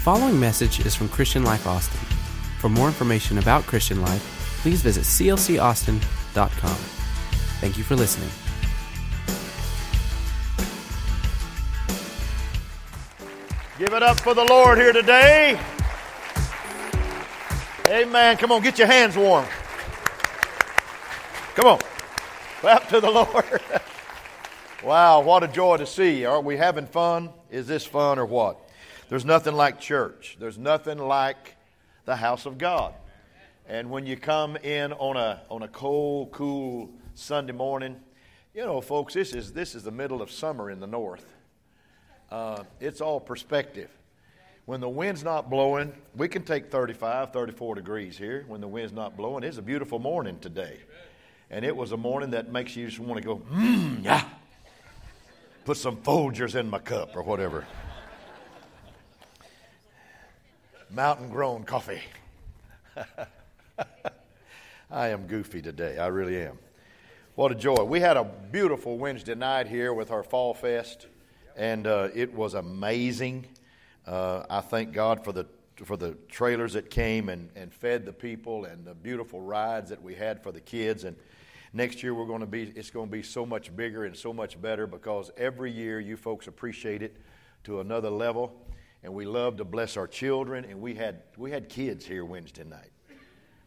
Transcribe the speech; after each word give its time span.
following 0.00 0.40
message 0.40 0.80
is 0.86 0.94
from 0.94 1.10
Christian 1.10 1.44
Life 1.44 1.66
Austin. 1.66 2.00
For 2.58 2.70
more 2.70 2.86
information 2.86 3.36
about 3.36 3.64
Christian 3.64 4.00
Life, 4.00 4.58
please 4.62 4.80
visit 4.80 5.04
clcaustin.com. 5.04 6.76
Thank 7.60 7.76
you 7.76 7.84
for 7.84 7.96
listening. 7.96 8.30
Give 13.78 13.92
it 13.92 14.02
up 14.02 14.18
for 14.20 14.32
the 14.32 14.44
Lord 14.44 14.78
here 14.78 14.94
today. 14.94 15.60
Amen. 17.86 18.38
Come 18.38 18.52
on, 18.52 18.62
get 18.62 18.78
your 18.78 18.86
hands 18.86 19.18
warm. 19.18 19.44
Come 21.54 21.66
on. 21.66 21.78
Clap 22.60 22.88
to 22.88 23.00
the 23.00 23.10
Lord. 23.10 23.60
wow, 24.82 25.20
what 25.20 25.42
a 25.42 25.48
joy 25.48 25.76
to 25.76 25.86
see. 25.86 26.24
Are 26.24 26.40
we 26.40 26.56
having 26.56 26.86
fun? 26.86 27.28
Is 27.50 27.66
this 27.66 27.84
fun 27.84 28.18
or 28.18 28.24
what? 28.24 28.69
There's 29.10 29.24
nothing 29.24 29.54
like 29.54 29.80
church. 29.80 30.36
There's 30.38 30.56
nothing 30.56 30.96
like 30.98 31.56
the 32.04 32.14
house 32.14 32.46
of 32.46 32.58
God. 32.58 32.94
And 33.68 33.90
when 33.90 34.06
you 34.06 34.16
come 34.16 34.54
in 34.56 34.92
on 34.92 35.16
a 35.16 35.42
on 35.50 35.64
a 35.64 35.68
cold, 35.68 36.30
cool 36.30 36.90
Sunday 37.14 37.52
morning, 37.52 37.96
you 38.54 38.64
know, 38.64 38.80
folks, 38.80 39.14
this 39.14 39.34
is 39.34 39.52
this 39.52 39.74
is 39.74 39.82
the 39.82 39.90
middle 39.90 40.22
of 40.22 40.30
summer 40.30 40.70
in 40.70 40.78
the 40.78 40.86
north. 40.86 41.26
Uh, 42.30 42.62
it's 42.78 43.00
all 43.00 43.18
perspective. 43.18 43.90
When 44.64 44.80
the 44.80 44.88
wind's 44.88 45.24
not 45.24 45.50
blowing, 45.50 45.92
we 46.14 46.28
can 46.28 46.44
take 46.44 46.70
35, 46.70 47.32
34 47.32 47.74
degrees 47.74 48.16
here. 48.16 48.44
When 48.46 48.60
the 48.60 48.68
wind's 48.68 48.92
not 48.92 49.16
blowing, 49.16 49.42
it's 49.42 49.58
a 49.58 49.62
beautiful 49.62 49.98
morning 49.98 50.38
today. 50.38 50.78
And 51.50 51.64
it 51.64 51.74
was 51.74 51.90
a 51.90 51.96
morning 51.96 52.30
that 52.30 52.52
makes 52.52 52.76
you 52.76 52.86
just 52.86 53.00
want 53.00 53.20
to 53.20 53.26
go, 53.26 53.38
mmm, 53.38 54.04
yeah. 54.04 54.22
Put 55.64 55.78
some 55.78 55.96
Folgers 55.96 56.54
in 56.54 56.70
my 56.70 56.78
cup 56.78 57.16
or 57.16 57.24
whatever. 57.24 57.66
Mountain 60.92 61.28
grown 61.28 61.64
coffee. 61.64 62.02
I 64.90 65.08
am 65.08 65.26
goofy 65.26 65.62
today. 65.62 65.98
I 65.98 66.08
really 66.08 66.40
am. 66.40 66.58
What 67.36 67.52
a 67.52 67.54
joy. 67.54 67.84
We 67.84 68.00
had 68.00 68.16
a 68.16 68.24
beautiful 68.24 68.98
Wednesday 68.98 69.36
night 69.36 69.68
here 69.68 69.94
with 69.94 70.10
our 70.10 70.24
Fall 70.24 70.52
Fest 70.52 71.06
and 71.56 71.86
uh, 71.86 72.08
it 72.14 72.32
was 72.34 72.54
amazing. 72.54 73.46
Uh, 74.06 74.44
I 74.48 74.60
thank 74.60 74.92
God 74.92 75.24
for 75.24 75.32
the 75.32 75.46
for 75.84 75.96
the 75.96 76.14
trailers 76.28 76.74
that 76.74 76.90
came 76.90 77.30
and, 77.30 77.48
and 77.56 77.72
fed 77.72 78.04
the 78.04 78.12
people 78.12 78.66
and 78.66 78.84
the 78.84 78.94
beautiful 78.94 79.40
rides 79.40 79.88
that 79.88 80.02
we 80.02 80.14
had 80.14 80.42
for 80.42 80.52
the 80.52 80.60
kids. 80.60 81.04
And 81.04 81.16
next 81.72 82.02
year 82.02 82.14
we're 82.14 82.26
going 82.26 82.40
to 82.40 82.46
be 82.46 82.72
it's 82.74 82.90
going 82.90 83.08
to 83.08 83.12
be 83.12 83.22
so 83.22 83.46
much 83.46 83.74
bigger 83.76 84.04
and 84.04 84.16
so 84.16 84.32
much 84.32 84.60
better 84.60 84.86
because 84.86 85.30
every 85.36 85.70
year 85.70 86.00
you 86.00 86.16
folks 86.16 86.48
appreciate 86.48 87.02
it 87.02 87.16
to 87.64 87.80
another 87.80 88.10
level. 88.10 88.60
And 89.02 89.14
we 89.14 89.24
love 89.24 89.56
to 89.56 89.64
bless 89.64 89.96
our 89.96 90.06
children. 90.06 90.64
And 90.64 90.80
we 90.80 90.94
had 90.94 91.22
we 91.36 91.50
had 91.50 91.68
kids 91.68 92.04
here 92.04 92.24
Wednesday 92.24 92.64
night. 92.64 92.90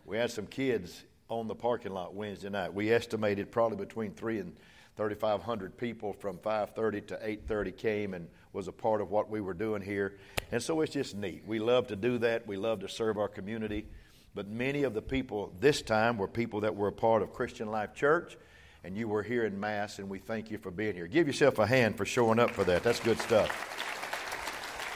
We 0.06 0.18
had 0.18 0.32
some 0.32 0.48
kids 0.48 1.04
on 1.30 1.48
the 1.48 1.56
parking 1.56 1.94
lot 1.94 2.14
Wednesday 2.14 2.50
night. 2.50 2.74
We 2.74 2.92
estimated 2.92 3.52
probably 3.52 3.78
between 3.78 4.12
three 4.12 4.40
and 4.40 4.56
3,500 4.96 5.78
people 5.78 6.14
from 6.14 6.38
5:30 6.38 7.08
to 7.08 7.20
8:30 7.28 7.72
came 7.72 8.14
and 8.14 8.28
was 8.52 8.68
a 8.68 8.72
part 8.72 9.02
of 9.02 9.10
what 9.10 9.30
we 9.30 9.42
were 9.42 9.56
doing 9.56 9.82
here, 9.82 10.18
and 10.52 10.62
so 10.62 10.82
it's 10.82 10.94
just 10.94 11.16
neat. 11.16 11.44
We 11.48 11.58
love 11.58 11.88
to 11.88 11.96
do 11.96 12.20
that. 12.20 12.46
We 12.46 12.58
love 12.58 12.82
to 12.82 12.90
serve 12.90 13.18
our 13.18 13.28
community, 13.28 13.88
but 14.36 14.48
many 14.48 14.84
of 14.84 14.94
the 14.94 15.02
people 15.02 15.52
this 15.60 15.82
time 15.82 16.18
were 16.18 16.28
people 16.28 16.62
that 16.62 16.76
were 16.76 16.90
a 16.90 16.94
part 16.94 17.24
of 17.24 17.34
Christian 17.34 17.72
Life 17.72 17.96
Church, 17.96 18.38
and 18.84 18.96
you 18.96 19.08
were 19.08 19.24
here 19.24 19.46
in 19.46 19.60
mass, 19.60 19.98
and 19.98 20.08
we 20.08 20.20
thank 20.20 20.52
you 20.52 20.60
for 20.60 20.70
being 20.70 20.94
here. 20.94 21.08
Give 21.08 21.26
yourself 21.26 21.58
a 21.58 21.66
hand 21.66 21.98
for 21.98 22.06
showing 22.06 22.38
up 22.38 22.52
for 22.52 22.64
that. 22.66 22.84
That's 22.84 23.00
good 23.00 23.20
stuff. 23.20 23.83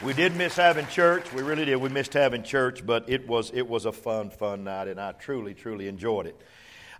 We 0.00 0.12
did 0.12 0.36
miss 0.36 0.54
having 0.54 0.86
church. 0.86 1.32
We 1.32 1.42
really 1.42 1.64
did. 1.64 1.74
We 1.74 1.88
missed 1.88 2.12
having 2.12 2.44
church, 2.44 2.86
but 2.86 3.08
it 3.08 3.26
was 3.26 3.50
it 3.52 3.68
was 3.68 3.84
a 3.84 3.90
fun, 3.90 4.30
fun 4.30 4.62
night, 4.62 4.86
and 4.86 5.00
I 5.00 5.10
truly, 5.10 5.54
truly 5.54 5.88
enjoyed 5.88 6.26
it. 6.26 6.40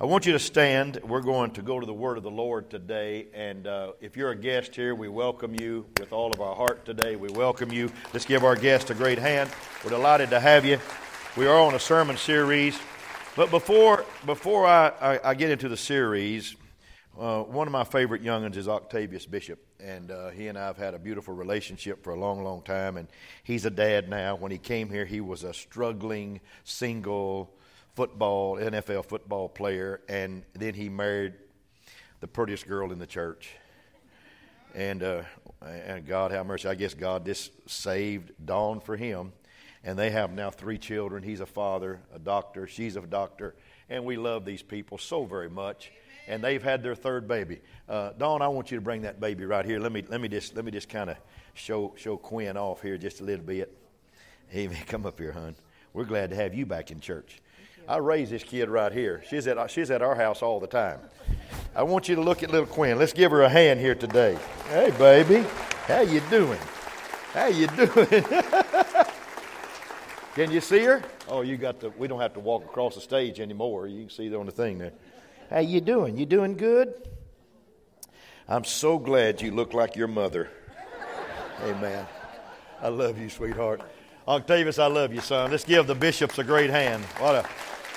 I 0.01 0.05
want 0.05 0.27
you 0.27 0.33
to 0.33 0.39
stand. 0.41 0.99
We're 1.05 1.21
going 1.21 1.53
to 1.53 1.63
go 1.63 1.79
to 1.79 1.87
the 1.87 1.95
Word 1.95 2.17
of 2.17 2.25
the 2.25 2.31
Lord 2.31 2.71
today. 2.71 3.29
And 3.33 3.69
uh, 3.69 3.93
if 4.01 4.17
you're 4.17 4.33
a 4.33 4.37
guest 4.37 4.75
here, 4.75 4.97
we 4.97 5.07
welcome 5.09 5.55
you 5.55 5.87
with 6.01 6.13
all 6.13 6.33
of 6.33 6.41
our 6.41 6.57
heart 6.57 6.85
today. 6.85 7.15
We 7.15 7.29
welcome 7.29 7.71
you. 7.71 7.89
Let's 8.13 8.27
give 8.27 8.43
our 8.43 8.57
guest 8.57 8.91
a 8.91 8.95
great 8.95 9.19
hand. 9.19 9.49
We're 9.85 9.91
delighted 9.91 10.31
to 10.31 10.41
have 10.41 10.65
you. 10.65 10.81
We 11.37 11.47
are 11.47 11.61
on 11.61 11.77
a 11.77 11.81
sermon 11.81 12.17
series. 12.17 12.77
But 13.37 13.53
before, 13.53 14.05
before 14.27 14.67
I, 14.67 14.89
I, 15.01 15.21
I 15.31 15.35
get 15.35 15.51
into 15.51 15.69
the 15.69 15.77
series, 15.77 16.57
uh, 17.17 17.43
one 17.43 17.69
of 17.69 17.73
my 17.73 17.85
favorite 17.85 18.25
youngins 18.25 18.57
is 18.57 18.67
Octavius 18.67 19.25
Bishop. 19.25 19.68
And 19.81 20.11
uh, 20.11 20.31
he 20.31 20.49
and 20.49 20.59
I 20.59 20.67
have 20.67 20.77
had 20.77 20.95
a 20.95 20.99
beautiful 20.99 21.35
relationship 21.35 22.03
for 22.03 22.13
a 22.13 22.19
long, 22.19 22.43
long 22.43 22.63
time. 22.63 22.97
And 22.97 23.07
he's 23.45 23.65
a 23.65 23.71
dad 23.71 24.09
now. 24.09 24.35
When 24.35 24.51
he 24.51 24.59
came 24.59 24.91
here, 24.91 25.05
he 25.05 25.21
was 25.21 25.45
a 25.45 25.55
struggling, 25.55 26.41
single, 26.65 27.51
football, 27.99 28.57
NFL 28.59 29.07
football 29.07 29.49
player, 29.49 30.01
and 30.09 30.45
then 30.55 30.73
he 30.73 30.89
married 30.89 31.35
the 32.21 32.29
prettiest 32.29 32.69
girl 32.69 32.93
in 32.93 32.99
the 33.01 33.07
church. 33.07 33.51
And, 34.73 35.03
uh, 35.03 35.23
and 35.63 36.07
God 36.07 36.31
have 36.31 36.47
mercy. 36.47 36.69
I 36.69 36.77
guess 36.77 36.95
God 36.95 37.27
just 37.27 37.51
saved 37.69 38.31
Dawn 38.45 38.79
for 38.79 38.97
him. 38.97 39.33
And 39.85 39.99
they 39.99 40.11
have 40.11 40.33
now 40.33 40.51
three 40.51 40.79
children. 40.79 41.23
He's 41.23 41.41
a 41.41 41.47
father, 41.47 42.01
a 42.15 42.19
doctor. 42.19 42.67
She's 42.67 42.97
a 42.97 43.01
doctor. 43.03 43.55
And 43.89 44.05
we 44.05 44.17
love 44.17 44.45
these 44.45 44.63
people 44.63 44.99
so 44.99 45.25
very 45.25 45.49
much. 45.49 45.93
And 46.27 46.43
they've 46.43 46.63
had 46.63 46.83
their 46.83 46.95
third 46.95 47.27
baby. 47.27 47.61
Uh, 47.89 48.11
Dawn, 48.19 48.43
I 48.43 48.49
want 48.49 48.71
you 48.71 48.77
to 48.77 48.83
bring 48.83 49.03
that 49.03 49.19
baby 49.19 49.45
right 49.45 49.65
here. 49.65 49.79
Let 49.79 49.93
me, 49.93 50.05
let 50.09 50.21
me 50.21 50.29
just, 50.29 50.55
let 50.55 50.65
me 50.65 50.71
just 50.71 50.89
kind 50.89 51.09
of 51.09 51.17
show, 51.55 51.95
show 51.97 52.17
Quinn 52.17 52.57
off 52.57 52.83
here 52.83 52.99
just 52.99 53.21
a 53.21 53.25
little 53.25 53.45
bit. 53.45 53.77
Man, 54.53 54.75
come 54.87 55.07
up 55.07 55.19
here, 55.19 55.33
hon. 55.33 55.55
We're 55.93 56.05
glad 56.05 56.31
to 56.31 56.37
have 56.37 56.55
you 56.55 56.67
back 56.67 56.91
in 56.91 57.01
church. 57.01 57.41
I 57.89 57.97
raised 57.97 58.31
this 58.31 58.43
kid 58.45 58.69
right 58.69 58.93
here. 58.93 59.23
She's 59.31 59.47
at, 59.47 59.71
she's 59.71 59.91
at 59.91 60.03
our 60.03 60.15
house 60.15 60.43
all 60.43 60.61
the 60.61 60.67
time. 60.67 61.01
I 61.75 61.83
want 61.83 62.09
you 62.09 62.17
to 62.17 62.21
look 62.21 62.43
at 62.43 62.51
little 62.51 62.67
Quinn. 62.67 62.99
Let's 62.99 63.15
give 63.15 63.31
her 63.31 63.43
a 63.43 63.49
hand 63.49 63.81
here 63.81 63.95
today. 63.95 64.37
Hey, 64.69 64.91
baby. 64.99 65.47
How 65.87 66.01
you 66.01 66.21
doing? 66.29 66.59
How 67.33 67.47
you 67.47 67.67
doing? 67.77 68.65
Can 70.39 70.53
you 70.53 70.61
see 70.61 70.85
her? 70.85 71.03
Oh, 71.29 71.41
you 71.41 71.57
got 71.57 71.81
the. 71.81 71.91
we 71.91 72.07
don't 72.07 72.21
have 72.21 72.35
to 72.35 72.41
walk 72.41 72.65
across 72.65 72.95
the 72.95 73.01
stage 73.01 73.41
anymore. 73.41 73.89
You 73.89 74.03
can 74.03 74.11
see 74.11 74.29
her 74.29 74.39
on 74.39 74.47
the 74.47 74.53
thing 74.53 74.79
there. 74.79 74.93
How 75.51 75.59
you 75.59 75.81
doing? 75.81 76.17
You 76.17 76.27
doing 76.27 76.57
good? 76.57 76.95
I'm 78.49 78.63
so 78.63 79.01
glad 79.01 79.43
you 79.43 79.51
look 79.51 79.75
like 79.75 79.97
your 79.97 80.07
mother. 80.07 80.49
Amen. 81.65 82.07
I 82.81 82.87
love 82.87 83.19
you, 83.19 83.29
sweetheart. 83.29 83.83
Octavius, 84.29 84.79
I 84.79 84.87
love 84.87 85.13
you, 85.13 85.21
son. 85.21 85.51
Let's 85.51 85.65
give 85.65 85.89
the 85.89 85.97
bishops 85.97 86.39
a 86.39 86.45
great 86.45 86.71
hand. 86.71 87.05
What 87.19 87.35
a 87.35 87.49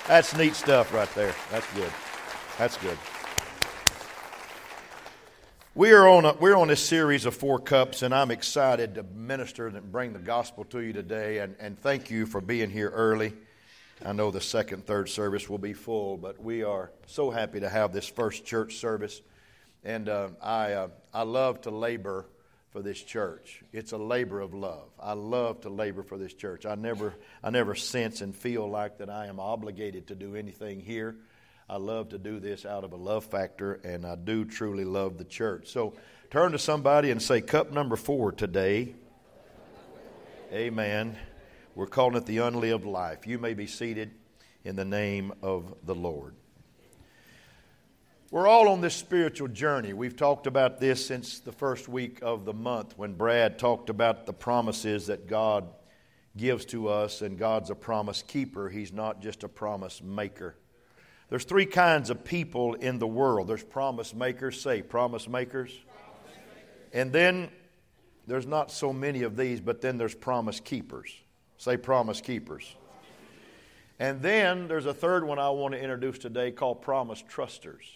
that's 0.08 0.36
neat 0.36 0.56
stuff 0.56 0.92
right 0.92 1.08
there. 1.14 1.32
That's 1.52 1.72
good. 1.74 1.92
That's 2.58 2.76
good. 2.78 2.98
We 5.74 5.92
are 5.92 6.06
on 6.06 6.26
a, 6.26 6.34
we're 6.34 6.54
on 6.54 6.68
this 6.68 6.84
series 6.84 7.24
of 7.24 7.34
four 7.34 7.58
cups, 7.58 8.02
and 8.02 8.14
I'm 8.14 8.30
excited 8.30 8.96
to 8.96 9.04
minister 9.04 9.68
and 9.68 9.90
bring 9.90 10.12
the 10.12 10.18
gospel 10.18 10.64
to 10.64 10.80
you 10.80 10.92
today. 10.92 11.38
And, 11.38 11.56
and 11.58 11.80
thank 11.80 12.10
you 12.10 12.26
for 12.26 12.42
being 12.42 12.68
here 12.68 12.90
early. 12.90 13.32
I 14.04 14.12
know 14.12 14.30
the 14.30 14.42
second, 14.42 14.84
third 14.84 15.08
service 15.08 15.48
will 15.48 15.56
be 15.56 15.72
full, 15.72 16.18
but 16.18 16.42
we 16.42 16.62
are 16.62 16.90
so 17.06 17.30
happy 17.30 17.60
to 17.60 17.70
have 17.70 17.90
this 17.90 18.06
first 18.06 18.44
church 18.44 18.76
service. 18.76 19.22
And 19.82 20.10
uh, 20.10 20.28
I, 20.42 20.72
uh, 20.72 20.88
I 21.14 21.22
love 21.22 21.62
to 21.62 21.70
labor 21.70 22.26
for 22.72 22.82
this 22.82 23.02
church. 23.02 23.64
It's 23.72 23.92
a 23.92 23.98
labor 23.98 24.42
of 24.42 24.52
love. 24.52 24.90
I 25.00 25.14
love 25.14 25.62
to 25.62 25.70
labor 25.70 26.02
for 26.02 26.18
this 26.18 26.34
church. 26.34 26.66
I 26.66 26.74
never, 26.74 27.14
I 27.42 27.48
never 27.48 27.74
sense 27.74 28.20
and 28.20 28.36
feel 28.36 28.68
like 28.68 28.98
that 28.98 29.08
I 29.08 29.24
am 29.24 29.40
obligated 29.40 30.08
to 30.08 30.14
do 30.14 30.36
anything 30.36 30.80
here. 30.80 31.16
I 31.72 31.76
love 31.76 32.10
to 32.10 32.18
do 32.18 32.38
this 32.38 32.66
out 32.66 32.84
of 32.84 32.92
a 32.92 32.96
love 32.96 33.24
factor, 33.24 33.80
and 33.82 34.04
I 34.04 34.14
do 34.14 34.44
truly 34.44 34.84
love 34.84 35.16
the 35.16 35.24
church. 35.24 35.68
So 35.68 35.94
turn 36.30 36.52
to 36.52 36.58
somebody 36.58 37.10
and 37.10 37.22
say, 37.22 37.40
Cup 37.40 37.72
number 37.72 37.96
four 37.96 38.30
today. 38.30 38.94
Amen. 40.52 41.16
We're 41.74 41.86
calling 41.86 42.16
it 42.16 42.26
the 42.26 42.36
unlived 42.36 42.84
life. 42.84 43.26
You 43.26 43.38
may 43.38 43.54
be 43.54 43.66
seated 43.66 44.10
in 44.64 44.76
the 44.76 44.84
name 44.84 45.32
of 45.42 45.74
the 45.86 45.94
Lord. 45.94 46.34
We're 48.30 48.46
all 48.46 48.68
on 48.68 48.82
this 48.82 48.94
spiritual 48.94 49.48
journey. 49.48 49.94
We've 49.94 50.14
talked 50.14 50.46
about 50.46 50.78
this 50.78 51.06
since 51.06 51.40
the 51.40 51.52
first 51.52 51.88
week 51.88 52.18
of 52.20 52.44
the 52.44 52.52
month 52.52 52.98
when 52.98 53.14
Brad 53.14 53.58
talked 53.58 53.88
about 53.88 54.26
the 54.26 54.34
promises 54.34 55.06
that 55.06 55.26
God 55.26 55.70
gives 56.36 56.66
to 56.66 56.88
us, 56.88 57.22
and 57.22 57.38
God's 57.38 57.70
a 57.70 57.74
promise 57.74 58.22
keeper. 58.22 58.68
He's 58.68 58.92
not 58.92 59.22
just 59.22 59.42
a 59.42 59.48
promise 59.48 60.02
maker. 60.02 60.54
There's 61.32 61.44
three 61.44 61.64
kinds 61.64 62.10
of 62.10 62.24
people 62.24 62.74
in 62.74 62.98
the 62.98 63.06
world 63.06 63.48
there's 63.48 63.64
promise 63.64 64.12
makers, 64.12 64.60
say 64.60 64.82
promise 64.82 65.26
makers. 65.26 65.72
And 66.92 67.10
then 67.10 67.48
there's 68.26 68.46
not 68.46 68.70
so 68.70 68.92
many 68.92 69.22
of 69.22 69.34
these, 69.34 69.58
but 69.58 69.80
then 69.80 69.96
there's 69.96 70.14
promise 70.14 70.60
keepers. 70.60 71.10
Say 71.56 71.78
promise 71.78 72.20
keepers. 72.20 72.76
And 73.98 74.20
then 74.20 74.68
there's 74.68 74.84
a 74.84 74.92
third 74.92 75.24
one 75.24 75.38
I 75.38 75.48
want 75.48 75.72
to 75.72 75.80
introduce 75.80 76.18
today 76.18 76.50
called 76.50 76.82
promise 76.82 77.24
trusters 77.26 77.86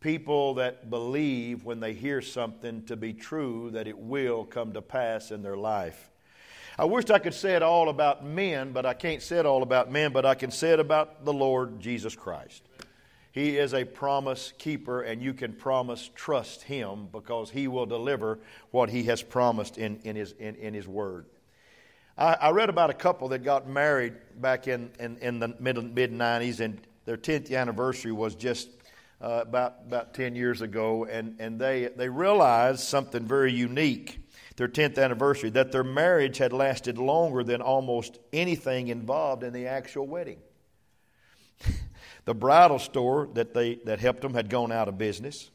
people 0.00 0.54
that 0.54 0.90
believe 0.90 1.64
when 1.64 1.80
they 1.80 1.94
hear 1.94 2.20
something 2.20 2.82
to 2.84 2.96
be 2.96 3.14
true 3.14 3.70
that 3.70 3.86
it 3.86 3.96
will 3.96 4.44
come 4.44 4.74
to 4.74 4.82
pass 4.82 5.30
in 5.30 5.42
their 5.42 5.56
life. 5.56 6.09
I 6.80 6.84
wish 6.84 7.10
I 7.10 7.18
could 7.18 7.34
say 7.34 7.56
it 7.56 7.62
all 7.62 7.90
about 7.90 8.24
men, 8.24 8.72
but 8.72 8.86
I 8.86 8.94
can't 8.94 9.20
say 9.20 9.38
it 9.38 9.44
all 9.44 9.62
about 9.62 9.92
men, 9.92 10.14
but 10.14 10.24
I 10.24 10.34
can 10.34 10.50
say 10.50 10.70
it 10.70 10.80
about 10.80 11.26
the 11.26 11.32
Lord 11.32 11.78
Jesus 11.78 12.16
Christ. 12.16 12.62
He 13.32 13.58
is 13.58 13.74
a 13.74 13.84
promise 13.84 14.54
keeper, 14.56 15.02
and 15.02 15.20
you 15.20 15.34
can 15.34 15.52
promise 15.52 16.08
trust 16.14 16.62
Him 16.62 17.08
because 17.12 17.50
He 17.50 17.68
will 17.68 17.84
deliver 17.84 18.38
what 18.70 18.88
He 18.88 19.02
has 19.02 19.22
promised 19.22 19.76
in, 19.76 20.00
in, 20.04 20.16
his, 20.16 20.32
in, 20.38 20.54
in 20.54 20.72
his 20.72 20.88
Word. 20.88 21.26
I, 22.16 22.32
I, 22.40 22.50
read 22.52 22.70
about 22.70 22.88
a 22.88 22.94
couple 22.94 23.28
that 23.28 23.44
got 23.44 23.68
married 23.68 24.14
back 24.40 24.66
in, 24.66 24.90
in, 24.98 25.18
in 25.18 25.38
the 25.38 25.48
mid 25.60 25.76
90s, 25.76 26.60
and 26.60 26.80
their 27.04 27.18
10th 27.18 27.54
anniversary 27.54 28.12
was 28.12 28.34
just 28.34 28.70
uh, 29.20 29.40
about, 29.42 29.74
about 29.86 30.14
10 30.14 30.34
years 30.34 30.62
ago, 30.62 31.04
and, 31.04 31.36
and 31.40 31.60
they, 31.60 31.90
they 31.94 32.08
realized 32.08 32.80
something 32.80 33.26
very 33.26 33.52
unique 33.52 34.19
their 34.60 34.68
10th 34.68 35.02
anniversary, 35.02 35.48
that 35.48 35.72
their 35.72 35.82
marriage 35.82 36.36
had 36.36 36.52
lasted 36.52 36.98
longer 36.98 37.42
than 37.42 37.62
almost 37.62 38.18
anything 38.30 38.88
involved 38.88 39.42
in 39.42 39.54
the 39.54 39.66
actual 39.66 40.06
wedding. 40.06 40.36
the 42.26 42.34
bridal 42.34 42.78
store 42.78 43.30
that, 43.32 43.54
they, 43.54 43.76
that 43.86 44.00
helped 44.00 44.20
them 44.20 44.34
had 44.34 44.50
gone 44.50 44.70
out 44.70 44.86
of 44.86 44.98
business. 44.98 45.50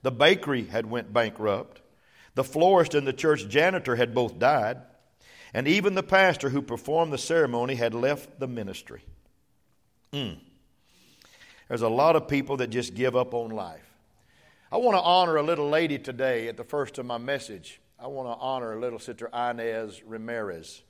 The 0.00 0.10
bakery 0.10 0.64
had 0.64 0.86
went 0.86 1.12
bankrupt. 1.12 1.82
The 2.36 2.44
florist 2.44 2.94
and 2.94 3.06
the 3.06 3.12
church 3.12 3.46
janitor 3.50 3.96
had 3.96 4.14
both 4.14 4.38
died. 4.38 4.78
And 5.52 5.68
even 5.68 5.94
the 5.94 6.02
pastor 6.02 6.48
who 6.48 6.62
performed 6.62 7.12
the 7.12 7.18
ceremony 7.18 7.74
had 7.74 7.92
left 7.92 8.40
the 8.40 8.48
ministry. 8.48 9.04
Mm. 10.14 10.38
There's 11.68 11.82
a 11.82 11.88
lot 11.90 12.16
of 12.16 12.26
people 12.26 12.56
that 12.56 12.68
just 12.68 12.94
give 12.94 13.14
up 13.14 13.34
on 13.34 13.50
life. 13.50 13.94
I 14.72 14.78
want 14.78 14.96
to 14.96 15.02
honor 15.02 15.36
a 15.36 15.42
little 15.42 15.68
lady 15.68 15.98
today 15.98 16.48
at 16.48 16.56
the 16.56 16.64
first 16.64 16.96
of 16.96 17.04
my 17.04 17.18
message. 17.18 17.82
I 18.00 18.06
want 18.06 18.28
to 18.28 18.40
honor 18.40 18.78
little 18.78 19.00
sister 19.00 19.28
Inez 19.34 20.02
Ramirez. 20.04 20.82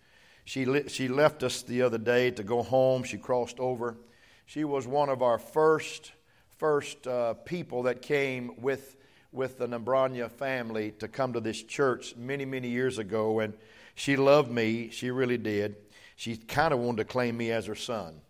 She, 0.45 0.67
li- 0.67 0.89
she 0.89 1.09
left 1.09 1.43
us 1.43 1.63
the 1.63 1.81
other 1.81 1.97
day 1.97 2.31
to 2.33 2.43
go 2.43 2.63
home. 2.63 3.03
She 3.03 3.17
crossed 3.17 3.59
over. 3.59 3.97
She 4.45 4.65
was 4.65 4.87
one 4.87 5.09
of 5.09 5.23
our 5.23 5.39
first, 5.39 6.13
first 6.59 7.07
uh, 7.07 7.33
people 7.33 7.85
that 7.85 8.03
came 8.03 8.61
with, 8.61 8.97
with 9.33 9.57
the 9.59 9.67
Nambrania 9.67 10.31
family 10.31 10.91
to 10.99 11.09
come 11.09 11.33
to 11.33 11.41
this 11.41 11.63
church 11.63 12.15
many, 12.15 12.45
many 12.45 12.69
years 12.69 12.99
ago. 12.99 13.41
And 13.41 13.55
she 13.95 14.17
loved 14.17 14.51
me. 14.51 14.91
She 14.91 15.11
really 15.11 15.39
did. 15.39 15.77
She 16.17 16.37
kind 16.37 16.75
of 16.75 16.81
wanted 16.81 16.99
to 16.99 17.05
claim 17.05 17.39
me 17.39 17.53
as 17.53 17.65
her 17.67 17.75
son, 17.75 18.21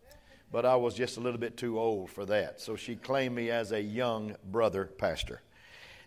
but 0.52 0.64
I 0.64 0.76
was 0.76 0.94
just 0.94 1.16
a 1.16 1.20
little 1.20 1.40
bit 1.40 1.56
too 1.56 1.80
old 1.80 2.10
for 2.10 2.26
that. 2.26 2.60
So 2.60 2.76
she 2.76 2.94
claimed 2.94 3.34
me 3.34 3.50
as 3.50 3.72
a 3.72 3.80
young 3.80 4.36
brother 4.44 4.84
pastor. 4.84 5.40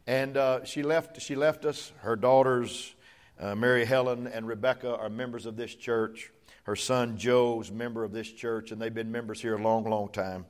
And 0.07 0.35
uh, 0.35 0.63
she, 0.63 0.83
left, 0.83 1.21
she 1.21 1.35
left 1.35 1.65
us. 1.65 1.91
Her 1.99 2.15
daughters, 2.15 2.95
uh, 3.39 3.55
Mary 3.55 3.85
Helen 3.85 4.27
and 4.27 4.47
Rebecca, 4.47 4.95
are 4.95 5.09
members 5.09 5.45
of 5.45 5.55
this 5.55 5.75
church. 5.75 6.31
Her 6.63 6.75
son 6.75 7.17
Joe's 7.17 7.71
member 7.71 8.03
of 8.03 8.11
this 8.11 8.31
church, 8.31 8.71
and 8.71 8.81
they've 8.81 8.93
been 8.93 9.11
members 9.11 9.41
here 9.41 9.55
a 9.55 9.61
long, 9.61 9.83
long 9.83 10.09
time. 10.09 10.45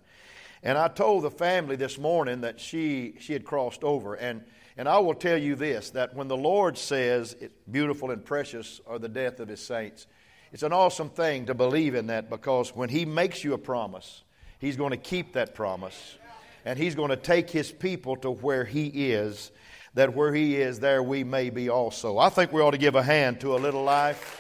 And 0.63 0.77
I 0.77 0.88
told 0.88 1.24
the 1.24 1.31
family 1.31 1.75
this 1.75 1.98
morning 1.98 2.42
that 2.42 2.59
she, 2.59 3.15
she 3.19 3.33
had 3.33 3.44
crossed 3.44 3.83
over. 3.83 4.13
And, 4.13 4.44
and 4.77 4.88
I 4.88 5.00
will 5.00 5.15
tell 5.15 5.38
you 5.38 5.56
this 5.56 5.89
that 5.92 6.15
when 6.15 6.27
the 6.27 6.38
Lord 6.38 6.77
says, 6.77 7.36
Beautiful 7.69 8.12
and 8.12 8.24
precious 8.24 8.80
are 8.88 9.00
the 9.00 9.09
death 9.09 9.39
of 9.39 9.47
his 9.47 9.62
saints, 9.62 10.07
it's 10.51 10.63
an 10.63 10.74
awesome 10.74 11.09
thing 11.09 11.45
to 11.47 11.54
believe 11.54 11.95
in 11.95 12.07
that 12.07 12.30
because 12.30 12.75
when 12.75 12.89
he 12.89 13.06
makes 13.06 13.44
you 13.44 13.54
a 13.54 13.57
promise, 13.57 14.24
he's 14.59 14.77
going 14.77 14.92
to 14.92 14.97
keep 14.97 15.33
that 15.33 15.56
promise 15.56 16.18
and 16.66 16.78
He's 16.78 16.96
going 16.96 17.10
to 17.10 17.18
take 17.18 17.50
His 17.50 17.72
people 17.72 18.16
to 18.18 18.31
where 18.31 18.66
He 18.66 18.88
is, 18.88 19.52
that 19.94 20.16
where 20.16 20.34
He 20.34 20.58
is, 20.58 20.80
there 20.80 21.04
we 21.04 21.24
may 21.24 21.50
be 21.50 21.69
also. 21.69 22.18
I 22.18 22.30
think 22.30 22.52
we 22.52 22.62
ought 22.62 22.72
to 22.72 22.78
give 22.78 22.96
a 22.96 23.04
hand 23.04 23.42
to 23.42 23.56
a 23.56 23.60
little 23.60 23.84
life 23.84 24.38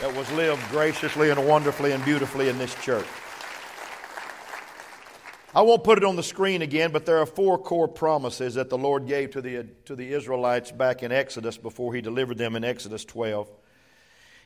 that 0.00 0.14
was 0.16 0.30
lived 0.32 0.62
graciously 0.70 1.30
and 1.30 1.46
wonderfully 1.46 1.92
and 1.92 2.04
beautifully 2.04 2.48
in 2.48 2.58
this 2.58 2.74
church. 2.82 3.06
I 5.54 5.60
won't 5.60 5.84
put 5.84 5.98
it 5.98 6.04
on 6.04 6.16
the 6.16 6.22
screen 6.22 6.62
again, 6.62 6.92
but 6.92 7.04
there 7.04 7.18
are 7.18 7.26
four 7.26 7.58
core 7.58 7.88
promises 7.88 8.54
that 8.54 8.70
the 8.70 8.78
Lord 8.78 9.06
gave 9.06 9.32
to 9.32 9.42
the, 9.42 9.66
to 9.84 9.94
the 9.94 10.14
Israelites 10.14 10.72
back 10.72 11.02
in 11.02 11.12
Exodus 11.12 11.58
before 11.58 11.94
He 11.94 12.00
delivered 12.00 12.38
them 12.38 12.56
in 12.56 12.64
Exodus 12.64 13.04
12. 13.04 13.50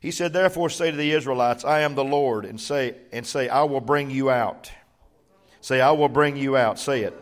He 0.00 0.10
said, 0.10 0.32
Therefore 0.32 0.68
say 0.68 0.90
to 0.90 0.96
the 0.96 1.12
Israelites, 1.12 1.64
I 1.64 1.80
am 1.80 1.94
the 1.94 2.04
Lord, 2.04 2.44
and 2.44 2.60
say, 2.60 2.96
and 3.12 3.24
say, 3.24 3.48
I 3.48 3.62
will 3.62 3.80
bring 3.80 4.10
you 4.10 4.30
out. 4.30 4.70
Say, 5.66 5.80
I 5.80 5.90
will 5.90 6.08
bring 6.08 6.36
you 6.36 6.56
out. 6.56 6.78
Say 6.78 7.02
it. 7.02 7.20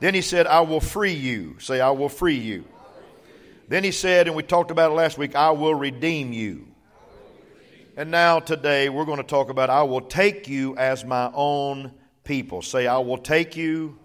Then 0.00 0.12
he 0.12 0.20
said, 0.20 0.46
I 0.46 0.60
will 0.60 0.82
free 0.82 1.14
you. 1.14 1.56
Say, 1.60 1.80
I 1.80 1.88
will 1.92 2.10
free 2.10 2.36
you. 2.36 2.66
Then 3.68 3.84
he 3.84 3.90
said, 3.90 4.26
and 4.26 4.36
we 4.36 4.42
talked 4.42 4.70
about 4.70 4.90
it 4.90 4.94
last 4.94 5.16
week, 5.16 5.34
I 5.34 5.52
will 5.52 5.74
redeem 5.74 6.34
you. 6.34 6.68
And 7.96 8.10
now 8.10 8.38
today 8.38 8.90
we're 8.90 9.06
going 9.06 9.16
to 9.16 9.22
talk 9.22 9.48
about, 9.48 9.70
I 9.70 9.82
will 9.84 10.02
take 10.02 10.46
you 10.46 10.76
as 10.76 11.06
my 11.06 11.30
own 11.32 11.94
people. 12.22 12.60
Say, 12.60 12.86
I 12.86 12.98
will 12.98 13.16
take 13.16 13.56
you 13.56 13.98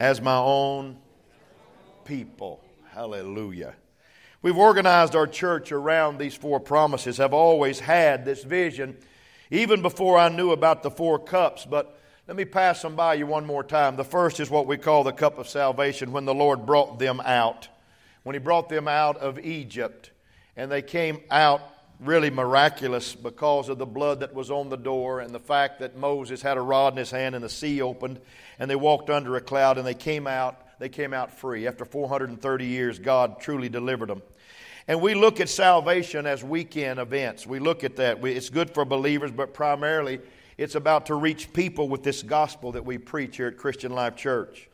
as 0.00 0.20
my 0.20 0.38
own 0.38 0.98
people. 2.04 2.64
Hallelujah. 2.88 3.76
We've 4.42 4.58
organized 4.58 5.14
our 5.14 5.28
church 5.28 5.70
around 5.70 6.18
these 6.18 6.34
four 6.34 6.58
promises, 6.58 7.18
have 7.18 7.32
always 7.32 7.78
had 7.78 8.24
this 8.24 8.42
vision, 8.42 8.96
even 9.52 9.82
before 9.82 10.18
I 10.18 10.30
knew 10.30 10.50
about 10.50 10.82
the 10.82 10.90
four 10.90 11.20
cups. 11.20 11.64
But 11.64 11.96
let 12.30 12.36
me 12.36 12.44
pass 12.44 12.80
them 12.80 12.94
by 12.94 13.14
you 13.14 13.26
one 13.26 13.44
more 13.44 13.64
time. 13.64 13.96
The 13.96 14.04
first 14.04 14.38
is 14.38 14.48
what 14.48 14.68
we 14.68 14.76
call 14.76 15.02
the 15.02 15.10
cup 15.10 15.38
of 15.38 15.48
salvation 15.48 16.12
when 16.12 16.26
the 16.26 16.32
Lord 16.32 16.64
brought 16.64 17.00
them 17.00 17.20
out. 17.20 17.66
When 18.22 18.34
He 18.34 18.38
brought 18.38 18.68
them 18.68 18.86
out 18.86 19.16
of 19.16 19.40
Egypt, 19.40 20.12
and 20.56 20.70
they 20.70 20.80
came 20.80 21.18
out 21.28 21.60
really 21.98 22.30
miraculous 22.30 23.16
because 23.16 23.68
of 23.68 23.78
the 23.78 23.86
blood 23.86 24.20
that 24.20 24.32
was 24.32 24.48
on 24.48 24.68
the 24.68 24.76
door 24.76 25.18
and 25.18 25.34
the 25.34 25.40
fact 25.40 25.80
that 25.80 25.96
Moses 25.96 26.40
had 26.40 26.56
a 26.56 26.60
rod 26.60 26.92
in 26.92 26.98
his 26.98 27.10
hand 27.10 27.34
and 27.34 27.42
the 27.42 27.48
sea 27.48 27.82
opened 27.82 28.20
and 28.60 28.70
they 28.70 28.76
walked 28.76 29.10
under 29.10 29.34
a 29.34 29.40
cloud 29.40 29.76
and 29.76 29.84
they 29.84 29.92
came 29.92 30.28
out 30.28 30.56
they 30.78 30.88
came 30.88 31.12
out 31.12 31.32
free 31.32 31.66
after 31.66 31.84
430 31.84 32.64
years 32.64 33.00
God 33.00 33.40
truly 33.40 33.68
delivered 33.68 34.08
them 34.08 34.22
and 34.88 35.02
we 35.02 35.14
look 35.14 35.40
at 35.40 35.50
salvation 35.50 36.24
as 36.24 36.42
weekend 36.42 37.00
events 37.00 37.46
we 37.46 37.58
look 37.58 37.84
at 37.84 37.96
that 37.96 38.24
it's 38.24 38.48
good 38.48 38.70
for 38.70 38.86
believers 38.86 39.30
but 39.30 39.52
primarily 39.52 40.20
it's 40.60 40.74
about 40.74 41.06
to 41.06 41.14
reach 41.14 41.54
people 41.54 41.88
with 41.88 42.02
this 42.02 42.22
gospel 42.22 42.72
that 42.72 42.84
we 42.84 42.98
preach 42.98 43.38
here 43.38 43.48
at 43.48 43.56
Christian 43.56 43.92
Life 43.92 44.14
Church. 44.14 44.68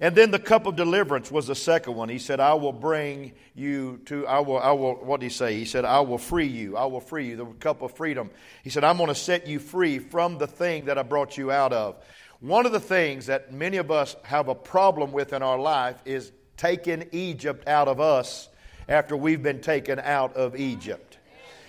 And 0.00 0.14
then 0.14 0.30
the 0.30 0.38
cup 0.38 0.66
of 0.66 0.76
deliverance 0.76 1.32
was 1.32 1.48
the 1.48 1.56
second 1.56 1.96
one. 1.96 2.08
He 2.08 2.20
said, 2.20 2.38
I 2.38 2.54
will 2.54 2.72
bring 2.72 3.32
you 3.56 4.00
to, 4.04 4.24
I 4.28 4.38
will, 4.38 4.60
I 4.60 4.70
will, 4.70 4.94
what 4.94 5.18
did 5.18 5.26
he 5.26 5.30
say? 5.30 5.58
He 5.58 5.64
said, 5.64 5.84
I 5.84 5.98
will 5.98 6.16
free 6.16 6.46
you. 6.46 6.76
I 6.76 6.84
will 6.84 7.00
free 7.00 7.30
you. 7.30 7.36
The 7.36 7.46
cup 7.46 7.82
of 7.82 7.92
freedom. 7.96 8.30
He 8.62 8.70
said, 8.70 8.84
I'm 8.84 8.96
going 8.96 9.08
to 9.08 9.16
set 9.16 9.48
you 9.48 9.58
free 9.58 9.98
from 9.98 10.38
the 10.38 10.46
thing 10.46 10.84
that 10.84 10.96
I 10.96 11.02
brought 11.02 11.36
you 11.36 11.50
out 11.50 11.72
of. 11.72 11.96
One 12.38 12.64
of 12.64 12.70
the 12.70 12.78
things 12.78 13.26
that 13.26 13.52
many 13.52 13.78
of 13.78 13.90
us 13.90 14.14
have 14.22 14.46
a 14.46 14.54
problem 14.54 15.10
with 15.10 15.32
in 15.32 15.42
our 15.42 15.58
life 15.58 16.00
is 16.04 16.30
taking 16.56 17.08
Egypt 17.10 17.66
out 17.66 17.88
of 17.88 17.98
us 17.98 18.48
after 18.88 19.16
we've 19.16 19.42
been 19.42 19.60
taken 19.60 19.98
out 19.98 20.36
of 20.36 20.54
Egypt. 20.54 21.11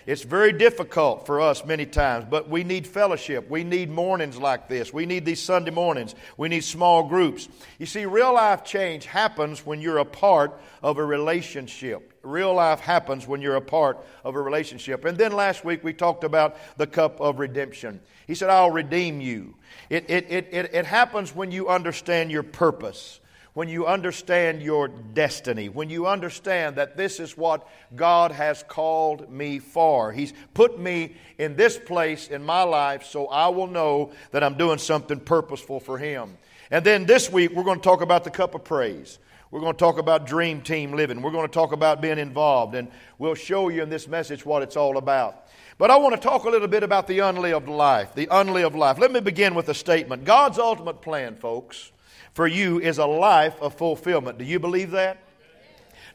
It's 0.05 0.23
very 0.23 0.51
difficult 0.51 1.25
for 1.25 1.39
us 1.39 1.65
many 1.65 1.85
times, 1.85 2.25
but 2.29 2.49
we 2.49 2.63
need 2.63 2.85
fellowship. 2.85 3.49
We 3.49 3.63
need 3.63 3.89
mornings 3.89 4.37
like 4.37 4.67
this. 4.67 4.93
We 4.93 5.05
need 5.05 5.23
these 5.23 5.41
Sunday 5.41 5.71
mornings. 5.71 6.13
We 6.35 6.49
need 6.49 6.63
small 6.63 7.03
groups. 7.03 7.47
You 7.79 7.85
see, 7.85 8.05
real 8.05 8.33
life 8.33 8.65
change 8.65 9.05
happens 9.05 9.65
when 9.65 9.79
you're 9.79 9.99
a 9.99 10.05
part 10.05 10.59
of 10.81 10.97
a 10.97 11.05
relationship. 11.05 12.13
Real 12.21 12.53
life 12.53 12.81
happens 12.81 13.27
when 13.27 13.41
you're 13.41 13.55
a 13.55 13.61
part 13.61 14.05
of 14.25 14.35
a 14.35 14.41
relationship. 14.41 15.05
And 15.05 15.17
then 15.17 15.31
last 15.31 15.63
week 15.63 15.83
we 15.83 15.93
talked 15.93 16.23
about 16.23 16.57
the 16.77 16.87
cup 16.87 17.21
of 17.21 17.39
redemption. 17.39 18.01
He 18.27 18.35
said, 18.35 18.49
I'll 18.49 18.71
redeem 18.71 19.21
you. 19.21 19.55
It, 19.89 20.09
it, 20.09 20.25
it, 20.29 20.49
it, 20.51 20.73
it 20.73 20.85
happens 20.85 21.33
when 21.33 21.51
you 21.51 21.69
understand 21.69 22.31
your 22.31 22.43
purpose 22.43 23.19
when 23.53 23.69
you 23.69 23.85
understand 23.85 24.61
your 24.61 24.87
destiny, 24.87 25.69
when 25.69 25.89
you 25.89 26.07
understand 26.07 26.75
that 26.75 26.97
this 26.97 27.19
is 27.19 27.37
what 27.37 27.67
God 27.95 28.31
has 28.31 28.63
called 28.63 29.29
me 29.29 29.59
for. 29.59 30.11
He's 30.11 30.33
put 30.53 30.79
me 30.79 31.15
in 31.37 31.55
this 31.55 31.77
place 31.77 32.27
in 32.27 32.43
my 32.43 32.63
life 32.63 33.03
so 33.03 33.27
I 33.27 33.49
will 33.49 33.67
know 33.67 34.11
that 34.31 34.43
I'm 34.43 34.57
doing 34.57 34.79
something 34.79 35.19
purposeful 35.19 35.79
for 35.79 35.97
Him. 35.97 36.37
And 36.71 36.83
then 36.83 37.05
this 37.05 37.31
week, 37.31 37.51
we're 37.51 37.63
going 37.63 37.79
to 37.79 37.83
talk 37.83 38.01
about 38.01 38.23
the 38.23 38.31
cup 38.31 38.55
of 38.55 38.63
praise. 38.63 39.19
We're 39.51 39.59
going 39.59 39.73
to 39.73 39.79
talk 39.79 39.99
about 39.99 40.25
dream 40.25 40.61
team 40.61 40.93
living. 40.93 41.21
We're 41.21 41.29
going 41.29 41.47
to 41.47 41.53
talk 41.53 41.73
about 41.73 42.01
being 42.01 42.17
involved, 42.17 42.73
and 42.73 42.87
we'll 43.19 43.35
show 43.35 43.69
you 43.69 43.83
in 43.83 43.89
this 43.89 44.07
message 44.07 44.43
what 44.43 44.63
it's 44.63 44.75
all 44.75 44.97
about. 44.97 45.47
But 45.77 45.91
I 45.91 45.97
want 45.97 46.15
to 46.15 46.21
talk 46.21 46.45
a 46.45 46.49
little 46.49 46.67
bit 46.67 46.81
about 46.81 47.05
the 47.05 47.19
unlived 47.19 47.67
life. 47.67 48.15
The 48.15 48.27
unlived 48.31 48.73
life. 48.73 48.97
Let 48.97 49.11
me 49.11 49.19
begin 49.19 49.53
with 49.53 49.69
a 49.69 49.75
statement. 49.75 50.25
God's 50.25 50.57
ultimate 50.57 51.03
plan, 51.03 51.35
folks, 51.35 51.91
for 52.33 52.47
you 52.47 52.79
is 52.79 52.97
a 52.97 53.05
life 53.05 53.61
of 53.61 53.75
fulfillment. 53.75 54.37
Do 54.37 54.45
you 54.45 54.59
believe 54.59 54.91
that? 54.91 55.17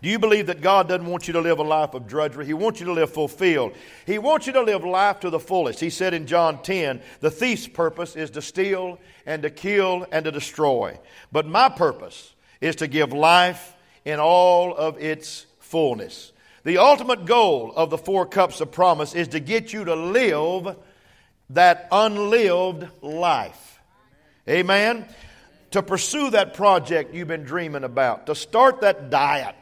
Do 0.00 0.08
you 0.08 0.18
believe 0.18 0.46
that 0.46 0.60
God 0.60 0.88
doesn't 0.88 1.06
want 1.06 1.26
you 1.26 1.32
to 1.32 1.40
live 1.40 1.58
a 1.58 1.64
life 1.64 1.94
of 1.94 2.06
drudgery? 2.06 2.46
He 2.46 2.54
wants 2.54 2.78
you 2.78 2.86
to 2.86 2.92
live 2.92 3.12
fulfilled. 3.12 3.74
He 4.06 4.18
wants 4.18 4.46
you 4.46 4.52
to 4.52 4.62
live 4.62 4.84
life 4.84 5.20
to 5.20 5.30
the 5.30 5.40
fullest. 5.40 5.80
He 5.80 5.90
said 5.90 6.14
in 6.14 6.26
John 6.26 6.62
10, 6.62 7.00
the 7.20 7.32
thief's 7.32 7.66
purpose 7.66 8.14
is 8.14 8.30
to 8.30 8.42
steal 8.42 9.00
and 9.26 9.42
to 9.42 9.50
kill 9.50 10.06
and 10.12 10.24
to 10.24 10.30
destroy. 10.30 10.98
But 11.32 11.46
my 11.46 11.68
purpose 11.68 12.32
is 12.60 12.76
to 12.76 12.86
give 12.86 13.12
life 13.12 13.74
in 14.04 14.20
all 14.20 14.74
of 14.74 14.98
its 14.98 15.46
fullness. 15.58 16.32
The 16.62 16.78
ultimate 16.78 17.24
goal 17.24 17.72
of 17.74 17.90
the 17.90 17.98
four 17.98 18.24
cups 18.24 18.60
of 18.60 18.70
promise 18.70 19.14
is 19.14 19.28
to 19.28 19.40
get 19.40 19.72
you 19.72 19.84
to 19.84 19.94
live 19.96 20.76
that 21.50 21.88
unlived 21.90 22.86
life. 23.02 23.80
Amen? 24.48 25.06
To 25.72 25.82
pursue 25.82 26.30
that 26.30 26.54
project 26.54 27.14
you've 27.14 27.28
been 27.28 27.44
dreaming 27.44 27.84
about, 27.84 28.26
to 28.26 28.34
start 28.34 28.80
that 28.80 29.10
diet 29.10 29.54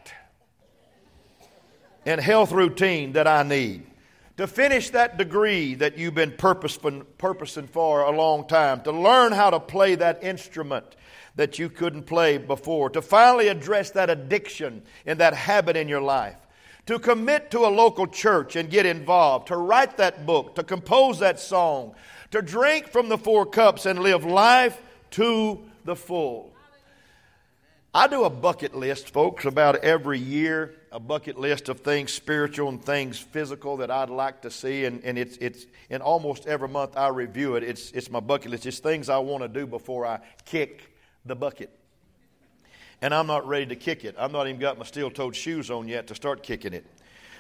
and 2.05 2.21
health 2.21 2.53
routine 2.53 3.13
that 3.15 3.27
I 3.27 3.43
need, 3.43 3.85
to 4.37 4.47
finish 4.47 4.91
that 4.91 5.19
degree 5.19 5.75
that 5.75 5.99
you've 5.99 6.15
been 6.15 6.33
purposing, 6.33 7.67
for 7.73 8.03
a 8.03 8.17
long 8.17 8.47
time, 8.47 8.83
to 8.83 8.93
learn 8.93 9.33
how 9.33 9.51
to 9.51 9.59
play 9.59 9.97
that 9.97 10.23
instrument 10.23 10.85
that 11.35 11.59
you 11.59 11.69
couldn't 11.69 12.05
play 12.05 12.39
before, 12.39 12.89
to 12.91 13.03
finally 13.03 13.49
address 13.49 13.91
that 13.91 14.09
addiction 14.09 14.83
and 15.07 15.19
that 15.19 15.35
habit 15.35 15.77
in 15.77 15.89
your 15.89 16.01
life, 16.01 16.37
to 16.87 17.01
commit 17.01 17.51
to 17.51 17.61
a 17.61 17.69
local 17.69 18.07
church 18.07 18.55
and 18.55 18.71
get 18.71 18.87
involved, 18.87 19.49
to 19.49 19.57
write 19.57 19.97
that 19.97 20.25
book, 20.25 20.55
to 20.55 20.63
compose 20.63 21.19
that 21.19 21.41
song, 21.41 21.95
to 22.31 22.41
drink 22.41 22.89
from 22.89 23.09
the 23.09 23.19
four 23.19 23.45
cups 23.45 23.87
and 23.87 23.99
live 23.99 24.25
life 24.25 24.81
to 25.11 25.61
the 25.87 25.97
full. 25.97 26.53
I 27.95 28.09
do 28.09 28.25
a 28.25 28.31
bucket 28.31 28.75
list, 28.75 29.09
folks, 29.09 29.47
about 29.47 29.77
every 29.77 30.19
year, 30.19 30.75
a 30.93 31.01
bucket 31.01 31.39
list 31.39 31.71
of 31.71 31.81
things 31.81 32.13
spiritual 32.13 32.69
and 32.69 32.85
things 32.85 33.19
physical 33.19 33.79
that 33.79 33.91
I'd 33.91 34.11
like 34.11 34.43
to 34.43 34.51
see. 34.51 34.85
And, 34.85 35.03
and 35.03 35.17
it's, 35.17 35.39
it's 35.39 35.65
in 35.89 36.03
almost 36.03 36.47
every 36.47 36.69
month 36.69 36.95
I 36.95 37.09
review 37.09 37.57
it. 37.57 37.63
It's, 37.63 37.93
it's 37.93 38.11
my 38.11 38.21
bucket 38.21 38.51
list. 38.51 38.67
It's 38.67 38.81
things 38.81 39.09
I 39.09 39.17
want 39.17 39.45
to 39.45 39.49
do 39.49 39.67
before 39.67 40.05
I 40.05 40.21
kick 40.45 40.93
the 41.25 41.35
bucket. 41.35 41.71
And 43.01 43.15
I'm 43.15 43.27
not 43.27 43.49
ready 43.49 43.67
to 43.67 43.77
kick 43.77 44.05
it. 44.05 44.15
I've 44.19 44.33
not 44.33 44.47
even 44.47 44.61
got 44.61 44.77
my 44.79 44.85
steel 44.85 45.11
toed 45.11 45.35
shoes 45.35 45.71
on 45.71 45.89
yet 45.89 46.09
to 46.09 46.15
start 46.15 46.43
kicking 46.43 46.75
it. 46.75 46.85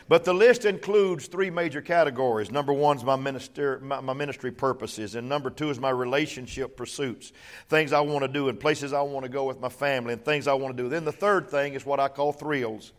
But 0.08 0.24
the 0.24 0.32
list 0.32 0.64
includes 0.64 1.26
three 1.26 1.50
major 1.50 1.82
categories. 1.82 2.52
Number 2.52 2.72
one 2.72 2.96
is 2.96 3.02
my, 3.04 3.16
minister, 3.16 3.80
my, 3.80 4.00
my, 4.00 4.12
ministry 4.12 4.52
purposes, 4.52 5.16
and 5.16 5.28
number 5.28 5.50
two 5.50 5.68
is 5.70 5.80
my 5.80 5.90
relationship 5.90 6.76
pursuits, 6.76 7.32
things 7.68 7.92
I 7.92 8.00
want 8.00 8.22
to 8.22 8.28
do 8.28 8.48
and 8.48 8.58
places 8.58 8.92
I 8.92 9.02
want 9.02 9.24
to 9.24 9.28
go 9.28 9.44
with 9.44 9.60
my 9.60 9.68
family, 9.68 10.12
and 10.12 10.24
things 10.24 10.46
I 10.46 10.54
want 10.54 10.76
to 10.76 10.82
do. 10.82 10.88
Then 10.88 11.04
the 11.04 11.12
third 11.12 11.50
thing 11.50 11.74
is 11.74 11.84
what 11.84 11.98
I 11.98 12.06
call 12.06 12.32
thrills. 12.32 12.92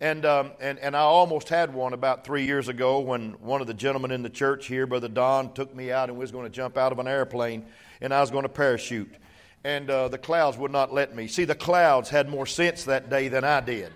And, 0.00 0.26
um, 0.26 0.52
and, 0.60 0.78
and 0.80 0.94
I 0.94 1.00
almost 1.00 1.48
had 1.48 1.72
one 1.72 1.94
about 1.94 2.26
three 2.26 2.44
years 2.44 2.68
ago 2.68 2.98
when 2.98 3.32
one 3.40 3.62
of 3.62 3.66
the 3.66 3.74
gentlemen 3.74 4.10
in 4.10 4.22
the 4.22 4.28
church 4.28 4.66
here, 4.66 4.86
Brother 4.86 5.08
Don, 5.08 5.54
took 5.54 5.74
me 5.74 5.92
out 5.92 6.10
and 6.10 6.18
was 6.18 6.30
going 6.30 6.44
to 6.44 6.50
jump 6.50 6.76
out 6.76 6.92
of 6.92 6.98
an 6.98 7.08
airplane, 7.08 7.64
and 8.02 8.12
I 8.12 8.20
was 8.20 8.30
going 8.30 8.42
to 8.42 8.50
parachute. 8.50 9.14
And 9.62 9.88
uh, 9.88 10.08
the 10.08 10.18
clouds 10.18 10.58
would 10.58 10.72
not 10.72 10.92
let 10.92 11.16
me. 11.16 11.26
See, 11.26 11.44
the 11.44 11.54
clouds 11.54 12.10
had 12.10 12.28
more 12.28 12.44
sense 12.44 12.84
that 12.84 13.08
day 13.08 13.28
than 13.28 13.44
I 13.44 13.60
did. 13.60 13.92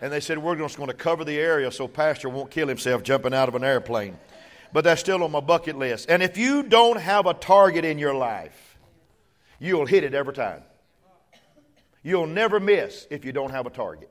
And 0.00 0.12
they 0.12 0.20
said, 0.20 0.38
We're 0.38 0.56
just 0.56 0.76
going 0.76 0.88
to 0.88 0.94
cover 0.94 1.24
the 1.24 1.38
area 1.38 1.70
so 1.70 1.88
Pastor 1.88 2.28
won't 2.28 2.50
kill 2.50 2.68
himself 2.68 3.02
jumping 3.02 3.34
out 3.34 3.48
of 3.48 3.54
an 3.54 3.64
airplane. 3.64 4.18
But 4.72 4.84
that's 4.84 5.00
still 5.00 5.22
on 5.22 5.30
my 5.30 5.40
bucket 5.40 5.78
list. 5.78 6.10
And 6.10 6.22
if 6.22 6.36
you 6.36 6.62
don't 6.62 7.00
have 7.00 7.26
a 7.26 7.34
target 7.34 7.84
in 7.84 7.98
your 7.98 8.14
life, 8.14 8.78
you'll 9.58 9.86
hit 9.86 10.04
it 10.04 10.14
every 10.14 10.34
time. 10.34 10.62
You'll 12.02 12.26
never 12.26 12.60
miss 12.60 13.06
if 13.10 13.24
you 13.24 13.32
don't 13.32 13.50
have 13.50 13.66
a 13.66 13.70
target. 13.70 14.10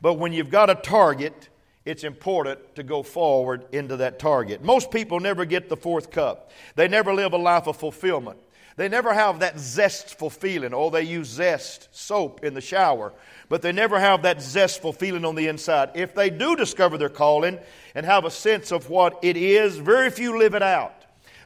But 0.00 0.14
when 0.14 0.32
you've 0.32 0.50
got 0.50 0.70
a 0.70 0.74
target, 0.74 1.48
it's 1.84 2.04
important 2.04 2.74
to 2.76 2.82
go 2.82 3.02
forward 3.02 3.66
into 3.72 3.96
that 3.98 4.18
target. 4.18 4.62
Most 4.62 4.90
people 4.90 5.20
never 5.20 5.44
get 5.44 5.68
the 5.68 5.76
fourth 5.76 6.10
cup, 6.10 6.50
they 6.76 6.88
never 6.88 7.12
live 7.12 7.32
a 7.32 7.38
life 7.38 7.66
of 7.66 7.76
fulfillment. 7.76 8.38
They 8.76 8.88
never 8.88 9.12
have 9.12 9.40
that 9.40 9.58
zestful 9.58 10.30
feeling. 10.30 10.72
Oh, 10.72 10.88
they 10.88 11.02
use 11.02 11.28
zest, 11.28 11.88
soap 11.90 12.44
in 12.44 12.54
the 12.54 12.62
shower 12.62 13.12
but 13.50 13.62
they 13.62 13.72
never 13.72 13.98
have 13.98 14.22
that 14.22 14.40
zestful 14.40 14.92
feeling 14.92 15.24
on 15.24 15.34
the 15.34 15.48
inside. 15.48 15.90
If 15.94 16.14
they 16.14 16.30
do 16.30 16.54
discover 16.54 16.96
their 16.96 17.08
calling 17.08 17.58
and 17.96 18.06
have 18.06 18.24
a 18.24 18.30
sense 18.30 18.70
of 18.70 18.88
what 18.88 19.18
it 19.22 19.36
is, 19.36 19.76
very 19.76 20.08
few 20.08 20.38
live 20.38 20.54
it 20.54 20.62
out. 20.62 20.94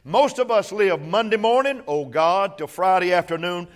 Most 0.03 0.37
of 0.37 0.51
us 0.51 0.71
live 0.71 1.01
Monday 1.01 1.35
morning, 1.35 1.81
oh 1.87 2.05
God, 2.05 2.59
till 2.59 2.67
Friday 2.67 3.11
afternoon, 3.11 3.67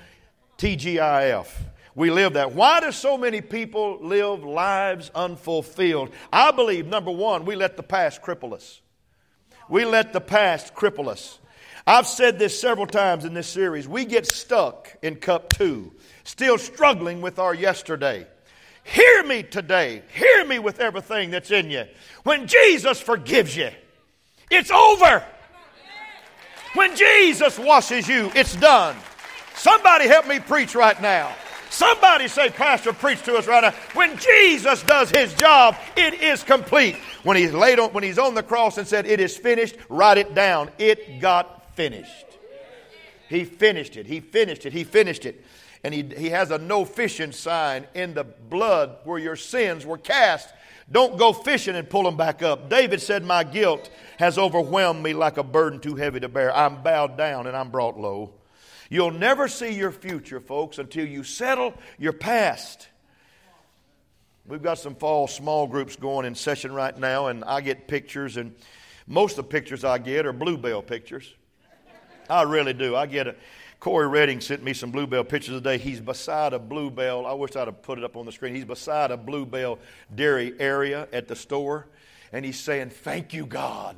TGIF. 0.60 1.48
We 1.96 2.12
live 2.12 2.34
that. 2.34 2.54
Why 2.54 2.80
do 2.80 2.92
so 2.92 3.18
many 3.18 3.42
people 3.42 3.98
live 4.00 4.44
lives 4.44 5.10
unfulfilled? 5.16 6.12
I 6.32 6.52
believe, 6.52 6.86
number 6.86 7.12
one, 7.12 7.46
we 7.46 7.56
let 7.56 7.78
the 7.78 7.84
past 7.84 8.22
cripple 8.22 8.54
us. 8.54 8.80
We 9.70 9.86
let 9.86 10.14
the 10.14 10.22
past 10.22 10.76
cripple 10.76 11.08
us. 11.08 11.40
I've 11.88 12.06
said 12.06 12.38
this 12.38 12.62
several 12.62 12.86
times 12.86 13.26
in 13.26 13.34
this 13.34 13.48
series. 13.48 13.88
We 13.88 14.06
get 14.06 14.28
stuck 14.28 14.96
in 15.02 15.16
cup 15.16 15.50
two 15.50 15.94
still 16.24 16.58
struggling 16.58 17.22
with 17.22 17.40
our 17.40 17.54
yesterday. 17.54 18.28
Hear 18.84 19.24
me 19.24 19.44
today. 19.44 20.02
Hear 20.14 20.46
me 20.46 20.60
with 20.60 20.80
everything 20.80 21.32
that's 21.32 21.52
in 21.52 21.70
you. 21.70 21.86
When 22.24 22.48
Jesus 22.48 23.00
forgives 23.00 23.56
you, 23.56 23.70
it's 24.50 24.72
over. 24.72 25.24
When 26.74 26.96
Jesus 26.96 27.58
washes 27.60 28.08
you, 28.08 28.32
it's 28.36 28.56
done. 28.56 28.96
Somebody 29.56 30.08
help 30.08 30.28
me 30.28 30.40
preach 30.40 30.76
right 30.76 31.00
now. 31.02 31.34
Somebody 31.70 32.28
say, 32.28 32.50
Pastor, 32.50 32.94
preach 32.94 33.22
to 33.24 33.36
us 33.36 33.48
right 33.48 33.62
now. 33.62 33.72
When 33.94 34.18
Jesus 34.18 34.82
does 34.84 35.12
his 35.12 35.34
job, 35.36 35.76
it 35.96 36.16
is 36.16 36.44
complete. 36.44 36.96
When 37.24 37.38
he's 37.38 37.54
laid 37.54 37.80
on, 37.80 37.92
when 37.92 38.04
he's 38.04 38.18
on 38.18 38.34
the 38.34 38.44
cross 38.44 38.78
and 38.78 38.88
said, 38.88 39.06
It 39.06 39.20
is 39.20 39.38
finished, 39.38 39.76
write 39.88 40.18
it 40.18 40.34
down. 40.34 40.70
It 40.78 41.20
got 41.20 41.76
finished. 41.76 42.26
He 43.30 43.46
finished 43.46 43.96
it. 43.96 44.08
He 44.08 44.20
finished 44.20 44.66
it. 44.66 44.74
He 44.74 44.84
finished 44.84 45.26
it 45.26 45.46
and 45.84 45.94
he, 45.94 46.04
he 46.18 46.30
has 46.30 46.52
a 46.52 46.58
no 46.58 46.86
fishing 46.86 47.32
sign 47.32 47.88
in 47.94 48.14
the 48.14 48.24
blood 48.24 48.98
where 49.04 49.20
your 49.20 49.36
sins 49.36 49.86
were 49.86 49.98
cast. 49.98 50.50
Don't 50.92 51.18
go 51.18 51.34
fishing 51.34 51.76
and 51.76 51.90
pull 51.90 52.04
them 52.04 52.18
back 52.18 52.42
up. 52.42 52.70
David 52.70 53.02
said, 53.02 53.24
My 53.24 53.44
guilt 53.44 53.90
has 54.18 54.38
overwhelmed 54.38 55.02
me 55.04 55.14
like 55.14 55.38
a 55.38 55.44
burden 55.44 55.80
too 55.80 55.96
heavy 55.96 56.20
to 56.20 56.28
bear. 56.28 56.56
I'm 56.56 56.82
bowed 56.82 57.18
down 57.18 57.48
and 57.48 57.56
I'm 57.56 57.70
brought 57.70 57.98
low. 57.98 58.34
You'll 58.90 59.12
never 59.12 59.48
see 59.48 59.72
your 59.72 59.92
future, 59.92 60.40
folks, 60.40 60.80
until 60.80 61.06
you 61.06 61.24
settle 61.24 61.76
your 62.00 62.14
past. 62.14 62.88
We've 64.48 64.64
got 64.64 64.80
some 64.80 64.96
fall 64.96 65.28
small 65.28 65.68
groups 65.68 65.96
going 65.96 66.26
in 66.26 66.34
session 66.34 66.74
right 66.74 66.98
now, 66.98 67.28
and 67.28 67.44
I 67.44 67.62
get 67.62 67.88
pictures, 67.88 68.36
and 68.36 68.56
most 69.06 69.38
of 69.38 69.46
the 69.46 69.52
pictures 69.52 69.84
I 69.84 70.00
get 70.00 70.26
are 70.26 70.34
bluebell 70.34 70.82
pictures. 70.82 71.36
I 72.30 72.44
really 72.44 72.74
do. 72.74 72.96
I 72.96 73.08
get 73.08 73.28
a, 73.28 73.36
Corey 73.80 74.08
Redding 74.08 74.42
sent 74.42 74.62
me 74.62 74.74
some 74.74 74.92
bluebell 74.92 75.24
pictures 75.24 75.56
today. 75.56 75.78
He's 75.78 76.02
beside 76.02 76.54
a 76.54 76.60
bluebell. 76.60 77.26
I 77.26 77.34
wish 77.34 77.56
I'd 77.56 77.68
have 77.68 77.82
put 77.82 77.98
it 77.98 78.04
up 78.04 78.18
on 78.18 78.26
the 78.26 78.32
screen. 78.32 78.54
He's 78.54 78.66
beside 78.66 79.10
a 79.10 79.18
bluebell 79.18 79.80
dairy 80.14 80.54
area 80.60 81.08
at 81.14 81.28
the 81.28 81.36
store, 81.36 81.88
and 82.34 82.44
he's 82.44 82.60
saying, 82.60 82.90
Thank 82.90 83.34
you, 83.34 83.46
God. 83.46 83.96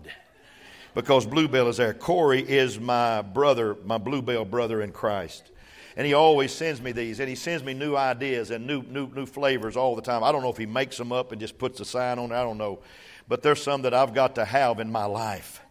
Because 0.94 1.26
Bluebell 1.26 1.70
is 1.70 1.78
there. 1.78 1.94
Corey 1.94 2.42
is 2.42 2.78
my 2.78 3.22
brother, 3.22 3.78
my 3.86 3.98
Bluebell 3.98 4.44
brother 4.44 4.82
in 4.82 4.92
Christ. 4.92 5.50
And 5.96 6.06
he 6.06 6.14
always 6.14 6.52
sends 6.52 6.82
me 6.82 6.92
these, 6.92 7.20
and 7.20 7.30
he 7.30 7.36
sends 7.36 7.64
me 7.64 7.74
new 7.74 7.96
ideas 7.96 8.52
and 8.52 8.68
new, 8.68 8.84
new, 8.84 9.08
new 9.08 9.26
flavors 9.26 9.78
all 9.78 9.96
the 9.96 10.02
time. 10.02 10.22
I 10.22 10.32
don't 10.32 10.42
know 10.42 10.50
if 10.50 10.58
he 10.58 10.66
makes 10.66 10.98
them 10.98 11.12
up 11.12 11.32
and 11.32 11.40
just 11.40 11.58
puts 11.58 11.80
a 11.80 11.86
sign 11.86 12.20
on 12.20 12.32
it. 12.32 12.36
I 12.36 12.44
don't 12.44 12.58
know. 12.58 12.80
But 13.28 13.42
there's 13.42 13.64
some 13.64 13.84
that 13.84 13.94
I've 13.94 14.14
got 14.14 14.36
to 14.36 14.46
have 14.46 14.80
in 14.80 14.92
my 14.92 15.06
life. 15.06 15.62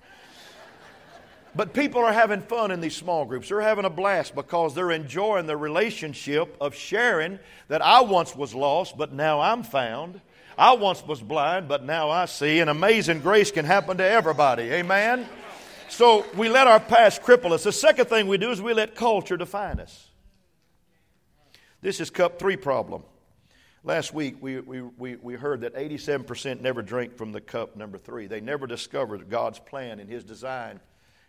But 1.55 1.75
people 1.75 2.03
are 2.03 2.13
having 2.13 2.43
fun 2.43 2.71
in 2.71 2.81
these 2.81 2.95
small 2.95 3.25
groups. 3.25 3.49
They're 3.49 3.61
having 3.61 3.85
a 3.85 3.91
blast 3.91 4.35
because 4.35 4.75
they're 4.75 4.93
enjoying 4.93 5.47
the 5.47 5.57
relationship 5.57 6.57
of 6.61 6.75
sharing 6.75 7.41
that 7.69 7.83
I 7.83 8.03
once 8.03 8.37
was 8.37 8.55
lost, 8.55 8.97
but 8.97 9.13
now 9.13 9.41
I'm 9.41 9.65
found. 9.65 10.21
I 10.57 10.75
once 10.75 11.05
was 11.05 11.21
blind, 11.21 11.69
but 11.69 11.85
now 11.85 12.11
I 12.11 12.27
see. 12.27 12.61
And 12.61 12.71
amazing 12.71 13.21
grace 13.21 13.51
can 13.51 13.65
happen 13.65 13.97
to 13.97 14.05
everybody. 14.05 14.65
Amen? 14.65 15.27
So 15.89 16.25
we 16.37 16.49
let 16.49 16.69
our 16.69 16.79
past 16.79 17.23
cripple 17.23 17.51
us. 17.51 17.65
The 17.65 17.73
second 17.73 18.07
thing 18.07 18.29
we 18.29 18.39
do 18.39 18.51
is 18.51 18.63
we 18.63 18.73
let 18.73 18.95
culture 18.95 19.37
define 19.37 19.81
us. 19.81 20.09
This 21.81 21.99
is 21.99 22.11
cup 22.11 22.39
three 22.39 22.57
problem. 22.57 23.03
Last 23.83 24.13
week 24.15 24.37
we, 24.41 24.61
we, 24.61 24.83
we, 24.83 25.17
we 25.17 25.35
heard 25.35 25.63
that 25.63 25.75
87% 25.75 26.61
never 26.61 26.83
drink 26.83 27.17
from 27.17 27.33
the 27.33 27.41
cup 27.41 27.75
number 27.75 27.99
three. 27.99 28.27
They 28.27 28.41
never 28.41 28.67
discovered 28.67 29.29
God's 29.31 29.59
plan 29.59 29.99
and 29.99 30.09
His 30.09 30.23
design 30.23 30.79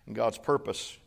and 0.05 0.15
God's 0.15 0.38
purpose. 0.38 0.98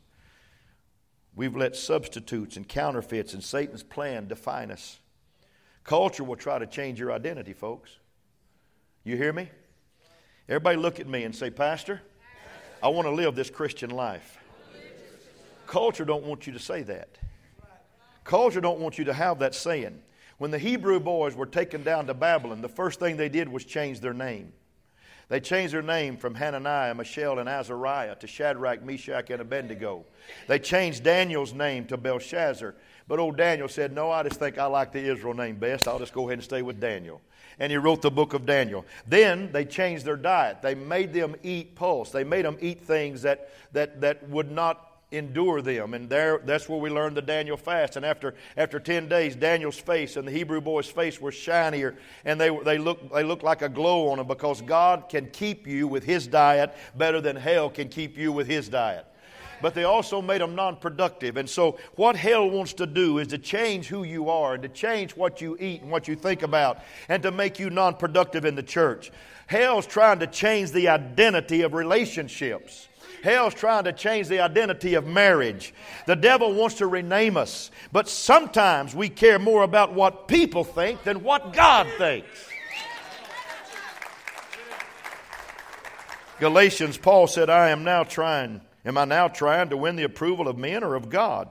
We've 1.37 1.57
let 1.57 1.75
substitutes 1.75 2.57
and 2.57 2.69
counterfeits 2.69 3.35
and 3.35 3.43
Satan's 3.43 3.83
plan 3.83 4.29
define 4.29 4.71
us. 4.71 5.01
Culture 5.83 6.25
will 6.25 6.37
try 6.37 6.59
to 6.59 6.67
change 6.67 6.99
your 6.99 7.13
identity, 7.13 7.53
folks. 7.53 7.99
You 9.03 9.17
hear 9.17 9.33
me? 9.33 9.51
Everybody 10.49 10.77
look 10.77 11.01
at 11.01 11.09
me 11.09 11.25
and 11.25 11.35
say, 11.35 11.51
Pastor, 11.51 12.01
I 12.83 12.89
want 12.89 13.07
to 13.07 13.13
live 13.13 13.35
this 13.35 13.51
Christian 13.51 13.91
life. 13.91 14.39
Culture 15.67 16.05
don't 16.05 16.25
want 16.25 16.47
you 16.47 16.53
to 16.53 16.59
say 16.59 16.83
that. 16.83 17.19
Culture 18.23 18.61
don't 18.61 18.79
want 18.79 18.99
you 18.99 19.05
to 19.05 19.13
have 19.13 19.39
that 19.41 19.55
saying. 19.55 20.01
When 20.39 20.51
the 20.51 20.59
Hebrew 20.59 21.01
boys 21.01 21.35
were 21.35 21.47
taken 21.47 21.83
down 21.83 22.07
to 22.07 22.15
Babylon, 22.15 22.61
the 22.61 22.69
first 22.69 23.01
thing 23.01 23.17
they 23.17 23.29
did 23.29 23.49
was 23.49 23.65
change 23.65 24.01
their 24.01 24.15
name. 24.15 24.53
They 25.29 25.41
changed 25.41 25.73
their 25.73 25.83
name 25.83 26.17
from 26.17 26.35
Hananiah, 26.35 26.95
Mishael, 26.95 27.39
and 27.39 27.49
Azariah 27.49 28.15
to 28.17 28.27
Shadrach, 28.27 28.83
Meshach, 28.85 29.31
and 29.31 29.41
Abednego. 29.41 30.05
They 30.49 30.59
changed 30.59 31.03
Daniel's 31.03 31.53
name 31.53 31.87
to 31.87 31.97
Belshazzar. 31.97 32.75
But 33.07 33.19
old 33.19 33.37
Daniel 33.37 33.69
said, 33.69 33.93
No, 33.93 34.11
I 34.11 34.23
just 34.23 34.39
think 34.39 34.59
I 34.59 34.67
like 34.67 34.93
the 34.93 35.01
Israel 35.01 35.35
name 35.35 35.57
best. 35.57 35.89
I'll 35.89 35.99
just 35.99 36.13
go 36.13 36.29
ahead 36.29 36.39
and 36.39 36.45
stay 36.45 36.63
with 36.63 36.81
Daniel. 36.81 37.21
And 37.59 37.71
he 37.71 37.79
wrote 37.79 38.03
the 38.03 38.11
book 38.11 38.35
of 38.35 38.47
Daniel. 38.47 38.85
Then 39.07 39.53
they 39.53 39.65
changed 39.65 40.05
their 40.05 40.17
diet. 40.17 40.61
They 40.61 40.75
made 40.75 41.13
them 41.13 41.37
eat 41.43 41.75
pulse. 41.75 42.11
They 42.11 42.25
made 42.25 42.45
them 42.45 42.57
eat 42.61 42.81
things 42.81 43.23
that, 43.23 43.51
that, 43.73 44.01
that 44.01 44.29
would 44.29 44.51
not 44.51 44.94
endure 45.11 45.63
them. 45.63 45.95
And 45.95 46.09
there, 46.09 46.41
that's 46.45 46.69
where 46.69 46.79
we 46.79 46.91
learned 46.91 47.17
the 47.17 47.23
Daniel 47.23 47.57
fast. 47.57 47.97
And 47.97 48.05
after, 48.05 48.35
after 48.57 48.81
10 48.81 49.09
days, 49.09 49.37
Daniel's 49.37 49.79
face 49.79 50.17
and 50.17 50.27
the 50.27 50.33
Hebrew 50.33 50.61
boy's 50.61 50.89
face 50.89 51.21
were 51.21 51.33
shinier, 51.33 51.97
and 52.25 52.41
they, 52.41 52.51
were 52.51 52.65
they, 52.65 52.79
looked, 52.79 53.13
they 53.13 53.25
looked 53.25 53.43
like 53.43 53.63
a 53.63 53.69
glow 53.69 54.09
on 54.09 54.19
them 54.19 54.27
because 54.27 54.61
God 54.61 55.09
can 55.09 55.29
keep 55.31 55.67
you 55.67 55.87
with 55.87 56.05
His 56.05 56.27
diet 56.27 56.75
better 56.97 57.21
than 57.21 57.37
hell 57.37 57.71
can 57.71 57.89
keep 57.89 58.17
you 58.19 58.33
with 58.33 58.47
His 58.47 58.69
diet 58.69 59.07
but 59.63 59.73
they 59.73 59.85
also 59.85 60.21
made 60.21 60.43
them 60.43 60.55
non 60.55 60.77
productive. 60.77 61.39
And 61.39 61.49
so, 61.49 61.79
what 61.95 62.17
hell 62.17 62.51
wants 62.51 62.75
to 62.75 62.87
do 62.87 63.17
is 63.17 63.29
to 63.29 63.39
change 63.39 63.87
who 63.87 64.03
you 64.03 64.29
are 64.29 64.53
and 64.53 64.63
to 64.63 64.69
change 64.69 65.17
what 65.17 65.41
you 65.41 65.57
eat 65.59 65.81
and 65.81 65.91
what 65.91 66.07
you 66.07 66.17
think 66.17 66.43
about 66.43 66.81
and 67.09 67.23
to 67.23 67.31
make 67.31 67.59
you 67.59 67.71
non 67.71 67.95
productive 67.95 68.45
in 68.45 68.57
the 68.57 68.63
church. 68.63 69.11
Hell's 69.47 69.87
trying 69.87 70.19
to 70.19 70.27
change 70.27 70.73
the 70.73 70.89
identity 70.89 71.63
of 71.63 71.73
relationships. 71.73 72.89
Hell's 73.25 73.55
trying 73.55 73.85
to 73.85 73.93
change 73.95 74.29
the 74.29 74.41
identity 74.41 74.93
of 74.93 75.07
marriage. 75.07 75.73
The 76.05 76.15
devil 76.15 76.53
wants 76.53 76.77
to 76.77 76.87
rename 76.87 77.39
us. 77.39 77.71
But 77.91 78.07
sometimes 78.07 78.95
we 78.95 79.09
care 79.09 79.39
more 79.39 79.63
about 79.63 79.95
what 79.95 80.29
people 80.29 80.63
think 80.63 81.05
than 81.05 81.23
what 81.23 81.55
God 81.55 81.87
thinks. 81.97 82.29
Galatians, 86.39 86.99
Paul 86.99 87.27
said, 87.27 87.49
I 87.49 87.71
am 87.71 87.83
now 87.83 88.05
trying. 88.05 88.61
Am 88.85 88.99
I 88.99 89.07
now 89.07 89.29
trying 89.29 89.71
to 89.71 89.77
win 89.79 89.97
the 89.97 90.03
approval 90.03 90.47
of 90.47 90.59
men 90.59 90.85
or 90.85 90.95
of 90.95 91.09
God? 91.09 91.49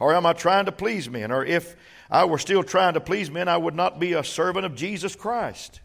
Or 0.00 0.14
am 0.14 0.24
I 0.24 0.32
trying 0.32 0.64
to 0.64 0.72
please 0.72 1.10
men? 1.10 1.30
Or 1.30 1.44
if 1.44 1.76
I 2.10 2.24
were 2.24 2.38
still 2.38 2.62
trying 2.62 2.94
to 2.94 3.00
please 3.02 3.30
men, 3.30 3.46
I 3.46 3.58
would 3.58 3.74
not 3.74 4.00
be 4.00 4.14
a 4.14 4.24
servant 4.24 4.64
of 4.64 4.74
Jesus 4.74 5.14
Christ. 5.14 5.82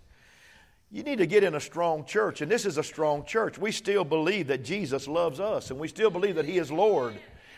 You 0.91 1.03
need 1.03 1.19
to 1.19 1.27
get 1.27 1.43
in 1.43 1.53
a 1.53 1.59
strong 1.59 2.03
church, 2.03 2.41
and 2.41 2.51
this 2.51 2.65
is 2.65 2.79
a 2.79 2.83
strong 2.83 3.23
church. 3.23 3.59
We 3.59 3.71
still 3.71 4.03
believe 4.03 4.47
that 4.47 4.63
Jesus 4.63 5.07
loves 5.07 5.39
us, 5.39 5.69
and 5.69 5.79
we 5.79 5.87
still 5.87 6.09
believe 6.09 6.35
that 6.35 6.45
He 6.45 6.57
is 6.57 6.71
Lord. 6.71 7.13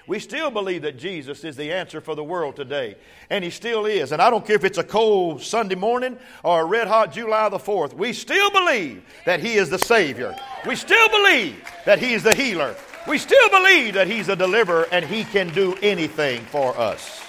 We 0.06 0.20
still 0.20 0.52
believe 0.52 0.82
that 0.82 0.98
Jesus 0.98 1.46
is 1.46 1.56
the 1.56 1.72
answer 1.72 2.02
for 2.02 2.14
the 2.14 2.26
world 2.26 2.58
today, 2.58 2.96
and 3.30 3.42
He 3.42 3.50
still 3.50 3.86
is. 3.86 4.12
And 4.12 4.22
I 4.22 4.30
don't 4.30 4.46
care 4.46 4.58
if 4.58 4.66
it's 4.66 4.80
a 4.80 4.84
cold 4.84 5.42
Sunday 5.42 5.76
morning 5.76 6.18
or 6.44 6.60
a 6.60 6.66
red 6.66 6.90
hot 6.90 7.14
July 7.14 7.48
the 7.48 7.58
4th, 7.58 7.94
we 7.94 8.12
still 8.12 8.52
believe 8.52 9.02
that 9.26 9.40
He 9.40 9.54
is 9.54 9.70
the 9.70 9.80
Savior. 9.80 10.36
We 10.68 10.76
still 10.76 11.08
believe 11.08 11.64
that 11.86 12.00
He 12.00 12.14
is 12.14 12.24
the 12.24 12.36
healer. 12.36 12.76
We 13.08 13.18
still 13.18 13.50
believe 13.50 13.94
that 13.94 14.08
He's 14.08 14.28
a 14.28 14.36
deliverer, 14.36 14.88
and 14.92 15.06
He 15.06 15.24
can 15.24 15.48
do 15.54 15.78
anything 15.82 16.42
for 16.48 16.78
us 16.78 17.21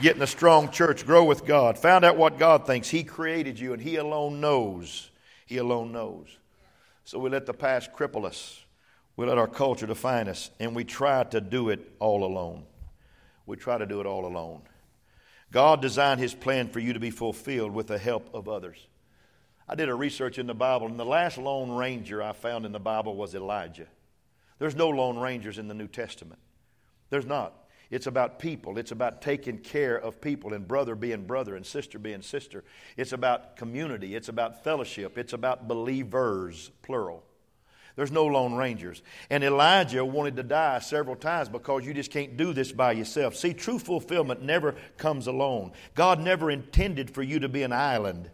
get 0.00 0.16
in 0.16 0.22
a 0.22 0.26
strong 0.26 0.70
church, 0.70 1.06
grow 1.06 1.24
with 1.24 1.44
God, 1.44 1.78
found 1.78 2.04
out 2.04 2.16
what 2.16 2.38
God 2.38 2.66
thinks. 2.66 2.88
He 2.88 3.04
created 3.04 3.58
you, 3.58 3.72
and 3.72 3.82
He 3.82 3.96
alone 3.96 4.40
knows. 4.40 5.10
He 5.46 5.58
alone 5.58 5.92
knows. 5.92 6.26
So 7.04 7.18
we 7.18 7.30
let 7.30 7.46
the 7.46 7.54
past 7.54 7.92
cripple 7.92 8.24
us. 8.24 8.60
We 9.16 9.26
let 9.26 9.38
our 9.38 9.46
culture 9.46 9.86
define 9.86 10.28
us, 10.28 10.50
and 10.58 10.74
we 10.74 10.84
try 10.84 11.24
to 11.24 11.40
do 11.40 11.68
it 11.68 11.92
all 12.00 12.24
alone. 12.24 12.64
We 13.46 13.56
try 13.56 13.78
to 13.78 13.86
do 13.86 14.00
it 14.00 14.06
all 14.06 14.26
alone. 14.26 14.62
God 15.52 15.80
designed 15.80 16.20
His 16.20 16.34
plan 16.34 16.68
for 16.68 16.80
you 16.80 16.94
to 16.94 17.00
be 17.00 17.10
fulfilled 17.10 17.72
with 17.72 17.86
the 17.86 17.98
help 17.98 18.28
of 18.34 18.48
others. 18.48 18.86
I 19.68 19.76
did 19.76 19.88
a 19.88 19.94
research 19.94 20.38
in 20.38 20.46
the 20.46 20.54
Bible, 20.54 20.86
and 20.86 20.98
the 20.98 21.04
last 21.04 21.38
Lone 21.38 21.70
Ranger 21.70 22.22
I 22.22 22.32
found 22.32 22.66
in 22.66 22.72
the 22.72 22.80
Bible 22.80 23.14
was 23.16 23.34
Elijah. 23.34 23.86
There's 24.58 24.74
no 24.74 24.88
Lone 24.88 25.18
Rangers 25.18 25.58
in 25.58 25.68
the 25.68 25.74
New 25.74 25.88
Testament. 25.88 26.40
There's 27.10 27.26
not. 27.26 27.52
It's 27.90 28.06
about 28.06 28.38
people. 28.38 28.78
It's 28.78 28.92
about 28.92 29.22
taking 29.22 29.58
care 29.58 29.96
of 29.96 30.20
people 30.20 30.54
and 30.54 30.66
brother 30.66 30.94
being 30.94 31.26
brother 31.26 31.56
and 31.56 31.64
sister 31.64 31.98
being 31.98 32.22
sister. 32.22 32.64
It's 32.96 33.12
about 33.12 33.56
community. 33.56 34.14
It's 34.14 34.28
about 34.28 34.64
fellowship. 34.64 35.18
It's 35.18 35.32
about 35.32 35.68
believers, 35.68 36.70
plural. 36.82 37.24
There's 37.96 38.10
no 38.10 38.26
lone 38.26 38.54
rangers. 38.54 39.02
And 39.30 39.44
Elijah 39.44 40.04
wanted 40.04 40.36
to 40.36 40.42
die 40.42 40.80
several 40.80 41.14
times 41.14 41.48
because 41.48 41.86
you 41.86 41.94
just 41.94 42.10
can't 42.10 42.36
do 42.36 42.52
this 42.52 42.72
by 42.72 42.92
yourself. 42.92 43.36
See, 43.36 43.52
true 43.52 43.78
fulfillment 43.78 44.42
never 44.42 44.74
comes 44.96 45.28
alone. 45.28 45.72
God 45.94 46.18
never 46.18 46.50
intended 46.50 47.10
for 47.10 47.22
you 47.22 47.38
to 47.38 47.48
be 47.48 47.62
an 47.62 47.72
island. 47.72 48.30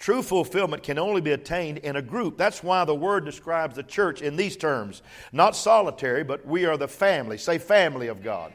True 0.00 0.22
fulfillment 0.22 0.82
can 0.82 0.98
only 0.98 1.20
be 1.20 1.30
attained 1.30 1.78
in 1.78 1.94
a 1.94 2.02
group. 2.02 2.36
That's 2.36 2.64
why 2.64 2.84
the 2.84 2.94
word 2.94 3.24
describes 3.24 3.76
the 3.76 3.84
church 3.84 4.20
in 4.20 4.36
these 4.36 4.56
terms 4.56 5.02
not 5.32 5.54
solitary, 5.54 6.24
but 6.24 6.44
we 6.44 6.64
are 6.64 6.76
the 6.76 6.88
family. 6.88 7.38
Say, 7.38 7.58
family 7.58 8.08
of 8.08 8.22
God. 8.22 8.52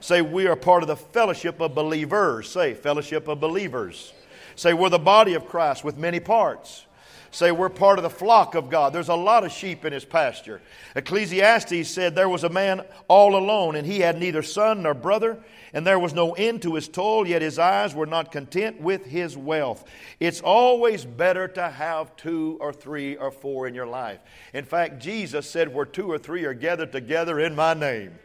Say, 0.00 0.22
we 0.22 0.46
are 0.46 0.56
part 0.56 0.82
of 0.82 0.88
the 0.88 0.96
fellowship 0.96 1.60
of 1.60 1.74
believers. 1.74 2.48
Say, 2.48 2.74
fellowship 2.74 3.28
of 3.28 3.40
believers. 3.40 4.12
Say, 4.54 4.74
we're 4.74 4.88
the 4.88 4.98
body 4.98 5.34
of 5.34 5.46
Christ 5.46 5.84
with 5.84 5.96
many 5.96 6.20
parts. 6.20 6.84
Say, 7.30 7.52
we're 7.52 7.68
part 7.68 7.98
of 7.98 8.02
the 8.02 8.10
flock 8.10 8.54
of 8.54 8.70
God. 8.70 8.92
There's 8.92 9.10
a 9.10 9.14
lot 9.14 9.44
of 9.44 9.52
sheep 9.52 9.84
in 9.84 9.92
his 9.92 10.04
pasture. 10.04 10.62
Ecclesiastes 10.96 11.88
said 11.88 12.14
there 12.14 12.28
was 12.28 12.42
a 12.42 12.48
man 12.48 12.82
all 13.06 13.36
alone, 13.36 13.76
and 13.76 13.86
he 13.86 14.00
had 14.00 14.18
neither 14.18 14.42
son 14.42 14.82
nor 14.82 14.94
brother, 14.94 15.38
and 15.74 15.86
there 15.86 15.98
was 15.98 16.14
no 16.14 16.32
end 16.32 16.62
to 16.62 16.74
his 16.74 16.88
toil, 16.88 17.28
yet 17.28 17.42
his 17.42 17.58
eyes 17.58 17.94
were 17.94 18.06
not 18.06 18.32
content 18.32 18.80
with 18.80 19.04
his 19.04 19.36
wealth. 19.36 19.84
It's 20.18 20.40
always 20.40 21.04
better 21.04 21.46
to 21.48 21.68
have 21.68 22.16
two 22.16 22.56
or 22.60 22.72
three 22.72 23.16
or 23.16 23.30
four 23.30 23.68
in 23.68 23.74
your 23.74 23.86
life. 23.86 24.20
In 24.54 24.64
fact, 24.64 24.98
Jesus 24.98 25.48
said, 25.48 25.72
Where 25.72 25.84
two 25.84 26.10
or 26.10 26.18
three 26.18 26.44
are 26.46 26.54
gathered 26.54 26.92
together 26.92 27.38
in 27.38 27.54
my 27.54 27.74
name. 27.74 28.18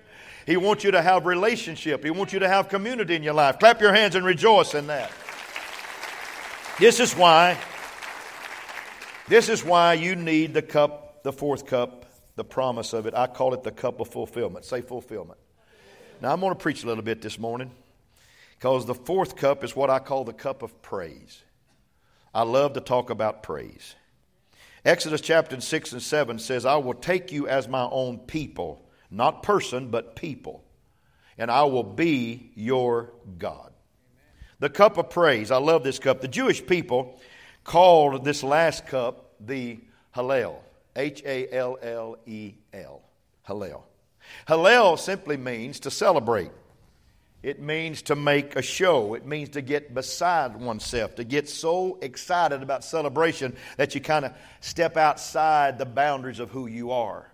He 0.45 0.57
wants 0.57 0.83
you 0.83 0.91
to 0.91 1.01
have 1.01 1.25
relationship. 1.25 2.03
He 2.03 2.11
wants 2.11 2.33
you 2.33 2.39
to 2.39 2.47
have 2.47 2.69
community 2.69 3.15
in 3.15 3.23
your 3.23 3.33
life. 3.33 3.59
Clap 3.59 3.81
your 3.81 3.93
hands 3.93 4.15
and 4.15 4.25
rejoice 4.25 4.73
in 4.73 4.87
that. 4.87 5.11
This 6.79 6.99
is 6.99 7.13
why 7.13 7.57
this 9.27 9.47
is 9.47 9.63
why 9.63 9.93
you 9.93 10.15
need 10.15 10.53
the 10.53 10.61
cup, 10.61 11.23
the 11.23 11.31
fourth 11.31 11.65
cup, 11.65 12.05
the 12.35 12.43
promise 12.43 12.91
of 12.93 13.05
it. 13.05 13.13
I 13.13 13.27
call 13.27 13.53
it 13.53 13.63
the 13.63 13.71
cup 13.71 14.01
of 14.01 14.09
fulfillment. 14.09 14.65
Say 14.65 14.81
fulfillment. 14.81 15.39
Now 16.21 16.33
I'm 16.33 16.41
going 16.41 16.51
to 16.51 16.59
preach 16.59 16.83
a 16.83 16.87
little 16.87 17.03
bit 17.03 17.21
this 17.21 17.39
morning 17.39 17.71
because 18.59 18.85
the 18.85 18.93
fourth 18.93 19.37
cup 19.37 19.63
is 19.63 19.75
what 19.75 19.89
I 19.89 19.99
call 19.99 20.25
the 20.25 20.33
cup 20.33 20.61
of 20.61 20.81
praise. 20.81 21.41
I 22.33 22.43
love 22.43 22.73
to 22.73 22.81
talk 22.81 23.09
about 23.09 23.43
praise. 23.43 23.95
Exodus 24.83 25.21
chapter 25.21 25.59
6 25.59 25.93
and 25.93 26.01
7 26.01 26.39
says, 26.39 26.65
I 26.65 26.75
will 26.75 26.93
take 26.93 27.31
you 27.31 27.47
as 27.47 27.69
my 27.69 27.87
own 27.89 28.17
people 28.17 28.82
not 29.13 29.43
person, 29.43 29.89
but 29.89 30.15
people. 30.15 30.63
And 31.37 31.49
I 31.49 31.63
will 31.63 31.83
be 31.83 32.51
your 32.55 33.13
God. 33.37 33.71
The 34.59 34.69
cup 34.69 34.97
of 34.97 35.09
praise. 35.09 35.51
I 35.51 35.57
love 35.57 35.83
this 35.83 35.99
cup. 35.99 36.21
The 36.21 36.27
Jewish 36.27 36.65
people 36.65 37.19
called 37.63 38.23
this 38.23 38.43
last 38.43 38.87
cup 38.87 39.33
the 39.39 39.79
Hallel. 40.15 40.55
H 40.95 41.23
A 41.25 41.51
L 41.51 41.77
L 41.81 42.17
E 42.25 42.53
L. 42.73 43.01
Hallel. 43.47 43.83
Hallel 44.47 44.97
simply 44.97 45.37
means 45.37 45.81
to 45.81 45.91
celebrate. 45.91 46.51
It 47.41 47.59
means 47.59 48.03
to 48.03 48.15
make 48.15 48.55
a 48.55 48.61
show. 48.61 49.15
It 49.15 49.25
means 49.25 49.49
to 49.49 49.61
get 49.61 49.93
beside 49.93 50.55
oneself, 50.55 51.15
to 51.15 51.25
get 51.25 51.49
so 51.49 51.99
excited 52.01 52.63
about 52.63 52.85
celebration 52.85 53.57
that 53.75 53.95
you 53.95 54.01
kind 54.01 54.23
of 54.23 54.33
step 54.61 54.95
outside 54.95 55.77
the 55.77 55.85
boundaries 55.85 56.39
of 56.39 56.51
who 56.51 56.67
you 56.67 56.91
are. 56.91 57.27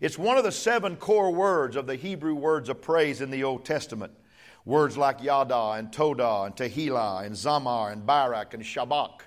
It's 0.00 0.18
one 0.18 0.36
of 0.36 0.44
the 0.44 0.52
seven 0.52 0.96
core 0.96 1.32
words 1.32 1.76
of 1.76 1.86
the 1.86 1.96
Hebrew 1.96 2.34
words 2.34 2.68
of 2.68 2.82
praise 2.82 3.20
in 3.20 3.30
the 3.30 3.44
Old 3.44 3.64
Testament. 3.64 4.12
Words 4.64 4.96
like 4.98 5.22
Yada 5.22 5.72
and 5.78 5.90
Todah 5.90 6.46
and 6.46 6.56
Tehillah 6.56 7.24
and 7.24 7.34
Zamar 7.34 7.92
and 7.92 8.04
Barak 8.04 8.52
and 8.52 8.62
Shabak. 8.62 9.20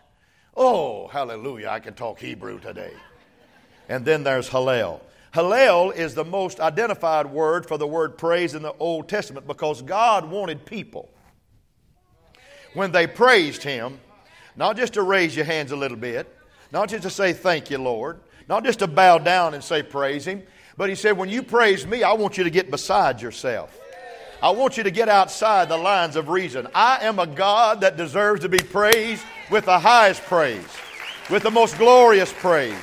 Oh, 0.55 1.07
hallelujah, 1.07 1.69
I 1.69 1.79
can 1.79 1.93
talk 1.93 2.19
Hebrew 2.19 2.59
today. 2.59 2.93
And 3.87 4.05
then 4.05 4.23
there's 4.23 4.49
Hallel. 4.49 5.01
Hallel 5.33 5.95
is 5.95 6.13
the 6.13 6.25
most 6.25 6.59
identified 6.59 7.27
word 7.27 7.65
for 7.65 7.77
the 7.77 7.87
word 7.87 8.17
praise 8.17 8.53
in 8.55 8.61
the 8.61 8.73
Old 8.79 9.07
Testament 9.07 9.47
because 9.47 9.81
God 9.81 10.29
wanted 10.29 10.65
people, 10.65 11.09
when 12.73 12.91
they 12.91 13.07
praised 13.07 13.63
Him, 13.63 13.99
not 14.55 14.75
just 14.75 14.93
to 14.93 15.03
raise 15.03 15.35
your 15.35 15.45
hands 15.45 15.71
a 15.71 15.75
little 15.75 15.97
bit, 15.97 16.35
not 16.71 16.89
just 16.89 17.03
to 17.03 17.09
say 17.09 17.33
thank 17.33 17.69
you, 17.71 17.77
Lord, 17.77 18.19
not 18.47 18.63
just 18.65 18.79
to 18.79 18.87
bow 18.87 19.17
down 19.19 19.53
and 19.53 19.63
say 19.63 19.81
praise 19.81 20.25
Him, 20.25 20.43
but 20.79 20.87
he 20.87 20.95
said, 20.95 21.17
when 21.17 21.27
you 21.27 21.43
praise 21.43 21.85
me, 21.85 22.03
I 22.03 22.13
want 22.13 22.37
you 22.37 22.45
to 22.45 22.49
get 22.49 22.71
beside 22.71 23.21
yourself. 23.21 23.77
I 24.41 24.51
want 24.51 24.77
you 24.77 24.83
to 24.83 24.91
get 24.91 25.09
outside 25.09 25.67
the 25.67 25.75
lines 25.75 26.15
of 26.15 26.29
reason. 26.29 26.69
I 26.73 26.99
am 27.01 27.19
a 27.19 27.27
God 27.27 27.81
that 27.81 27.97
deserves 27.97 28.43
to 28.43 28.49
be 28.49 28.59
praised 28.59 29.21
with 29.51 29.65
the 29.65 29.77
highest 29.77 30.21
praise, 30.21 30.69
with 31.29 31.43
the 31.43 31.51
most 31.51 31.77
glorious 31.77 32.31
praise, 32.31 32.79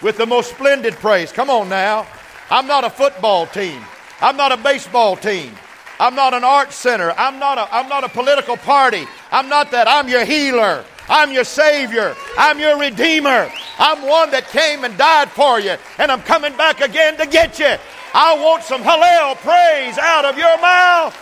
with 0.00 0.16
the 0.16 0.26
most 0.26 0.50
splendid 0.50 0.94
praise. 0.94 1.32
Come 1.32 1.50
on 1.50 1.68
now. 1.68 2.06
I'm 2.50 2.68
not 2.68 2.84
a 2.84 2.90
football 2.90 3.46
team. 3.48 3.82
I'm 4.20 4.36
not 4.36 4.52
a 4.52 4.56
baseball 4.56 5.16
team. 5.16 5.52
I'm 5.98 6.14
not 6.14 6.34
an 6.34 6.44
art 6.44 6.70
center. 6.70 7.12
I'm 7.18 7.40
not 7.40 7.58
a, 7.58 7.74
I'm 7.74 7.88
not 7.88 8.04
a 8.04 8.08
political 8.10 8.58
party. 8.58 9.08
I'm 9.32 9.48
not 9.48 9.72
that. 9.72 9.88
I'm 9.88 10.08
your 10.08 10.24
healer. 10.24 10.84
I'm 11.10 11.32
your 11.32 11.44
Savior. 11.44 12.14
I'm 12.38 12.60
your 12.60 12.78
Redeemer. 12.78 13.50
I'm 13.80 14.06
one 14.06 14.30
that 14.30 14.46
came 14.48 14.84
and 14.84 14.96
died 14.96 15.28
for 15.30 15.58
you, 15.58 15.74
and 15.98 16.12
I'm 16.12 16.22
coming 16.22 16.56
back 16.56 16.80
again 16.80 17.16
to 17.16 17.26
get 17.26 17.58
you. 17.58 17.74
I 18.14 18.36
want 18.40 18.62
some 18.62 18.80
Hallel 18.82 19.34
praise 19.36 19.98
out 19.98 20.24
of 20.24 20.38
your 20.38 20.56
mouth. 20.60 21.14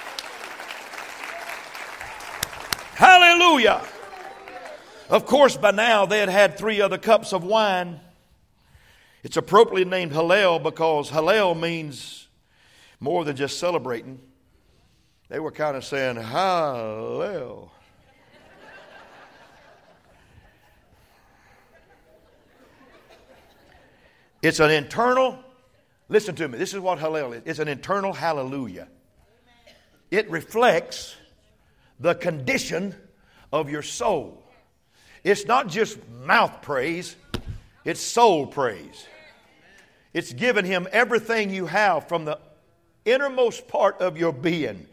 Hallelujah. 2.94 3.82
Of 5.08 5.24
course, 5.24 5.56
by 5.56 5.70
now 5.70 6.04
they 6.04 6.18
had 6.18 6.28
had 6.28 6.58
three 6.58 6.82
other 6.82 6.98
cups 6.98 7.32
of 7.32 7.42
wine. 7.42 7.98
It's 9.22 9.38
appropriately 9.38 9.88
named 9.88 10.12
Hallel 10.12 10.62
because 10.62 11.10
Hallel 11.10 11.58
means 11.58 12.28
more 13.00 13.24
than 13.24 13.36
just 13.36 13.58
celebrating. 13.58 14.20
They 15.28 15.40
were 15.40 15.52
kind 15.52 15.78
of 15.78 15.84
saying, 15.84 16.16
Hallel. 16.16 17.70
It's 24.42 24.60
an 24.60 24.70
internal, 24.70 25.38
listen 26.08 26.34
to 26.36 26.48
me, 26.48 26.58
this 26.58 26.74
is 26.74 26.80
what 26.80 26.98
Hallel 26.98 27.34
is. 27.34 27.42
It's 27.44 27.58
an 27.58 27.68
internal 27.68 28.12
hallelujah. 28.12 28.88
It 30.10 30.30
reflects 30.30 31.16
the 31.98 32.14
condition 32.14 32.94
of 33.52 33.70
your 33.70 33.82
soul. 33.82 34.42
It's 35.24 35.44
not 35.46 35.68
just 35.68 35.98
mouth 36.08 36.62
praise, 36.62 37.16
it's 37.84 38.00
soul 38.00 38.46
praise. 38.46 39.06
It's 40.14 40.32
giving 40.32 40.64
Him 40.64 40.88
everything 40.92 41.50
you 41.50 41.66
have 41.66 42.08
from 42.08 42.24
the 42.24 42.38
innermost 43.04 43.68
part 43.68 44.00
of 44.00 44.16
your 44.16 44.32
being. 44.32 44.86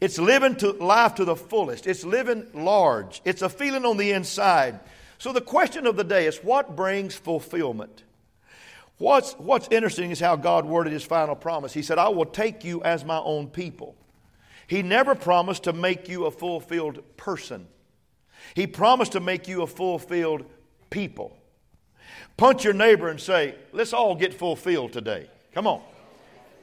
It's 0.00 0.18
living 0.18 0.56
to 0.56 0.72
life 0.72 1.16
to 1.16 1.24
the 1.24 1.36
fullest. 1.36 1.86
It's 1.86 2.04
living 2.04 2.46
large. 2.54 3.22
It's 3.24 3.42
a 3.42 3.48
feeling 3.48 3.84
on 3.84 3.96
the 3.96 4.12
inside. 4.12 4.80
So 5.18 5.32
the 5.32 5.40
question 5.40 5.86
of 5.86 5.96
the 5.96 6.04
day 6.04 6.26
is 6.26 6.38
what 6.38 6.74
brings 6.74 7.14
fulfillment? 7.14 8.02
What's, 9.02 9.32
what's 9.32 9.66
interesting 9.72 10.12
is 10.12 10.20
how 10.20 10.36
God 10.36 10.64
worded 10.64 10.92
his 10.92 11.02
final 11.02 11.34
promise. 11.34 11.72
He 11.72 11.82
said, 11.82 11.98
I 11.98 12.08
will 12.10 12.24
take 12.24 12.62
you 12.62 12.84
as 12.84 13.04
my 13.04 13.18
own 13.18 13.48
people. 13.48 13.96
He 14.68 14.84
never 14.84 15.16
promised 15.16 15.64
to 15.64 15.72
make 15.72 16.08
you 16.08 16.26
a 16.26 16.30
fulfilled 16.30 17.02
person. 17.16 17.66
He 18.54 18.68
promised 18.68 19.10
to 19.12 19.20
make 19.20 19.48
you 19.48 19.62
a 19.62 19.66
fulfilled 19.66 20.44
people. 20.88 21.36
Punch 22.36 22.62
your 22.62 22.74
neighbor 22.74 23.08
and 23.08 23.20
say, 23.20 23.56
Let's 23.72 23.92
all 23.92 24.14
get 24.14 24.34
fulfilled 24.34 24.92
today. 24.92 25.28
Come 25.52 25.66
on. 25.66 25.82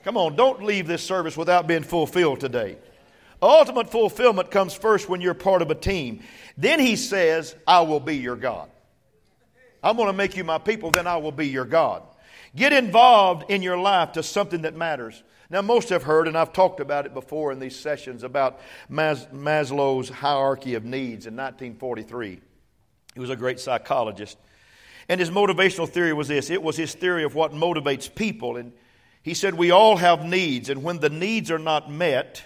Come 0.05 0.15
on. 0.15 0.37
Don't 0.37 0.63
leave 0.63 0.87
this 0.87 1.03
service 1.03 1.35
without 1.35 1.67
being 1.67 1.83
fulfilled 1.83 2.39
today. 2.39 2.77
Ultimate 3.41 3.91
fulfillment 3.91 4.49
comes 4.49 4.73
first 4.73 5.09
when 5.09 5.19
you're 5.19 5.33
part 5.33 5.61
of 5.61 5.71
a 5.71 5.75
team. 5.75 6.23
Then 6.57 6.79
he 6.79 6.95
says, 6.95 7.53
I 7.67 7.81
will 7.81 7.99
be 7.99 8.15
your 8.15 8.37
God. 8.37 8.69
I'm 9.83 9.97
going 9.97 10.07
to 10.07 10.13
make 10.13 10.37
you 10.37 10.45
my 10.45 10.57
people, 10.57 10.89
then 10.89 11.05
I 11.05 11.17
will 11.17 11.33
be 11.33 11.49
your 11.49 11.65
God. 11.65 12.03
Get 12.55 12.73
involved 12.73 13.49
in 13.49 13.61
your 13.61 13.77
life 13.77 14.13
to 14.13 14.23
something 14.23 14.63
that 14.63 14.75
matters. 14.75 15.23
Now, 15.49 15.61
most 15.61 15.89
have 15.89 16.03
heard, 16.03 16.27
and 16.27 16.37
I've 16.37 16.53
talked 16.53 16.79
about 16.79 17.05
it 17.05 17.13
before 17.13 17.51
in 17.51 17.59
these 17.59 17.75
sessions, 17.75 18.23
about 18.23 18.59
Mas- 18.87 19.25
Maslow's 19.33 20.09
hierarchy 20.09 20.75
of 20.75 20.85
needs 20.85 21.25
in 21.25 21.35
1943. 21.35 22.39
He 23.15 23.19
was 23.19 23.31
a 23.31 23.35
great 23.35 23.59
psychologist. 23.59 24.37
And 25.07 25.19
his 25.19 25.31
motivational 25.31 25.89
theory 25.89 26.13
was 26.13 26.27
this 26.27 26.51
it 26.51 26.61
was 26.61 26.77
his 26.77 26.93
theory 26.93 27.23
of 27.23 27.33
what 27.33 27.51
motivates 27.51 28.13
people. 28.13 28.57
And 28.57 28.73
he 29.23 29.33
said, 29.33 29.55
We 29.55 29.71
all 29.71 29.97
have 29.97 30.23
needs, 30.23 30.69
and 30.69 30.83
when 30.83 30.99
the 30.99 31.09
needs 31.09 31.49
are 31.49 31.59
not 31.59 31.91
met, 31.91 32.43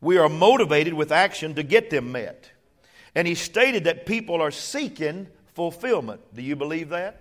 we 0.00 0.16
are 0.16 0.28
motivated 0.30 0.94
with 0.94 1.12
action 1.12 1.54
to 1.54 1.62
get 1.62 1.90
them 1.90 2.10
met. 2.12 2.50
And 3.14 3.28
he 3.28 3.34
stated 3.34 3.84
that 3.84 4.06
people 4.06 4.40
are 4.40 4.50
seeking 4.50 5.28
fulfillment. 5.54 6.22
Do 6.34 6.42
you 6.42 6.56
believe 6.56 6.88
that? 6.88 7.20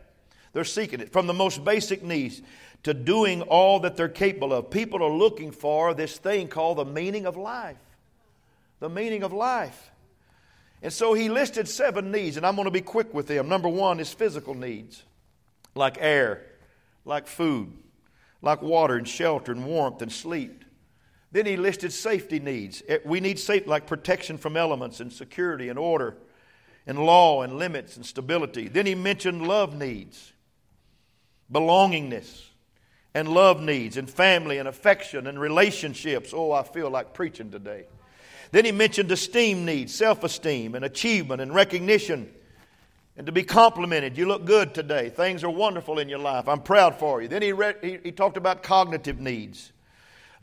They're 0.54 0.64
seeking 0.64 1.00
it 1.00 1.12
from 1.12 1.28
the 1.28 1.34
most 1.34 1.66
basic 1.66 2.04
needs 2.04 2.42
to 2.84 2.94
doing 2.94 3.42
all 3.42 3.80
that 3.82 3.98
they're 3.98 4.10
capable 4.10 4.54
of. 4.54 4.70
People 4.70 5.04
are 5.04 5.12
looking 5.12 5.52
for 5.52 5.94
this 5.94 6.18
thing 6.18 6.48
called 6.48 6.78
the 6.78 6.86
meaning 6.86 7.26
of 7.26 7.36
life. 7.36 7.78
The 8.80 8.90
meaning 8.90 9.24
of 9.24 9.34
life. 9.34 9.92
And 10.82 10.92
so 10.92 11.14
he 11.14 11.30
listed 11.30 11.68
seven 11.68 12.12
needs, 12.12 12.36
and 12.36 12.46
I'm 12.46 12.56
going 12.56 12.66
to 12.66 12.72
be 12.72 12.82
quick 12.82 13.14
with 13.14 13.28
them. 13.28 13.48
Number 13.48 13.70
one 13.70 14.02
is 14.02 14.14
physical 14.14 14.54
needs, 14.54 15.04
like 15.76 15.98
air, 16.00 16.46
like 17.06 17.26
food, 17.26 17.72
like 18.42 18.62
water 18.62 18.96
and 18.96 19.08
shelter 19.08 19.54
and 19.54 19.66
warmth 19.66 20.02
and 20.02 20.12
sleep. 20.12 20.66
Then 21.32 21.46
he 21.46 21.56
listed 21.56 21.94
safety 21.94 22.40
needs. 22.40 22.84
Eh, 22.88 23.00
we 23.06 23.22
need 23.22 23.40
safe, 23.40 23.66
like 23.66 23.88
protection 23.88 24.38
from 24.38 24.58
elements 24.58 25.00
and 25.00 25.12
security 25.12 25.70
and 25.70 25.80
order 25.80 26.18
and 26.86 27.00
law 27.00 27.44
and 27.44 27.58
limits 27.58 27.96
and 27.96 28.06
stability. 28.06 28.68
Then 28.68 28.86
he 28.86 28.94
mentioned 28.94 29.48
love 29.48 29.74
needs, 29.74 30.33
belongingness, 31.52 32.48
and 33.14 33.28
love 33.28 33.62
needs, 33.62 33.98
and 33.98 34.10
family 34.10 34.58
and 34.58 34.68
affection 34.68 35.28
and 35.28 35.40
relationships. 35.40 36.34
Oh, 36.34 36.52
I 36.52 36.64
feel 36.64 36.90
like 36.90 37.14
preaching 37.14 37.52
today. 37.52 37.86
Then 38.52 38.66
he 38.66 38.72
mentioned 38.72 39.12
esteem 39.12 39.66
needs, 39.66 39.94
self 39.94 40.24
esteem, 40.24 40.76
and 40.76 40.86
achievement 40.86 41.42
and 41.42 41.54
recognition, 41.54 42.32
and 43.18 43.26
to 43.26 43.32
be 43.32 43.44
complimented. 43.44 44.18
You 44.18 44.28
look 44.28 44.46
good 44.46 44.74
today. 44.74 45.10
Things 45.10 45.44
are 45.44 45.50
wonderful 45.50 46.00
in 46.00 46.10
your 46.10 46.20
life. 46.20 46.48
I'm 46.48 46.62
proud 46.62 46.96
for 46.96 47.22
you. 47.22 47.28
Then 47.28 47.42
he, 47.42 47.52
read, 47.52 47.78
he, 47.82 48.00
he 48.04 48.12
talked 48.12 48.38
about 48.38 48.64
cognitive 48.64 49.20
needs 49.20 49.74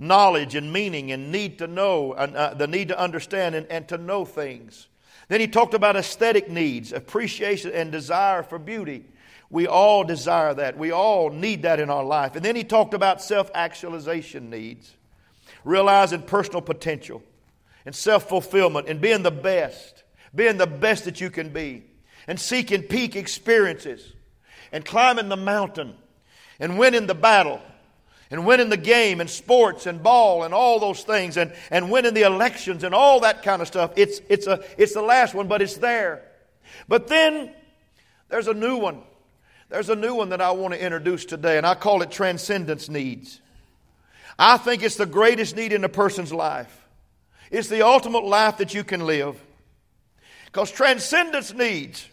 knowledge 0.00 0.54
and 0.54 0.72
meaning 0.72 1.12
and 1.12 1.30
need 1.30 1.58
to 1.58 1.66
know, 1.66 2.14
and, 2.14 2.34
uh, 2.34 2.54
the 2.54 2.66
need 2.66 2.88
to 2.88 2.98
understand 2.98 3.54
and, 3.54 3.66
and 3.68 3.86
to 3.86 3.98
know 3.98 4.24
things. 4.24 4.88
Then 5.28 5.40
he 5.40 5.46
talked 5.46 5.74
about 5.74 5.94
aesthetic 5.94 6.50
needs, 6.50 6.92
appreciation 6.92 7.70
and 7.72 7.92
desire 7.92 8.42
for 8.42 8.58
beauty. 8.58 9.04
We 9.50 9.66
all 9.66 10.04
desire 10.04 10.54
that. 10.54 10.78
We 10.78 10.92
all 10.92 11.30
need 11.30 11.62
that 11.62 11.80
in 11.80 11.90
our 11.90 12.04
life. 12.04 12.36
And 12.36 12.44
then 12.44 12.54
he 12.54 12.62
talked 12.62 12.94
about 12.94 13.20
self 13.20 13.50
actualization 13.52 14.48
needs, 14.48 14.94
realizing 15.64 16.22
personal 16.22 16.62
potential 16.62 17.22
and 17.84 17.94
self 17.94 18.28
fulfillment 18.28 18.88
and 18.88 19.00
being 19.00 19.22
the 19.24 19.30
best, 19.32 20.04
being 20.34 20.56
the 20.56 20.68
best 20.68 21.04
that 21.04 21.20
you 21.20 21.30
can 21.30 21.48
be, 21.48 21.82
and 22.28 22.38
seeking 22.38 22.82
peak 22.82 23.16
experiences 23.16 24.12
and 24.70 24.84
climbing 24.84 25.28
the 25.28 25.36
mountain 25.36 25.96
and 26.60 26.78
winning 26.78 27.06
the 27.08 27.14
battle 27.14 27.60
and 28.30 28.46
winning 28.46 28.68
the 28.68 28.76
game 28.76 29.20
and 29.20 29.28
sports 29.28 29.86
and 29.86 30.02
ball 30.02 30.44
and 30.44 30.54
all 30.54 30.78
those 30.78 31.02
things 31.02 31.36
and, 31.36 31.52
and 31.70 31.90
winning 31.90 32.14
the 32.14 32.22
elections 32.22 32.84
and 32.84 32.94
all 32.94 33.20
that 33.20 33.42
kind 33.42 33.60
of 33.60 33.66
stuff. 33.66 33.92
It's, 33.96 34.20
it's, 34.28 34.46
a, 34.46 34.62
it's 34.78 34.94
the 34.94 35.02
last 35.02 35.34
one, 35.34 35.48
but 35.48 35.60
it's 35.60 35.78
there. 35.78 36.22
But 36.86 37.08
then 37.08 37.52
there's 38.28 38.46
a 38.46 38.54
new 38.54 38.76
one. 38.76 39.02
There's 39.70 39.88
a 39.88 39.96
new 39.96 40.16
one 40.16 40.30
that 40.30 40.40
I 40.40 40.50
want 40.50 40.74
to 40.74 40.85
introduce 40.85 41.24
today, 41.24 41.56
and 41.56 41.64
I 41.64 41.76
call 41.76 42.02
it 42.02 42.11
transcendence 42.11 42.88
needs. 42.88 43.40
I 44.37 44.56
think 44.56 44.83
it's 44.83 44.96
the 44.96 45.06
greatest 45.06 45.54
need 45.54 45.72
in 45.72 45.85
a 45.85 45.88
person's 45.88 46.33
life. 46.33 46.76
It's 47.52 47.68
the 47.68 47.83
ultimate 47.83 48.24
life 48.24 48.59
that 48.59 48.74
you 48.74 48.83
can 48.83 49.06
live. 49.06 49.40
Because 50.46 50.72
transcendence 50.72 51.54
needs 51.54 52.09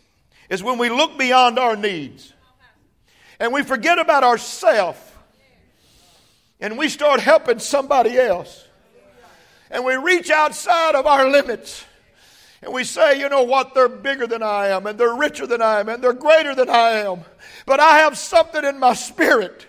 is 0.50 0.62
when 0.62 0.78
we 0.78 0.90
look 0.90 1.18
beyond 1.18 1.58
our 1.58 1.76
needs 1.76 2.32
and 3.40 3.52
we 3.52 3.64
forget 3.64 3.98
about 3.98 4.24
ourselves 4.24 5.00
and 6.60 6.78
we 6.78 6.90
start 6.90 7.20
helping 7.20 7.58
somebody 7.58 8.18
else. 8.18 8.66
And 9.72 9.84
we 9.84 9.96
reach 9.96 10.30
outside 10.30 10.96
of 10.96 11.08
our 11.08 11.30
limits 11.30 11.84
and 12.62 12.74
we 12.74 12.84
say, 12.84 13.20
you 13.20 13.30
know 13.30 13.44
what, 13.44 13.74
they're 13.74 13.88
bigger 13.88 14.26
than 14.26 14.42
I 14.42 14.70
am, 14.70 14.88
and 14.88 15.00
they're 15.00 15.16
richer 15.16 15.46
than 15.46 15.62
I 15.62 15.80
am, 15.80 15.90
and 15.90 16.04
they're 16.04 16.14
greater 16.14 16.56
than 16.56 16.70
I 16.70 16.92
am. 16.92 17.22
But 17.66 17.80
I 17.80 18.00
have 18.00 18.18
something 18.18 18.64
in 18.64 18.80
my 18.80 18.94
spirit 18.94 19.66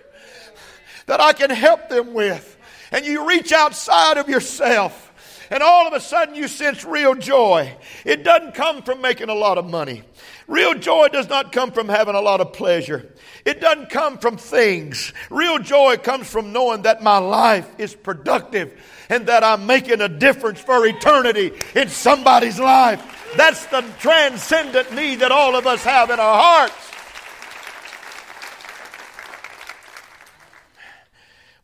that 1.07 1.21
I 1.21 1.33
can 1.33 1.51
help 1.51 1.89
them 1.89 2.15
with. 2.15 2.57
And 2.91 3.05
you 3.05 3.29
reach 3.29 3.53
outside 3.53 4.17
of 4.17 4.29
yourself. 4.29 5.05
And 5.51 5.63
all 5.63 5.87
of 5.87 5.93
a 5.93 6.01
sudden, 6.01 6.35
you 6.35 6.49
sense 6.49 6.85
real 6.85 7.15
joy. 7.15 7.75
It 8.05 8.23
doesn't 8.23 8.55
come 8.55 8.83
from 8.83 9.01
making 9.01 9.29
a 9.31 9.35
lot 9.35 9.59
of 9.59 9.65
money. 9.65 10.03
Real 10.49 10.73
joy 10.73 11.09
does 11.09 11.29
not 11.29 11.53
come 11.53 11.71
from 11.73 11.91
having 11.91 12.15
a 12.15 12.21
lot 12.23 12.41
of 12.41 12.55
pleasure. 12.55 13.07
It 13.45 13.61
doesn't 13.61 13.91
come 13.91 14.17
from 14.17 14.39
things. 14.39 15.13
Real 15.29 15.59
joy 15.59 15.99
comes 15.99 16.29
from 16.29 16.55
knowing 16.55 16.83
that 16.83 17.03
my 17.03 17.19
life 17.19 17.71
is 17.77 17.95
productive 17.95 18.73
and 19.11 19.27
that 19.27 19.45
I'm 19.45 19.67
making 19.67 20.01
a 20.01 20.09
difference 20.09 20.59
for 20.59 20.87
eternity 20.87 21.53
in 21.75 21.91
somebody's 21.91 22.59
life. 22.59 23.33
That's 23.37 23.67
the 23.67 23.83
transcendent 24.01 24.95
need 24.95 25.17
that 25.17 25.31
all 25.31 25.55
of 25.55 25.67
us 25.67 25.85
have 25.85 26.09
in 26.09 26.19
our 26.19 26.43
hearts. 26.43 26.93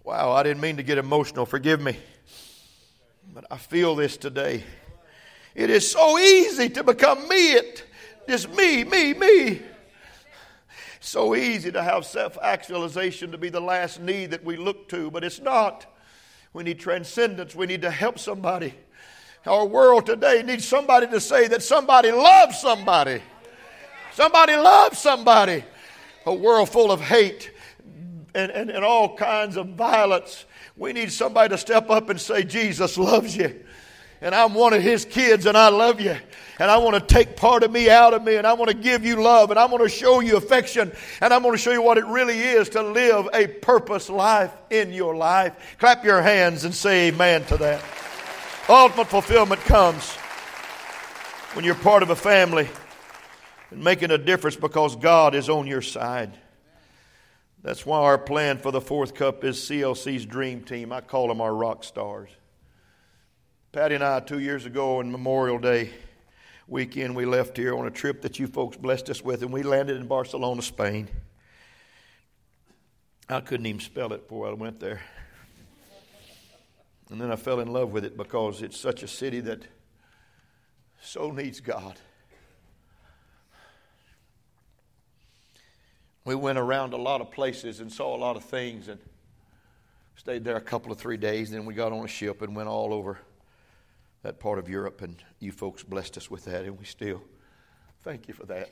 Wow, 0.05 0.33
I 0.33 0.42
didn't 0.42 0.61
mean 0.61 0.77
to 0.77 0.83
get 0.83 0.99
emotional. 0.99 1.47
Forgive 1.47 1.81
me. 1.81 1.97
But 3.33 3.47
I 3.51 3.57
feel 3.57 3.97
this 3.97 4.18
today. 4.18 4.62
It 5.55 5.70
is 5.70 5.90
so 5.90 6.18
easy 6.18 6.68
to 6.68 6.85
become 6.85 7.27
me. 7.27 7.53
It 7.53 7.85
just 8.29 8.51
me, 8.51 8.85
me, 8.85 9.15
me. 9.15 9.63
So 11.01 11.35
easy 11.35 11.71
to 11.73 11.83
have 11.83 12.07
self 12.07 12.39
actualization 12.41 13.31
to 13.33 13.39
be 13.39 13.51
the 13.51 13.61
last 13.61 14.01
need 14.01 14.31
that 14.31 14.43
we 14.43 14.57
look 14.57 14.89
to, 14.89 15.11
but 15.11 15.23
it's 15.23 15.41
not. 15.41 15.87
We 16.55 16.63
need 16.63 16.79
transcendence. 16.79 17.55
We 17.55 17.67
need 17.67 17.83
to 17.83 17.91
help 17.91 18.19
somebody. 18.19 18.75
Our 19.45 19.67
world 19.67 20.07
today 20.07 20.43
needs 20.43 20.67
somebody 20.67 21.07
to 21.09 21.21
say 21.21 21.49
that 21.49 21.63
somebody 21.63 22.11
loves 22.11 22.59
somebody. 22.59 23.21
Somebody 24.15 24.57
loves 24.57 24.99
somebody. 24.99 25.65
A 26.25 26.33
world 26.33 26.71
full 26.71 26.91
of 26.91 27.01
hate 27.01 27.51
and, 28.35 28.51
and, 28.51 28.71
and 28.71 28.85
all 28.85 29.17
kinds 29.17 29.57
of 29.57 29.71
violence. 29.71 30.47
We 30.77 30.93
need 30.93 31.13
somebody 31.13 31.51
to 31.51 31.59
step 31.59 31.91
up 31.91 32.09
and 32.09 32.21
say, 32.21 32.45
Jesus 32.45 32.97
loves 32.97 33.37
you. 33.37 33.65
And 34.20 34.35
I'm 34.35 34.55
one 34.55 34.72
of 34.72 34.83
his 34.83 35.05
kids 35.05 35.46
and 35.46 35.57
I 35.57 35.68
love 35.68 36.00
you. 36.00 36.16
And 36.59 36.70
I 36.70 36.79
want 36.79 36.94
to 36.96 37.14
take 37.14 37.37
part 37.37 37.62
of 37.62 37.70
me 37.70 37.90
out 37.90 38.14
of 38.14 38.22
me 38.22 38.37
and 38.37 38.46
I 38.46 38.53
want 38.53 38.70
to 38.70 38.77
give 38.77 39.05
you 39.05 39.20
love 39.22 39.50
and 39.50 39.59
I 39.59 39.66
want 39.66 39.83
to 39.83 39.88
show 39.88 40.20
you 40.20 40.37
affection 40.37 40.92
and 41.20 41.35
I 41.35 41.38
want 41.38 41.55
to 41.55 41.62
show 41.62 41.72
you 41.72 41.83
what 41.83 41.98
it 41.98 42.07
really 42.07 42.38
is 42.38 42.68
to 42.70 42.83
live 42.83 43.29
a 43.35 43.48
purpose 43.48 44.09
life 44.09 44.53
in 44.70 44.92
your 44.92 45.16
life. 45.16 45.77
Clap 45.79 46.05
your 46.05 46.22
hands 46.22 46.64
and 46.64 46.74
say 46.74 47.09
amen 47.09 47.44
to 47.46 47.57
that. 47.57 47.83
Ultimate 48.68 49.09
fulfillment 49.09 49.61
comes 49.62 50.16
when 51.55 51.64
you're 51.64 51.74
part 51.74 52.03
of 52.03 52.11
a 52.11 52.16
family 52.16 52.68
and 53.70 53.83
making 53.83 54.11
a 54.11 54.18
difference 54.18 54.57
because 54.57 54.96
God 54.96 55.35
is 55.35 55.48
on 55.48 55.66
your 55.66 55.83
side. 55.83 56.33
That's 57.62 57.85
why 57.87 57.98
our 57.98 58.18
plan 58.18 58.59
for 58.59 58.70
the 58.70 58.81
fourth 58.81 59.14
cup 59.14 59.42
is 59.42 59.57
CLC's 59.57 60.27
dream 60.27 60.62
team. 60.62 60.92
I 60.92 61.00
call 61.00 61.29
them 61.29 61.40
our 61.40 61.55
rock 61.55 61.83
stars. 61.83 62.29
Patty 63.75 63.97
and 63.97 64.05
I, 64.05 64.21
two 64.21 64.39
years 64.39 64.67
ago 64.67 65.01
on 65.01 65.11
Memorial 65.11 65.59
Day 65.59 65.91
weekend, 66.69 67.17
we 67.17 67.25
left 67.27 67.57
here 67.57 67.77
on 67.77 67.89
a 67.89 67.91
trip 67.91 68.23
that 68.23 68.39
you 68.39 68.47
folks 68.47 68.77
blessed 68.77 69.11
us 69.11 69.21
with, 69.21 69.43
and 69.43 69.53
we 69.53 69.65
landed 69.65 69.97
in 69.97 70.07
Barcelona, 70.07 70.63
Spain. 70.63 71.09
I 73.29 73.41
couldn't 73.41 73.67
even 73.67 73.81
spell 73.81 74.13
it 74.13 74.29
before 74.29 74.47
I 74.47 74.53
went 74.53 74.79
there. 74.79 75.03
And 77.11 77.21
then 77.21 77.33
I 77.33 77.35
fell 77.35 77.59
in 77.59 77.73
love 77.73 77.91
with 77.91 78.05
it 78.05 78.17
because 78.17 78.63
it's 78.63 78.79
such 78.79 79.03
a 79.03 79.09
city 79.09 79.41
that 79.41 79.65
so 81.03 81.33
needs 81.33 81.59
God. 81.59 81.99
we 86.25 86.37
went 86.37 86.59
around 86.59 86.93
a 86.93 86.97
lot 86.97 87.21
of 87.21 87.33
places 87.33 87.81
and 87.81 87.91
saw 87.93 88.15
a 88.15 88.19
lot 88.19 88.37
of 88.37 88.45
things 88.45 88.87
and 88.87 89.01
stayed 90.15 90.45
there 90.45 90.55
a 90.55 90.61
couple 90.61 90.93
of 90.93 90.99
three 90.99 91.17
days. 91.17 91.51
Then 91.51 91.67
we 91.67 91.75
got 91.75 91.91
on 91.91 92.05
a 92.05 92.09
ship 92.09 92.41
and 92.41 92.55
went 92.55 92.69
all 92.69 92.95
over 92.95 93.19
that 94.25 94.41
part 94.41 94.59
of 94.59 94.69
Europe. 94.69 95.03
And 95.03 95.23
you 95.39 95.53
folks 95.53 95.85
blessed 95.85 96.17
us 96.17 96.31
with 96.31 96.47
that, 96.47 96.65
and 96.65 96.77
we 96.77 96.85
still 96.85 97.23
thank 98.03 98.27
you 98.27 98.35
for 98.35 98.47
that. 98.47 98.71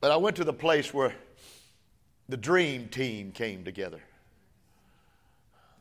But 0.00 0.12
I 0.12 0.16
went 0.16 0.36
to 0.36 0.44
the 0.44 0.52
place 0.52 0.94
where 0.94 1.12
the 2.28 2.36
dream 2.36 2.88
team 2.88 3.32
came 3.32 3.64
together. 3.64 4.00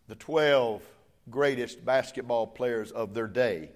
The 0.08 0.16
12 0.16 0.82
greatest 1.30 1.86
basketball 1.86 2.48
players 2.48 2.92
of 2.92 3.14
their 3.14 3.28
day 3.28 3.70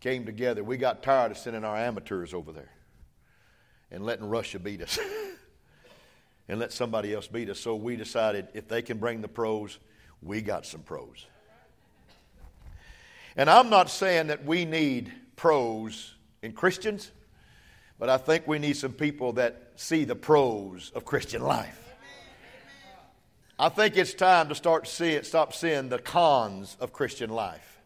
came 0.00 0.26
together. 0.26 0.62
We 0.62 0.76
got 0.76 1.02
tired 1.02 1.32
of 1.32 1.38
sending 1.38 1.64
our 1.64 1.76
amateurs 1.76 2.34
over 2.34 2.52
there 2.52 2.70
and 3.90 4.04
letting 4.04 4.28
Russia 4.28 4.58
beat 4.58 4.82
us 4.82 4.98
and 6.48 6.60
let 6.60 6.72
somebody 6.72 7.14
else 7.14 7.26
beat 7.26 7.48
us. 7.48 7.58
So 7.58 7.74
we 7.74 7.96
decided 7.96 8.48
if 8.52 8.68
they 8.68 8.82
can 8.82 8.98
bring 8.98 9.22
the 9.22 9.28
pros, 9.28 9.78
we 10.24 10.40
got 10.40 10.66
some 10.66 10.80
pros. 10.80 11.26
And 13.36 13.50
I'm 13.50 13.68
not 13.68 13.90
saying 13.90 14.28
that 14.28 14.44
we 14.44 14.64
need 14.64 15.12
pros 15.36 16.14
in 16.42 16.52
Christians, 16.52 17.10
but 17.98 18.08
I 18.08 18.16
think 18.16 18.46
we 18.46 18.58
need 18.58 18.76
some 18.76 18.92
people 18.92 19.34
that 19.34 19.72
see 19.76 20.04
the 20.04 20.14
pros 20.14 20.92
of 20.94 21.04
Christian 21.04 21.42
life. 21.42 21.80
I 23.58 23.68
think 23.68 23.96
it's 23.96 24.14
time 24.14 24.48
to 24.48 24.54
start 24.54 24.88
seeing, 24.88 25.22
stop 25.22 25.52
seeing 25.52 25.88
the 25.88 25.98
cons 25.98 26.76
of 26.80 26.92
Christian 26.92 27.30
life 27.30 27.80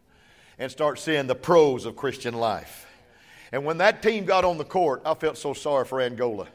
and 0.57 0.71
start 0.71 0.99
seeing 0.99 1.27
the 1.27 1.35
pros 1.35 1.85
of 1.85 1.95
Christian 1.95 2.33
life. 2.33 2.87
And 3.51 3.65
when 3.65 3.77
that 3.77 4.01
team 4.01 4.25
got 4.25 4.45
on 4.45 4.57
the 4.57 4.65
court, 4.65 5.01
I 5.05 5.13
felt 5.13 5.37
so 5.37 5.53
sorry 5.53 5.85
for 5.85 6.01
Angola. 6.01 6.47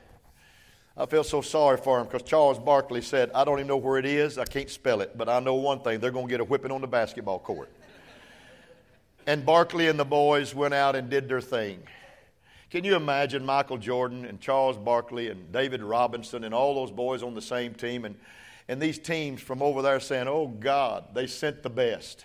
I 0.96 1.06
felt 1.06 1.26
so 1.26 1.40
sorry 1.40 1.76
for 1.76 1.98
him 1.98 2.06
because 2.06 2.22
Charles 2.22 2.58
Barkley 2.58 3.02
said, 3.02 3.32
I 3.34 3.44
don't 3.44 3.58
even 3.58 3.66
know 3.66 3.76
where 3.76 3.98
it 3.98 4.06
is. 4.06 4.38
I 4.38 4.44
can't 4.44 4.70
spell 4.70 5.00
it, 5.00 5.18
but 5.18 5.28
I 5.28 5.40
know 5.40 5.54
one 5.54 5.80
thing 5.80 5.98
they're 5.98 6.12
going 6.12 6.26
to 6.26 6.30
get 6.30 6.40
a 6.40 6.44
whipping 6.44 6.70
on 6.70 6.80
the 6.80 6.86
basketball 6.86 7.40
court. 7.40 7.68
And 9.26 9.44
Barkley 9.44 9.88
and 9.88 9.98
the 9.98 10.04
boys 10.04 10.54
went 10.54 10.72
out 10.72 10.94
and 10.94 11.10
did 11.10 11.28
their 11.28 11.40
thing. 11.40 11.82
Can 12.70 12.84
you 12.84 12.94
imagine 12.94 13.44
Michael 13.44 13.78
Jordan 13.78 14.24
and 14.24 14.40
Charles 14.40 14.76
Barkley 14.76 15.30
and 15.30 15.50
David 15.50 15.82
Robinson 15.82 16.44
and 16.44 16.54
all 16.54 16.74
those 16.74 16.90
boys 16.92 17.22
on 17.22 17.34
the 17.34 17.42
same 17.42 17.74
team 17.74 18.04
and, 18.04 18.14
and 18.68 18.80
these 18.80 18.98
teams 18.98 19.40
from 19.40 19.62
over 19.62 19.82
there 19.82 19.98
saying, 19.98 20.28
Oh 20.28 20.46
God, 20.46 21.06
they 21.14 21.26
sent 21.26 21.62
the 21.62 21.70
best. 21.70 22.24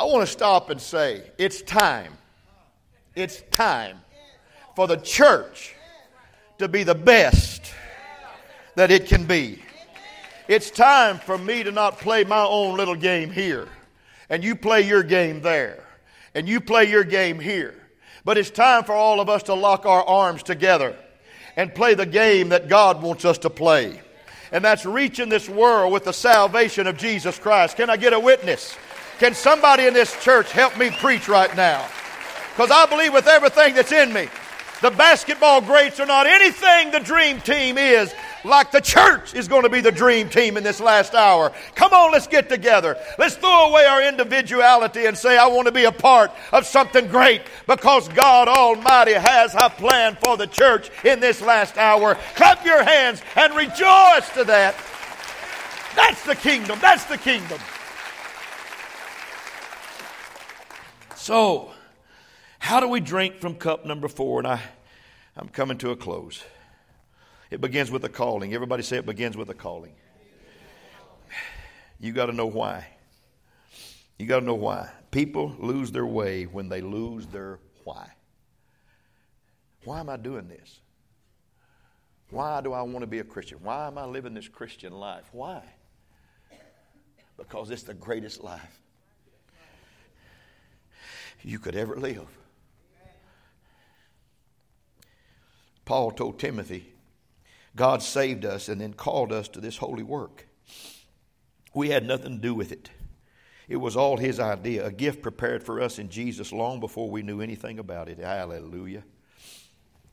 I 0.00 0.04
want 0.04 0.26
to 0.26 0.32
stop 0.32 0.70
and 0.70 0.80
say 0.80 1.22
it's 1.38 1.60
time. 1.62 2.12
It's 3.14 3.42
time 3.50 3.98
for 4.74 4.86
the 4.86 4.96
church 4.96 5.74
to 6.62 6.68
be 6.68 6.82
the 6.82 6.94
best 6.94 7.72
that 8.74 8.90
it 8.90 9.06
can 9.06 9.26
be. 9.26 9.62
It's 10.48 10.70
time 10.70 11.18
for 11.18 11.38
me 11.38 11.62
to 11.62 11.70
not 11.70 11.98
play 11.98 12.24
my 12.24 12.44
own 12.44 12.76
little 12.76 12.96
game 12.96 13.30
here, 13.30 13.68
and 14.28 14.42
you 14.42 14.56
play 14.56 14.82
your 14.82 15.02
game 15.02 15.40
there, 15.40 15.84
and 16.34 16.48
you 16.48 16.60
play 16.60 16.90
your 16.90 17.04
game 17.04 17.38
here. 17.38 17.74
But 18.24 18.38
it's 18.38 18.50
time 18.50 18.84
for 18.84 18.92
all 18.92 19.20
of 19.20 19.28
us 19.28 19.44
to 19.44 19.54
lock 19.54 19.86
our 19.86 20.04
arms 20.04 20.42
together 20.42 20.96
and 21.56 21.74
play 21.74 21.94
the 21.94 22.06
game 22.06 22.48
that 22.48 22.68
God 22.68 23.02
wants 23.02 23.24
us 23.24 23.38
to 23.38 23.50
play. 23.50 24.00
And 24.52 24.64
that's 24.64 24.84
reaching 24.84 25.28
this 25.28 25.48
world 25.48 25.92
with 25.92 26.04
the 26.04 26.12
salvation 26.12 26.86
of 26.86 26.96
Jesus 26.96 27.38
Christ. 27.38 27.76
Can 27.76 27.90
I 27.90 27.96
get 27.96 28.12
a 28.12 28.20
witness? 28.20 28.76
Can 29.18 29.34
somebody 29.34 29.86
in 29.86 29.94
this 29.94 30.22
church 30.22 30.52
help 30.52 30.76
me 30.78 30.90
preach 30.90 31.28
right 31.28 31.54
now? 31.56 31.86
Because 32.50 32.70
I 32.70 32.86
believe 32.86 33.12
with 33.12 33.26
everything 33.26 33.74
that's 33.74 33.92
in 33.92 34.12
me, 34.12 34.28
the 34.82 34.90
basketball 34.90 35.60
greats 35.60 36.00
are 36.00 36.06
not 36.06 36.26
anything 36.26 36.90
the 36.90 37.00
dream 37.00 37.40
team 37.40 37.78
is 37.78 38.12
like 38.44 38.72
the 38.72 38.80
church 38.80 39.34
is 39.34 39.48
going 39.48 39.62
to 39.62 39.68
be 39.68 39.80
the 39.80 39.92
dream 39.92 40.28
team 40.28 40.56
in 40.56 40.64
this 40.64 40.80
last 40.80 41.14
hour. 41.14 41.52
Come 41.74 41.92
on, 41.92 42.12
let's 42.12 42.26
get 42.26 42.48
together. 42.48 42.96
Let's 43.18 43.36
throw 43.36 43.70
away 43.70 43.84
our 43.84 44.02
individuality 44.02 45.06
and 45.06 45.16
say, 45.16 45.38
I 45.38 45.46
want 45.46 45.66
to 45.66 45.72
be 45.72 45.84
a 45.84 45.92
part 45.92 46.32
of 46.52 46.66
something 46.66 47.06
great 47.06 47.42
because 47.66 48.08
God 48.08 48.48
Almighty 48.48 49.12
has 49.12 49.54
a 49.54 49.70
plan 49.70 50.16
for 50.22 50.36
the 50.36 50.46
church 50.46 50.90
in 51.04 51.20
this 51.20 51.40
last 51.40 51.78
hour. 51.78 52.16
Clap 52.34 52.64
your 52.64 52.82
hands 52.82 53.22
and 53.36 53.54
rejoice 53.54 54.28
to 54.34 54.44
that. 54.44 54.74
That's 55.94 56.24
the 56.24 56.34
kingdom. 56.34 56.78
That's 56.80 57.04
the 57.04 57.18
kingdom. 57.18 57.60
So, 61.14 61.71
how 62.62 62.78
do 62.78 62.86
we 62.86 63.00
drink 63.00 63.40
from 63.40 63.56
cup 63.56 63.84
number 63.84 64.06
four? 64.06 64.38
And 64.38 64.46
I, 64.46 64.60
I'm 65.36 65.48
coming 65.48 65.78
to 65.78 65.90
a 65.90 65.96
close. 65.96 66.44
It 67.50 67.60
begins 67.60 67.90
with 67.90 68.04
a 68.04 68.08
calling. 68.08 68.54
Everybody 68.54 68.84
say 68.84 68.98
it 68.98 69.04
begins 69.04 69.36
with 69.36 69.50
a 69.50 69.54
calling. 69.54 69.92
You 71.98 72.12
got 72.12 72.26
to 72.26 72.32
know 72.32 72.46
why. 72.46 72.86
You 74.16 74.26
got 74.26 74.40
to 74.40 74.46
know 74.46 74.54
why. 74.54 74.88
People 75.10 75.56
lose 75.58 75.90
their 75.90 76.06
way 76.06 76.44
when 76.44 76.68
they 76.68 76.80
lose 76.80 77.26
their 77.26 77.58
why. 77.82 78.08
Why 79.82 79.98
am 79.98 80.08
I 80.08 80.16
doing 80.16 80.46
this? 80.46 80.78
Why 82.30 82.60
do 82.60 82.72
I 82.72 82.82
want 82.82 83.00
to 83.00 83.08
be 83.08 83.18
a 83.18 83.24
Christian? 83.24 83.58
Why 83.60 83.88
am 83.88 83.98
I 83.98 84.04
living 84.04 84.34
this 84.34 84.46
Christian 84.46 84.92
life? 84.92 85.24
Why? 85.32 85.64
Because 87.36 87.72
it's 87.72 87.82
the 87.82 87.94
greatest 87.94 88.44
life 88.44 88.80
you 91.42 91.58
could 91.58 91.74
ever 91.74 91.96
live. 91.96 92.28
Paul 95.84 96.12
told 96.12 96.38
Timothy, 96.38 96.92
God 97.74 98.02
saved 98.02 98.44
us 98.44 98.68
and 98.68 98.80
then 98.80 98.92
called 98.92 99.32
us 99.32 99.48
to 99.48 99.60
this 99.60 99.78
holy 99.78 100.02
work. 100.02 100.46
We 101.74 101.90
had 101.90 102.06
nothing 102.06 102.36
to 102.36 102.42
do 102.42 102.54
with 102.54 102.72
it. 102.72 102.90
It 103.68 103.76
was 103.76 103.96
all 103.96 104.16
His 104.16 104.38
idea, 104.38 104.86
a 104.86 104.92
gift 104.92 105.22
prepared 105.22 105.62
for 105.62 105.80
us 105.80 105.98
in 105.98 106.10
Jesus 106.10 106.52
long 106.52 106.80
before 106.80 107.10
we 107.10 107.22
knew 107.22 107.40
anything 107.40 107.78
about 107.78 108.08
it. 108.08 108.18
Hallelujah. 108.18 109.04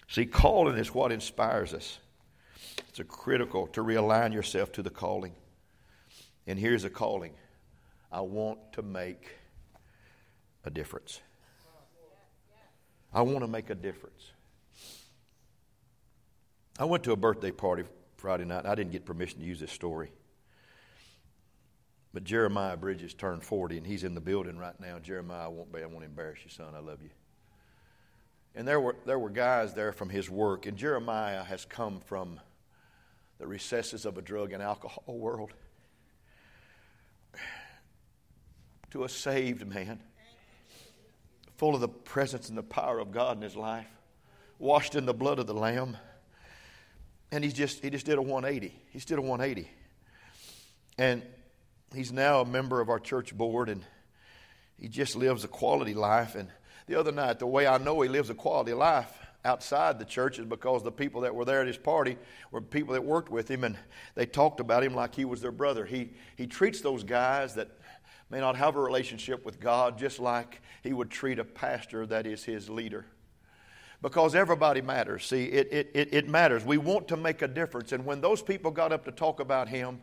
See, 0.08 0.26
calling 0.26 0.78
is 0.78 0.94
what 0.94 1.12
inspires 1.12 1.74
us. 1.74 2.00
It's 2.88 3.02
critical 3.08 3.68
to 3.68 3.84
realign 3.84 4.34
yourself 4.34 4.72
to 4.74 4.84
the 4.84 4.90
calling. 4.90 5.34
And 6.48 6.58
here's 6.58 6.84
a 6.84 6.90
calling 6.90 7.34
I 8.12 8.22
want 8.22 8.74
to 8.74 8.82
make 8.82 9.30
a 10.64 10.70
difference. 10.70 11.22
I 13.14 13.22
want 13.22 13.42
to 13.42 13.48
make 13.48 13.70
a 13.70 13.76
difference. 13.76 14.32
I 16.80 16.86
went 16.86 17.04
to 17.04 17.12
a 17.12 17.18
birthday 17.18 17.52
party 17.52 17.84
Friday 18.16 18.46
night. 18.46 18.60
and 18.60 18.68
I 18.68 18.76
didn't 18.76 18.94
get 18.94 19.06
permission 19.06 19.40
to 19.40 19.46
use 19.46 19.60
this 19.60 19.72
story. 19.72 20.12
But 22.14 22.24
Jeremiah 22.24 22.78
Bridges 22.78 23.14
turned 23.14 23.44
40 23.44 23.78
and 23.78 23.86
he's 23.86 24.06
in 24.06 24.16
the 24.16 24.22
building 24.22 24.58
right 24.58 24.80
now. 24.80 24.98
Jeremiah, 24.98 25.46
I 25.46 25.48
won't 25.50 25.74
be, 25.74 25.84
I 25.84 25.86
won't 25.86 26.06
embarrass 26.06 26.40
you, 26.44 26.50
son. 26.50 26.74
I 26.74 26.80
love 26.80 27.04
you. 27.04 27.10
And 28.56 28.66
there 28.68 28.80
were, 28.80 28.96
there 29.06 29.20
were 29.20 29.30
guys 29.30 29.74
there 29.74 29.92
from 29.92 30.10
his 30.10 30.30
work, 30.30 30.66
and 30.66 30.76
Jeremiah 30.76 31.44
has 31.44 31.66
come 31.66 32.00
from 32.00 32.40
the 33.38 33.46
recesses 33.46 34.06
of 34.06 34.18
a 34.18 34.22
drug 34.22 34.54
and 34.54 34.64
alcohol 34.64 35.04
world 35.08 35.54
to 38.92 39.04
a 39.04 39.10
saved 39.10 39.68
man 39.68 40.00
full 41.58 41.76
of 41.76 41.82
the 41.82 41.90
presence 41.90 42.50
and 42.50 42.58
the 42.58 42.64
power 42.64 43.00
of 43.00 43.12
God 43.12 43.36
in 43.36 43.44
his 43.44 43.56
life, 43.56 43.88
washed 44.58 44.96
in 44.96 45.06
the 45.06 45.14
blood 45.14 45.40
of 45.40 45.46
the 45.46 45.54
Lamb. 45.54 45.98
And 47.32 47.44
he 47.44 47.52
just, 47.52 47.84
he 47.84 47.90
just 47.90 48.06
did 48.06 48.18
a 48.18 48.22
180. 48.22 48.76
He 48.90 49.00
did 49.00 49.18
a 49.18 49.22
180. 49.22 49.70
And 50.98 51.22
he's 51.94 52.12
now 52.12 52.42
a 52.42 52.46
member 52.46 52.82
of 52.82 52.90
our 52.90 53.00
church 53.00 53.36
board, 53.36 53.70
and 53.70 53.84
he 54.78 54.88
just 54.88 55.16
lives 55.16 55.44
a 55.44 55.48
quality 55.48 55.94
life. 55.94 56.36
And 56.36 56.50
the 56.88 57.00
other 57.00 57.12
night, 57.12 57.40
the 57.40 57.48
way 57.48 57.68
I 57.68 57.78
know 57.78 58.02
he 58.02 58.10
lives 58.10 58.30
a 58.30 58.36
quality 58.36 58.74
life 58.74 59.12
outside 59.46 60.00
the 60.00 60.06
church 60.06 60.40
is 60.40 60.46
because 60.46 60.84
the 60.84 60.92
people 60.92 61.22
that 61.22 61.34
were 61.34 61.46
there 61.46 61.62
at 61.62 61.68
his 61.68 61.78
party 61.78 62.18
were 62.52 62.62
people 62.62 62.94
that 62.94 63.04
worked 63.04 63.30
with 63.30 63.50
him, 63.50 63.64
and 63.64 63.78
they 64.16 64.26
talked 64.26 64.60
about 64.60 64.84
him 64.84 64.94
like 64.94 65.16
he 65.16 65.26
was 65.26 65.42
their 65.42 65.52
brother. 65.52 65.86
He, 65.86 66.12
he 66.36 66.48
treats 66.48 66.82
those 66.82 67.04
guys 67.04 67.56
that 67.56 67.70
may 68.30 68.40
not 68.40 68.56
have 68.56 68.76
a 68.76 68.82
relationship 68.82 69.46
with 69.46 69.60
God 69.60 69.98
just 69.98 70.20
like 70.20 70.62
he 70.84 70.94
would 70.94 71.10
treat 71.10 71.40
a 71.40 71.46
pastor 71.46 72.06
that 72.08 72.28
is 72.28 72.44
his 72.44 72.70
leader. 72.70 73.06
Because 74.02 74.34
everybody 74.34 74.82
matters. 74.82 75.26
See, 75.26 75.46
it, 75.46 75.68
it, 75.72 75.92
it, 75.94 76.14
it 76.14 76.30
matters. 76.30 76.64
We 76.64 76.78
want 76.78 77.10
to 77.10 77.18
make 77.18 77.42
a 77.42 77.48
difference. 77.48 77.92
And 77.92 78.06
when 78.06 78.22
those 78.22 78.42
people 78.42 78.72
got 78.72 78.94
up 78.94 79.06
to 79.06 79.12
talk 79.12 79.40
about 79.40 79.68
him, 79.68 80.02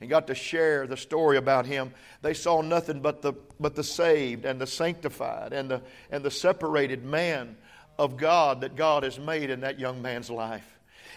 and 0.00 0.10
got 0.10 0.26
to 0.26 0.34
share 0.34 0.86
the 0.86 0.96
story 0.96 1.36
about 1.36 1.66
him, 1.66 1.92
they 2.22 2.34
saw 2.34 2.60
nothing 2.60 3.00
but 3.00 3.22
the, 3.22 3.32
but 3.58 3.74
the 3.74 3.84
saved 3.84 4.44
and 4.44 4.60
the 4.60 4.66
sanctified 4.66 5.52
and 5.52 5.70
the, 5.70 5.82
and 6.10 6.24
the 6.24 6.30
separated 6.30 7.04
man 7.04 7.56
of 7.98 8.16
God 8.16 8.60
that 8.60 8.76
God 8.76 9.04
has 9.04 9.18
made 9.18 9.50
in 9.50 9.60
that 9.60 9.78
young 9.78 10.02
man's 10.02 10.28
life. 10.30 10.66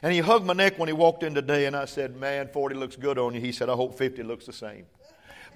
And 0.01 0.13
he 0.13 0.19
hugged 0.19 0.45
my 0.45 0.53
neck 0.53 0.79
when 0.79 0.87
he 0.87 0.93
walked 0.93 1.23
in 1.23 1.35
today, 1.35 1.65
and 1.65 1.75
I 1.75 1.85
said, 1.85 2.15
Man, 2.15 2.47
40 2.47 2.75
looks 2.75 2.95
good 2.95 3.17
on 3.17 3.33
you. 3.33 3.41
He 3.41 3.51
said, 3.51 3.69
I 3.69 3.73
hope 3.73 3.97
50 3.97 4.23
looks 4.23 4.45
the 4.45 4.53
same. 4.53 4.85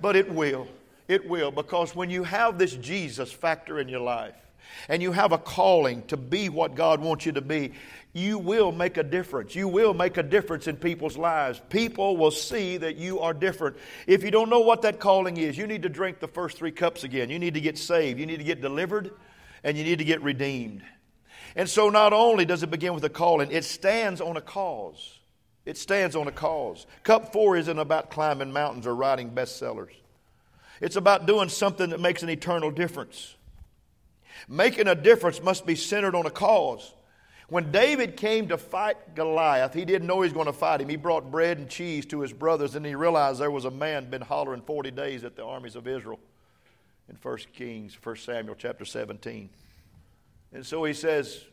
But 0.01 0.17
it 0.17 0.29
will. 0.29 0.67
It 1.07 1.29
will, 1.29 1.51
because 1.51 1.95
when 1.95 2.09
you 2.09 2.23
have 2.23 2.57
this 2.57 2.73
Jesus 2.75 3.31
factor 3.31 3.79
in 3.79 3.88
your 3.88 4.01
life, 4.01 4.36
and 4.88 5.02
you 5.02 5.12
have 5.12 5.32
a 5.32 5.38
calling 5.38 6.04
to 6.04 6.17
be 6.17 6.49
what 6.49 6.76
God 6.76 6.99
wants 7.02 7.26
you 7.26 7.32
to 7.34 7.41
be, 7.41 7.73
you 8.13 8.38
will 8.38 8.71
make 8.71 8.97
a 8.97 9.04
difference. 9.04 9.56
You 9.56 9.67
will 9.67 9.93
make 9.93 10.17
a 10.17 10.23
difference 10.23 10.67
in 10.67 10.78
people's 10.78 11.17
lives. 11.17 11.62
People 11.69 12.15
will 12.15 12.32
see 12.32 12.78
that 12.78 12.95
you 12.95 13.19
are 13.19 13.34
different. 13.34 13.78
If 14.06 14.23
you 14.23 14.32
don't 14.32 14.49
know 14.49 14.60
what 14.60 14.84
that 14.84 14.99
calling 14.99 15.38
is, 15.38 15.58
you 15.58 15.65
need 15.65 15.84
to 15.84 15.89
drink 15.89 16.19
the 16.19 16.28
first 16.28 16.58
three 16.58 16.71
cups 16.71 17.04
again. 17.04 17.30
You 17.30 17.39
need 17.39 17.56
to 17.56 17.62
get 17.62 17.78
saved, 17.78 18.19
you 18.19 18.26
need 18.26 18.38
to 18.38 18.43
get 18.43 18.62
delivered, 18.62 19.12
and 19.63 19.78
you 19.78 19.84
need 19.84 19.99
to 19.99 20.06
get 20.06 20.21
redeemed. 20.21 20.84
And 21.56 21.69
so, 21.69 21.89
not 21.89 22.13
only 22.13 22.45
does 22.45 22.63
it 22.63 22.71
begin 22.71 22.93
with 22.93 23.04
a 23.04 23.10
calling, 23.10 23.52
it 23.52 23.63
stands 23.63 24.21
on 24.21 24.38
a 24.38 24.41
cause. 24.41 25.19
It 25.65 25.78
stands 25.78 26.15
on 26.15 26.28
a 26.28 26.32
cause. 26.32 26.86
Cup 27.04 27.32
four 27.32 27.56
isn't 27.56 27.80
about 27.80 28.12
climbing 28.12 28.52
mountains 28.52 28.86
or 28.86 28.95
writing 28.95 29.32
bestsellers, 29.32 29.93
it's 30.82 30.95
about 30.95 31.26
doing 31.26 31.49
something 31.49 31.91
that 31.91 31.99
makes 31.99 32.23
an 32.23 32.30
eternal 32.30 32.71
difference. 32.71 33.36
Making 34.47 34.88
a 34.88 34.95
difference 34.95 35.41
must 35.41 35.65
be 35.65 35.75
centered 35.75 36.15
on 36.15 36.25
a 36.25 36.32
cause. 36.32 36.93
When 37.49 37.71
David 37.71 38.17
came 38.17 38.47
to 38.47 38.58
fight 38.58 39.15
Goliath, 39.15 39.73
he 39.73 39.86
didn't 39.86 40.08
know 40.08 40.15
he 40.15 40.27
was 40.27 40.34
going 40.34 40.47
to 40.47 40.53
fight 40.53 40.82
him. 40.82 40.89
He 40.89 40.95
brought 40.95 41.29
bread 41.29 41.58
and 41.58 41.69
cheese 41.69 42.06
to 42.08 42.21
his 42.21 42.34
brothers, 42.34 42.75
and 42.75 42.86
he 42.86 42.95
realized 42.95 43.39
there 43.39 43.51
was 43.51 43.65
a 43.65 43.71
man 43.71 44.10
been 44.10 44.21
hollering 44.21 44.62
40 44.62 44.91
days 44.91 45.23
at 45.23 45.36
the 45.36 45.43
armies 45.43 45.75
of 45.75 45.88
Israel 45.88 46.19
in 47.10 47.15
1 47.21 47.38
Kings, 47.53 47.97
1 48.01 48.15
Samuel 48.15 48.56
chapter 48.58 48.86
17. 48.86 49.49
And 50.53 50.65
so 50.65 50.84
he 50.84 50.93
says, 50.93 51.43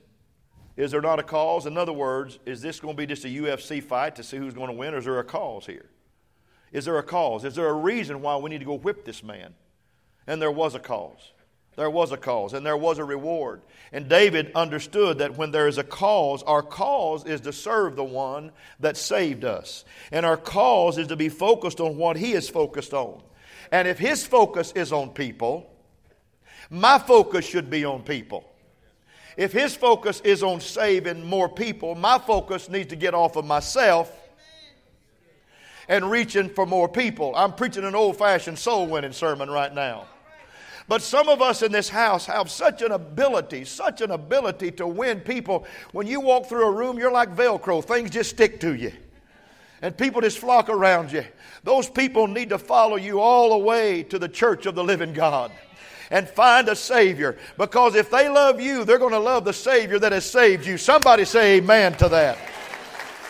Is 0.77 0.93
there 0.93 1.01
not 1.01 1.19
a 1.19 1.23
cause? 1.23 1.67
In 1.67 1.77
other 1.77 1.93
words, 1.93 2.39
is 2.47 2.63
this 2.63 2.81
going 2.81 2.95
to 2.95 2.99
be 2.99 3.07
just 3.07 3.25
a 3.25 3.29
UFC 3.29 3.83
fight 3.83 4.17
to 4.17 4.23
see 4.23 4.37
who's 4.37 4.55
going 4.55 4.69
to 4.69 4.77
win, 4.77 4.95
or 4.95 4.99
is 4.99 5.05
there 5.05 5.19
a 5.19 5.25
cause 5.25 5.67
here? 5.67 5.87
Is 6.73 6.85
there 6.85 6.99
a 6.99 7.03
cause? 7.03 7.45
Is 7.45 7.57
there 7.57 7.69
a 7.69 7.75
reason 7.75 8.23
why 8.23 8.37
we 8.37 8.49
need 8.49 8.61
to 8.61 8.65
go 8.65 8.79
whip 8.79 9.05
this 9.05 9.23
man? 9.23 9.55
And 10.27 10.41
there 10.41 10.53
was 10.53 10.75
a 10.75 10.79
cause. 10.79 11.33
There 11.81 11.89
was 11.89 12.13
a 12.13 12.19
cause 12.19 12.53
and 12.53 12.67
there 12.67 12.77
was 12.77 12.99
a 12.99 13.05
reward. 13.05 13.63
And 13.91 14.07
David 14.07 14.53
understood 14.55 15.17
that 15.17 15.39
when 15.39 15.51
there 15.51 15.67
is 15.67 15.79
a 15.79 15.83
cause, 15.83 16.43
our 16.43 16.63
cause 16.63 17.25
is 17.25 17.41
to 17.41 17.55
serve 17.55 17.97
the 17.97 18.05
one 18.05 18.53
that 18.81 18.99
saved 18.99 19.47
us. 19.47 19.87
And 20.13 20.27
our 20.27 20.37
cause 20.37 20.99
is 20.99 21.07
to 21.07 21.17
be 21.17 21.31
focused 21.31 21.81
on 21.81 21.97
what 21.97 22.19
he 22.19 22.33
is 22.33 22.51
focused 22.51 22.93
on. 22.93 23.23
And 23.73 23.89
if 23.89 23.99
his 23.99 24.27
focus 24.27 24.73
is 24.73 24.93
on 24.93 25.09
people, 25.09 25.75
my 26.69 26.99
focus 26.99 27.47
should 27.47 27.71
be 27.71 27.87
on 27.87 28.03
people. 28.03 28.45
If 29.39 29.51
his 29.51 29.75
focus 29.75 30.21
is 30.21 30.43
on 30.43 30.61
saving 30.61 31.25
more 31.25 31.49
people, 31.49 31.95
my 31.95 32.19
focus 32.19 32.69
needs 32.69 32.91
to 32.91 32.97
get 32.97 33.15
off 33.15 33.37
of 33.37 33.47
myself 33.47 34.15
and 35.89 36.11
reaching 36.11 36.51
for 36.51 36.67
more 36.67 36.91
people. 36.91 37.33
I'm 37.35 37.55
preaching 37.55 37.85
an 37.85 37.95
old 37.95 38.19
fashioned 38.19 38.59
soul 38.59 38.87
winning 38.87 39.13
sermon 39.13 39.49
right 39.49 39.75
now. 39.75 40.09
But 40.91 41.03
some 41.03 41.29
of 41.29 41.41
us 41.41 41.63
in 41.63 41.71
this 41.71 41.89
house 41.89 42.27
have 42.27 42.51
such 42.51 42.83
an 42.83 42.91
ability, 42.91 43.65
such 43.65 44.01
an 44.01 44.11
ability 44.11 44.73
to 44.73 44.89
win 44.89 45.21
people. 45.21 45.65
When 45.93 46.09
you 46.09 46.19
walk 46.19 46.47
through 46.47 46.67
a 46.67 46.73
room, 46.73 46.99
you're 46.99 47.13
like 47.13 47.37
Velcro, 47.37 47.85
things 47.85 48.11
just 48.11 48.31
stick 48.31 48.59
to 48.63 48.75
you. 48.75 48.91
And 49.83 49.97
people 49.97 50.21
just 50.21 50.41
flock 50.41 50.69
around 50.69 51.13
you. 51.13 51.25
Those 51.63 51.89
people 51.89 52.27
need 52.27 52.49
to 52.49 52.59
follow 52.59 52.97
you 52.97 53.21
all 53.21 53.51
the 53.51 53.65
way 53.65 54.03
to 54.03 54.19
the 54.19 54.29
church 54.29 54.67
of 54.67 54.75
the 54.75 54.83
living 54.83 55.13
God 55.13 55.53
and 56.11 56.29
find 56.29 56.69
a 56.69 56.75
Savior. 56.75 57.39
Because 57.57 57.95
if 57.95 58.11
they 58.11 58.29
love 58.29 58.61
you, 58.61 58.85
they're 58.85 58.99
going 58.99 59.13
to 59.13 59.21
love 59.21 59.45
the 59.45 59.53
Savior 59.53 60.01
that 60.01 60.11
has 60.11 60.29
saved 60.29 60.67
you. 60.67 60.77
Somebody 60.77 61.25
say 61.25 61.59
amen 61.59 61.93
to 61.99 62.09
that. 62.09 62.37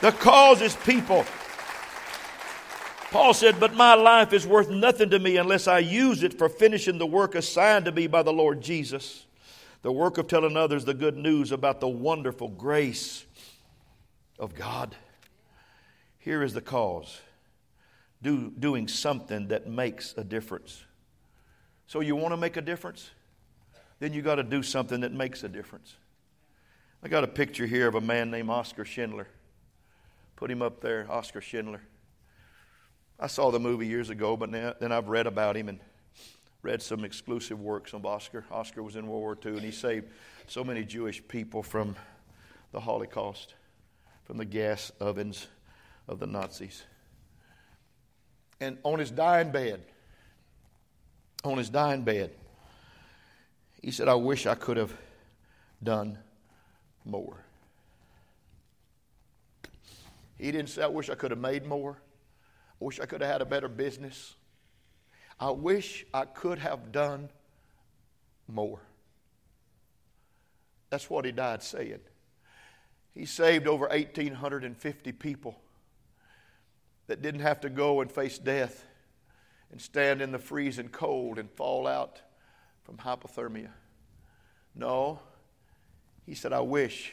The 0.00 0.12
cause 0.12 0.62
is 0.62 0.74
people. 0.76 1.26
Paul 3.10 3.34
said, 3.34 3.58
But 3.58 3.74
my 3.74 3.94
life 3.94 4.32
is 4.32 4.46
worth 4.46 4.70
nothing 4.70 5.10
to 5.10 5.18
me 5.18 5.36
unless 5.36 5.66
I 5.66 5.80
use 5.80 6.22
it 6.22 6.38
for 6.38 6.48
finishing 6.48 6.98
the 6.98 7.06
work 7.06 7.34
assigned 7.34 7.86
to 7.86 7.92
me 7.92 8.06
by 8.06 8.22
the 8.22 8.32
Lord 8.32 8.60
Jesus. 8.60 9.26
The 9.82 9.90
work 9.90 10.18
of 10.18 10.28
telling 10.28 10.56
others 10.56 10.84
the 10.84 10.94
good 10.94 11.16
news 11.16 11.50
about 11.52 11.80
the 11.80 11.88
wonderful 11.88 12.48
grace 12.48 13.24
of 14.38 14.54
God. 14.54 14.94
Here 16.18 16.42
is 16.42 16.54
the 16.54 16.60
cause 16.60 17.20
Do, 18.22 18.52
doing 18.58 18.86
something 18.86 19.48
that 19.48 19.66
makes 19.66 20.14
a 20.16 20.22
difference. 20.22 20.84
So, 21.86 22.00
you 22.00 22.14
want 22.14 22.32
to 22.32 22.36
make 22.36 22.56
a 22.56 22.62
difference? 22.62 23.10
Then 23.98 24.12
you 24.12 24.22
got 24.22 24.36
to 24.36 24.44
do 24.44 24.62
something 24.62 25.00
that 25.00 25.12
makes 25.12 25.42
a 25.42 25.48
difference. 25.48 25.96
I 27.02 27.08
got 27.08 27.24
a 27.24 27.28
picture 27.28 27.66
here 27.66 27.88
of 27.88 27.96
a 27.96 28.00
man 28.00 28.30
named 28.30 28.50
Oscar 28.50 28.84
Schindler. 28.84 29.26
Put 30.36 30.50
him 30.50 30.62
up 30.62 30.80
there, 30.80 31.06
Oscar 31.10 31.40
Schindler. 31.40 31.80
I 33.22 33.26
saw 33.26 33.50
the 33.50 33.60
movie 33.60 33.86
years 33.86 34.08
ago, 34.08 34.34
but 34.34 34.48
now, 34.48 34.72
then 34.80 34.92
I've 34.92 35.08
read 35.08 35.26
about 35.26 35.54
him 35.54 35.68
and 35.68 35.78
read 36.62 36.80
some 36.80 37.04
exclusive 37.04 37.60
works 37.60 37.92
on 37.92 38.04
Oscar. 38.06 38.46
Oscar 38.50 38.82
was 38.82 38.96
in 38.96 39.06
World 39.06 39.20
War 39.22 39.38
II, 39.44 39.58
and 39.58 39.60
he 39.60 39.70
saved 39.70 40.08
so 40.46 40.64
many 40.64 40.84
Jewish 40.84 41.22
people 41.28 41.62
from 41.62 41.96
the 42.72 42.80
Holocaust, 42.80 43.54
from 44.24 44.38
the 44.38 44.46
gas 44.46 44.90
ovens 45.00 45.48
of 46.08 46.18
the 46.18 46.26
Nazis. 46.26 46.84
And 48.58 48.78
on 48.84 48.98
his 48.98 49.10
dying 49.10 49.52
bed, 49.52 49.82
on 51.44 51.58
his 51.58 51.68
dying 51.68 52.02
bed, 52.02 52.32
he 53.82 53.90
said, 53.90 54.08
I 54.08 54.14
wish 54.14 54.46
I 54.46 54.54
could 54.54 54.78
have 54.78 54.94
done 55.82 56.18
more. 57.04 57.36
He 60.38 60.50
didn't 60.50 60.70
say, 60.70 60.82
I 60.82 60.86
wish 60.86 61.10
I 61.10 61.14
could 61.14 61.32
have 61.32 61.40
made 61.40 61.66
more. 61.66 61.98
I 62.80 62.84
wish 62.84 63.00
I 63.00 63.06
could 63.06 63.20
have 63.20 63.30
had 63.30 63.42
a 63.42 63.46
better 63.46 63.68
business. 63.68 64.34
I 65.38 65.50
wish 65.50 66.06
I 66.14 66.24
could 66.24 66.58
have 66.58 66.92
done 66.92 67.28
more. 68.48 68.80
That's 70.88 71.08
what 71.08 71.24
he 71.24 71.32
died 71.32 71.62
saying. 71.62 72.00
He 73.14 73.26
saved 73.26 73.66
over 73.66 73.86
1,850 73.88 75.12
people 75.12 75.60
that 77.06 77.22
didn't 77.22 77.40
have 77.40 77.60
to 77.60 77.70
go 77.70 78.00
and 78.00 78.10
face 78.10 78.38
death 78.38 78.86
and 79.70 79.80
stand 79.80 80.22
in 80.22 80.32
the 80.32 80.38
freezing 80.38 80.88
cold 80.88 81.38
and 81.38 81.50
fall 81.50 81.86
out 81.86 82.20
from 82.84 82.96
hypothermia. 82.96 83.70
No, 84.74 85.20
he 86.24 86.34
said, 86.34 86.52
I 86.52 86.60
wish 86.60 87.12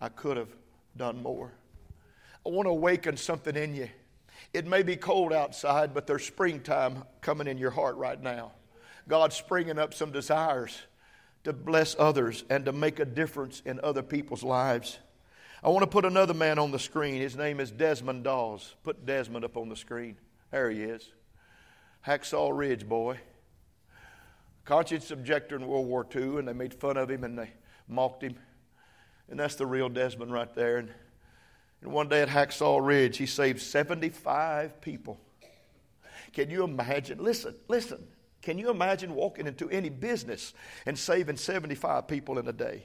I 0.00 0.08
could 0.08 0.36
have 0.36 0.54
done 0.96 1.22
more. 1.22 1.52
I 2.44 2.48
want 2.48 2.66
to 2.66 2.70
awaken 2.70 3.16
something 3.16 3.56
in 3.56 3.74
you 3.74 3.88
it 4.52 4.66
may 4.66 4.82
be 4.82 4.96
cold 4.96 5.32
outside, 5.32 5.94
but 5.94 6.06
there's 6.06 6.24
springtime 6.24 7.04
coming 7.20 7.46
in 7.46 7.58
your 7.58 7.70
heart 7.70 7.96
right 7.96 8.20
now. 8.20 8.52
God's 9.08 9.36
springing 9.36 9.78
up 9.78 9.94
some 9.94 10.12
desires 10.12 10.76
to 11.44 11.52
bless 11.52 11.96
others 11.98 12.44
and 12.50 12.64
to 12.64 12.72
make 12.72 12.98
a 12.98 13.04
difference 13.04 13.62
in 13.64 13.80
other 13.82 14.02
people's 14.02 14.42
lives. 14.42 14.98
I 15.62 15.68
want 15.68 15.82
to 15.82 15.86
put 15.86 16.04
another 16.04 16.34
man 16.34 16.58
on 16.58 16.70
the 16.70 16.78
screen. 16.78 17.20
His 17.20 17.36
name 17.36 17.60
is 17.60 17.70
Desmond 17.70 18.24
Doss. 18.24 18.74
Put 18.82 19.06
Desmond 19.06 19.44
up 19.44 19.56
on 19.56 19.68
the 19.68 19.76
screen. 19.76 20.16
There 20.50 20.70
he 20.70 20.82
is. 20.82 21.08
Hacksaw 22.06 22.56
Ridge 22.56 22.88
boy. 22.88 23.18
Conscience 24.64 25.10
objector 25.10 25.56
in 25.56 25.66
World 25.66 25.86
War 25.86 26.06
II, 26.14 26.38
and 26.38 26.48
they 26.48 26.52
made 26.52 26.72
fun 26.74 26.96
of 26.96 27.10
him 27.10 27.24
and 27.24 27.38
they 27.38 27.50
mocked 27.88 28.22
him. 28.22 28.36
And 29.28 29.38
that's 29.38 29.56
the 29.56 29.66
real 29.66 29.88
Desmond 29.88 30.32
right 30.32 30.52
there. 30.54 30.78
And 30.78 30.90
and 31.82 31.92
one 31.92 32.08
day 32.08 32.22
at 32.22 32.28
Hacksaw 32.28 32.84
Ridge, 32.84 33.16
he 33.16 33.26
saved 33.26 33.60
75 33.60 34.80
people. 34.80 35.18
Can 36.32 36.50
you 36.50 36.64
imagine? 36.64 37.22
Listen, 37.22 37.54
listen. 37.68 38.06
Can 38.42 38.58
you 38.58 38.70
imagine 38.70 39.14
walking 39.14 39.46
into 39.46 39.68
any 39.68 39.90
business 39.90 40.54
and 40.86 40.98
saving 40.98 41.36
75 41.36 42.06
people 42.08 42.38
in 42.38 42.48
a 42.48 42.52
day? 42.52 42.84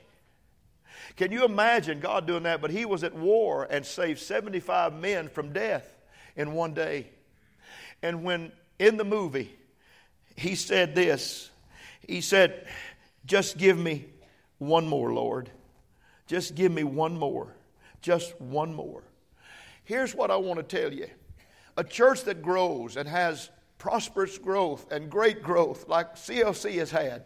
Can 1.16 1.32
you 1.32 1.46
imagine 1.46 2.00
God 2.00 2.28
doing 2.28 2.44
that? 2.44 2.62
But 2.62 2.72
he 2.72 2.86
was 2.86 3.04
at 3.04 3.14
war 3.14 3.68
and 3.70 3.86
saved 3.86 4.20
75 4.20 4.94
men 4.94 5.30
from 5.30 5.54
death 5.54 5.86
in 6.36 6.54
one 6.54 6.74
day. 6.74 7.10
And 8.02 8.24
when 8.24 8.52
in 8.80 8.98
the 8.98 9.06
movie, 9.06 9.56
he 10.36 10.56
said 10.56 10.96
this. 10.96 11.50
He 12.08 12.22
said, 12.22 12.68
Just 13.26 13.58
give 13.58 13.78
me 13.78 14.06
one 14.58 14.88
more, 14.88 15.14
Lord. 15.14 15.50
Just 16.28 16.56
give 16.56 16.72
me 16.72 16.84
one 16.84 17.18
more. 17.18 17.56
Just 18.06 18.40
one 18.40 18.72
more. 18.72 19.02
Here's 19.84 20.14
what 20.14 20.30
I 20.30 20.36
want 20.36 20.60
to 20.60 20.78
tell 20.78 20.94
you 20.94 21.08
a 21.76 21.84
church 21.84 22.24
that 22.26 22.44
grows 22.44 22.98
and 22.98 23.10
has 23.10 23.50
prosperous 23.80 24.38
growth 24.38 24.92
and 24.92 25.10
great 25.10 25.42
growth 25.42 25.88
like 25.88 26.14
CLC 26.14 26.76
has 26.76 26.92
had. 26.92 27.24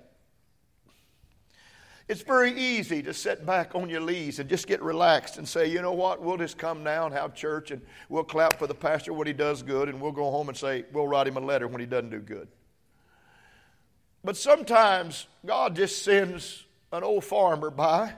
It's 2.07 2.21
very 2.21 2.57
easy 2.57 3.03
to 3.03 3.13
sit 3.13 3.45
back 3.45 3.75
on 3.75 3.89
your 3.89 3.99
knees 3.99 4.39
and 4.39 4.49
just 4.49 4.67
get 4.67 4.81
relaxed 4.81 5.37
and 5.37 5.45
say, 5.45 5.67
you 5.67 5.81
know 5.81 5.91
what, 5.91 6.21
we'll 6.21 6.37
just 6.37 6.57
come 6.57 6.81
now 6.81 7.07
and 7.07 7.13
have 7.13 7.35
church 7.35 7.71
and 7.71 7.81
we'll 8.07 8.23
clap 8.23 8.57
for 8.57 8.65
the 8.65 8.73
pastor 8.73 9.11
when 9.11 9.27
he 9.27 9.33
does 9.33 9.61
good 9.61 9.89
and 9.89 9.99
we'll 9.99 10.13
go 10.13 10.31
home 10.31 10.47
and 10.47 10.57
say, 10.57 10.85
we'll 10.93 11.09
write 11.09 11.27
him 11.27 11.35
a 11.35 11.41
letter 11.41 11.67
when 11.67 11.81
he 11.81 11.85
doesn't 11.85 12.09
do 12.09 12.19
good. 12.19 12.47
But 14.23 14.37
sometimes 14.37 15.27
God 15.45 15.75
just 15.75 16.03
sends 16.03 16.63
an 16.93 17.03
old 17.03 17.25
farmer 17.25 17.69
by 17.69 18.13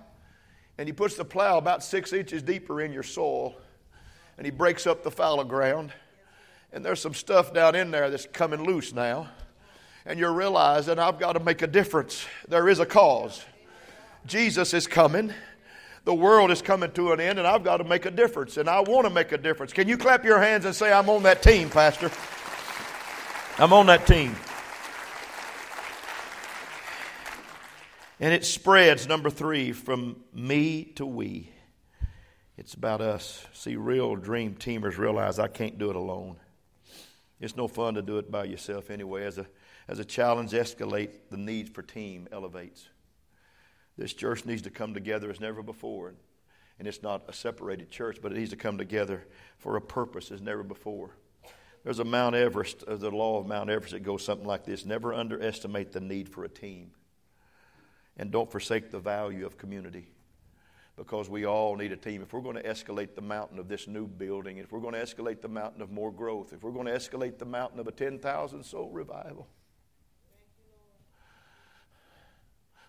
and 0.77 0.87
he 0.87 0.93
puts 0.93 1.15
the 1.15 1.25
plow 1.25 1.57
about 1.57 1.83
six 1.83 2.13
inches 2.13 2.41
deeper 2.41 2.81
in 2.81 2.91
your 2.91 3.03
soil 3.03 3.55
and 4.37 4.45
he 4.45 4.51
breaks 4.51 4.87
up 4.87 5.03
the 5.03 5.11
fallow 5.11 5.43
ground. 5.43 5.93
And 6.73 6.83
there's 6.83 6.99
some 6.99 7.13
stuff 7.13 7.53
down 7.53 7.75
in 7.75 7.91
there 7.91 8.09
that's 8.09 8.25
coming 8.25 8.63
loose 8.63 8.93
now. 8.93 9.29
And 10.05 10.17
you're 10.17 10.33
realizing 10.33 10.97
I've 10.97 11.19
got 11.19 11.33
to 11.33 11.39
make 11.39 11.61
a 11.61 11.67
difference. 11.67 12.25
There 12.47 12.67
is 12.67 12.79
a 12.79 12.85
cause. 12.85 13.43
Jesus 14.25 14.73
is 14.73 14.87
coming. 14.87 15.33
The 16.05 16.13
world 16.15 16.49
is 16.49 16.61
coming 16.61 16.91
to 16.93 17.11
an 17.11 17.19
end, 17.19 17.37
and 17.37 17.47
I've 17.47 17.63
got 17.63 17.77
to 17.77 17.83
make 17.83 18.07
a 18.07 18.11
difference. 18.11 18.57
And 18.57 18.67
I 18.67 18.79
want 18.79 19.05
to 19.05 19.13
make 19.13 19.31
a 19.31 19.37
difference. 19.37 19.73
Can 19.73 19.87
you 19.87 19.97
clap 19.97 20.25
your 20.25 20.39
hands 20.39 20.65
and 20.65 20.75
say, 20.75 20.91
I'm 20.91 21.09
on 21.09 21.21
that 21.23 21.43
team, 21.43 21.69
Pastor? 21.69 22.09
I'm 23.59 23.73
on 23.73 23.85
that 23.85 24.07
team. 24.07 24.35
And 28.21 28.35
it 28.35 28.45
spreads, 28.45 29.07
number 29.07 29.31
three, 29.31 29.71
from 29.71 30.15
me 30.31 30.83
to 30.95 31.07
we. 31.07 31.49
It's 32.55 32.75
about 32.75 33.01
us. 33.01 33.43
See, 33.51 33.75
real 33.75 34.15
dream 34.15 34.53
teamers 34.53 34.99
realize 34.99 35.39
I 35.39 35.47
can't 35.47 35.79
do 35.79 35.89
it 35.89 35.95
alone. 35.95 36.35
It's 37.39 37.57
no 37.57 37.67
fun 37.67 37.95
to 37.95 38.03
do 38.03 38.19
it 38.19 38.29
by 38.29 38.43
yourself 38.43 38.91
anyway. 38.91 39.23
As 39.23 39.39
a, 39.39 39.47
as 39.87 39.97
a 39.97 40.05
challenge 40.05 40.51
escalates, 40.51 41.15
the 41.31 41.37
need 41.37 41.73
for 41.73 41.81
team 41.81 42.27
elevates. 42.31 42.87
This 43.97 44.13
church 44.13 44.45
needs 44.45 44.61
to 44.61 44.69
come 44.69 44.93
together 44.93 45.31
as 45.31 45.39
never 45.39 45.63
before. 45.63 46.13
And 46.77 46.87
it's 46.87 47.01
not 47.01 47.23
a 47.27 47.33
separated 47.33 47.89
church, 47.89 48.19
but 48.21 48.31
it 48.31 48.37
needs 48.37 48.51
to 48.51 48.55
come 48.55 48.77
together 48.77 49.25
for 49.57 49.77
a 49.77 49.81
purpose 49.81 50.29
as 50.29 50.41
never 50.41 50.61
before. 50.61 51.15
There's 51.83 51.97
a 51.97 52.05
Mount 52.05 52.35
Everest, 52.35 52.83
uh, 52.83 52.97
the 52.97 53.09
law 53.09 53.39
of 53.39 53.47
Mount 53.47 53.71
Everest 53.71 53.93
that 53.93 54.03
goes 54.03 54.23
something 54.23 54.47
like 54.47 54.63
this 54.63 54.85
never 54.85 55.11
underestimate 55.11 55.91
the 55.91 56.01
need 56.01 56.29
for 56.29 56.43
a 56.43 56.49
team. 56.49 56.91
And 58.21 58.29
don't 58.29 58.51
forsake 58.51 58.91
the 58.91 58.99
value 58.99 59.47
of 59.47 59.57
community 59.57 60.07
because 60.95 61.27
we 61.27 61.47
all 61.47 61.75
need 61.75 61.91
a 61.91 61.97
team. 61.97 62.21
If 62.21 62.33
we're 62.33 62.41
going 62.41 62.55
to 62.55 62.61
escalate 62.61 63.15
the 63.15 63.21
mountain 63.21 63.57
of 63.57 63.67
this 63.67 63.87
new 63.87 64.05
building, 64.05 64.57
if 64.57 64.71
we're 64.71 64.79
going 64.79 64.93
to 64.93 65.01
escalate 65.01 65.41
the 65.41 65.47
mountain 65.47 65.81
of 65.81 65.89
more 65.89 66.11
growth, 66.11 66.53
if 66.53 66.61
we're 66.61 66.71
going 66.71 66.85
to 66.85 66.91
escalate 66.91 67.39
the 67.39 67.45
mountain 67.45 67.79
of 67.79 67.87
a 67.87 67.91
10,000 67.91 68.63
soul 68.63 68.91
revival, 68.91 69.47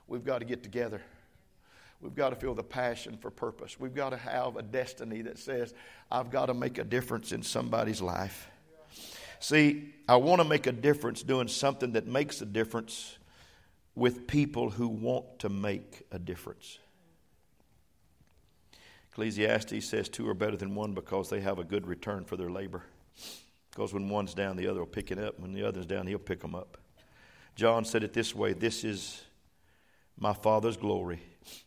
we've 0.06 0.22
got 0.22 0.40
to 0.40 0.44
get 0.44 0.62
together. 0.62 1.00
We've 2.02 2.14
got 2.14 2.28
to 2.28 2.36
feel 2.36 2.54
the 2.54 2.62
passion 2.62 3.16
for 3.16 3.30
purpose. 3.30 3.80
We've 3.80 3.94
got 3.94 4.10
to 4.10 4.18
have 4.18 4.56
a 4.56 4.62
destiny 4.62 5.22
that 5.22 5.38
says, 5.38 5.72
I've 6.10 6.30
got 6.30 6.46
to 6.46 6.54
make 6.54 6.76
a 6.76 6.84
difference 6.84 7.32
in 7.32 7.42
somebody's 7.42 8.02
life. 8.02 8.50
See, 9.40 9.94
I 10.06 10.16
want 10.16 10.42
to 10.42 10.46
make 10.46 10.66
a 10.66 10.72
difference 10.72 11.22
doing 11.22 11.48
something 11.48 11.92
that 11.92 12.06
makes 12.06 12.42
a 12.42 12.46
difference 12.46 13.16
with 13.94 14.26
people 14.26 14.70
who 14.70 14.88
want 14.88 15.38
to 15.40 15.48
make 15.48 16.02
a 16.10 16.18
difference. 16.18 16.78
Ecclesiastes 19.10 19.84
says 19.84 20.08
two 20.08 20.26
are 20.28 20.34
better 20.34 20.56
than 20.56 20.74
one 20.74 20.94
because 20.94 21.28
they 21.28 21.40
have 21.40 21.58
a 21.58 21.64
good 21.64 21.86
return 21.86 22.24
for 22.24 22.36
their 22.36 22.50
labor. 22.50 22.82
Because 23.70 23.92
when 23.92 24.08
one's 24.08 24.32
down, 24.34 24.56
the 24.56 24.66
other 24.68 24.80
will 24.80 24.86
pick 24.86 25.10
it 25.10 25.18
up. 25.18 25.38
When 25.38 25.52
the 25.52 25.66
other's 25.66 25.86
down, 25.86 26.06
he'll 26.06 26.18
pick 26.18 26.40
them 26.40 26.54
up. 26.54 26.78
John 27.54 27.84
said 27.84 28.02
it 28.02 28.14
this 28.14 28.34
way 28.34 28.54
This 28.54 28.84
is 28.84 29.22
my 30.18 30.32
Father's 30.32 30.76
glory, 30.76 31.20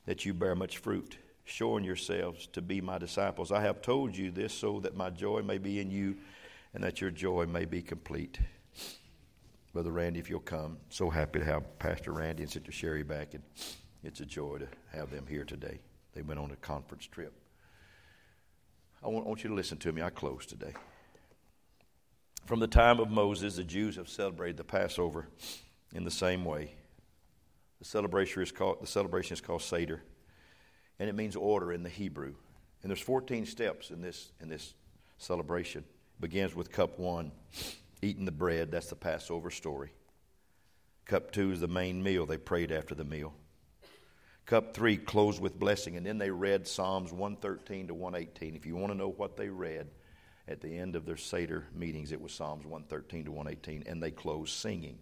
that 0.06 0.26
you 0.26 0.34
bear 0.34 0.56
much 0.56 0.80
fruit, 0.80 1.18
showing 1.44 1.84
yourselves 1.84 2.48
to 2.54 2.62
be 2.62 2.82
my 2.82 2.98
disciples. 2.98 3.52
I 3.52 3.62
have 3.62 3.82
told 3.82 4.18
you 4.18 4.32
this 4.32 4.54
so 4.54 4.80
that 4.80 4.96
my 4.96 5.10
joy 5.12 5.42
may 5.42 5.60
be 5.60 5.80
in 5.80 5.92
you 5.92 6.16
and 6.74 6.84
that 6.84 7.02
your 7.02 7.12
joy 7.12 7.46
may 7.46 7.66
be 7.66 7.82
complete. 7.82 8.40
Brother 9.76 9.92
Randy, 9.92 10.22
if 10.22 10.30
you'll 10.30 10.40
come, 10.40 10.78
so 10.88 11.10
happy 11.10 11.40
to 11.40 11.44
have 11.44 11.78
Pastor 11.80 12.14
Randy 12.14 12.44
and 12.44 12.50
Sister 12.50 12.72
Sherry 12.72 13.04
back, 13.04 13.34
and 13.34 13.44
it's 14.06 14.22
a 14.22 14.26
joy 14.26 14.60
to 14.60 14.70
have 14.94 15.12
them 15.12 15.26
here 15.28 15.44
today. 15.44 15.82
They 16.14 16.22
went 16.22 16.40
on 16.40 16.50
a 16.52 16.56
conference 16.56 17.06
trip. 17.08 17.34
I 19.04 19.10
want, 19.10 19.26
I 19.26 19.28
want 19.28 19.44
you 19.44 19.50
to 19.50 19.54
listen 19.54 19.78
to 19.80 19.92
me. 19.92 20.02
I 20.02 20.12
close 20.12 20.46
today. 20.46 20.72
From 22.46 22.62
the 22.62 22.68
time 22.68 23.02
of 23.02 23.12
Moses, 23.12 23.58
the 23.58 23.66
Jews 23.66 23.98
have 23.98 24.08
celebrated 24.08 24.56
the 24.56 24.64
Passover 24.64 25.28
in 25.94 26.06
the 26.06 26.10
same 26.10 26.46
way. 26.46 26.72
The 27.80 27.86
celebration 27.86 28.44
is 28.44 28.54
called, 28.54 28.82
the 28.82 28.88
celebration 28.88 29.34
is 29.34 29.42
called 29.42 29.62
Seder, 29.62 30.02
and 31.00 31.10
it 31.10 31.16
means 31.16 31.36
order 31.36 31.74
in 31.74 31.84
the 31.84 31.90
Hebrew. 31.90 32.36
And 32.82 32.90
there's 32.90 33.02
14 33.02 33.46
steps 33.46 33.90
in 33.90 34.02
this, 34.02 34.32
in 34.40 34.48
this 34.48 34.74
celebration. 35.18 35.82
It 35.82 36.22
begins 36.22 36.56
with 36.56 36.72
cup 36.72 36.98
one, 36.98 37.34
eating 38.02 38.26
the 38.26 38.32
bread. 38.32 38.72
That's 38.72 38.88
the 38.88 38.96
Passover 38.96 39.50
story. 39.50 39.91
Cup 41.06 41.32
two 41.32 41.52
is 41.52 41.60
the 41.60 41.68
main 41.68 42.02
meal. 42.02 42.26
They 42.26 42.38
prayed 42.38 42.72
after 42.72 42.96
the 42.96 43.04
meal. 43.04 43.34
Cup 44.46 44.76
3 44.76 44.98
closed 44.98 45.41
with 45.41 45.60
blessing, 45.60 45.98
and 45.98 46.06
then 46.06 46.20
they 46.20 46.30
read 46.30 46.68
Psalms 46.68 47.12
113 47.12 47.88
to 47.88 47.96
118. 47.96 48.56
If 48.56 48.66
you 48.66 48.76
want 48.76 48.91
to 48.93 48.98
know 48.98 49.10
what 49.10 49.36
they 49.36 49.50
read 49.50 49.88
at 50.48 50.62
the 50.62 50.78
end 50.78 50.96
of 50.96 51.06
their 51.06 51.18
Seder 51.18 51.66
meetings, 51.74 52.12
it 52.12 52.22
was 52.22 52.32
Psalms 52.32 52.64
113 52.64 53.26
to 53.26 53.32
118, 53.32 53.84
and 53.88 54.02
they 54.02 54.12
closed 54.12 54.54
singing. 54.54 55.00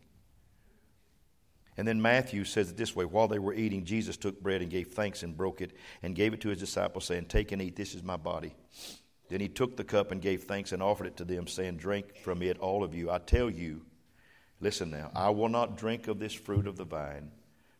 And 1.75 1.85
then 1.85 2.01
Matthew 2.01 2.45
says 2.45 2.69
it 2.69 2.77
this 2.77 2.95
way 2.95 3.03
While 3.03 3.27
they 3.27 3.39
were 3.39 3.53
eating, 3.53 3.83
Jesus 3.83 4.15
took 4.15 4.41
bread 4.41 4.61
and 4.61 4.71
gave 4.71 4.89
thanks 4.89 5.23
and 5.23 5.35
broke 5.35 5.59
it 5.59 5.71
and 6.03 6.15
gave 6.15 6.33
it 6.33 6.39
to 6.41 6.49
his 6.49 6.59
disciples, 6.59 7.03
saying, 7.05 7.25
Take 7.25 7.51
and 7.51 7.61
eat, 7.61 7.75
this 7.75 7.95
is 7.95 8.03
my 8.03 8.17
body. 8.17 8.55
Then 9.33 9.41
he 9.41 9.47
took 9.47 9.77
the 9.77 9.83
cup 9.83 10.11
and 10.11 10.21
gave 10.21 10.43
thanks 10.43 10.73
and 10.73 10.83
offered 10.83 11.07
it 11.07 11.17
to 11.17 11.25
them, 11.25 11.47
saying, 11.47 11.77
Drink 11.77 12.17
from 12.17 12.43
it, 12.43 12.59
all 12.59 12.83
of 12.83 12.93
you. 12.93 13.09
I 13.09 13.17
tell 13.17 13.49
you, 13.49 13.81
listen 14.61 14.91
now, 14.91 15.09
I 15.15 15.31
will 15.31 15.49
not 15.49 15.75
drink 15.75 16.07
of 16.07 16.19
this 16.19 16.35
fruit 16.35 16.67
of 16.67 16.77
the 16.77 16.83
vine 16.83 17.31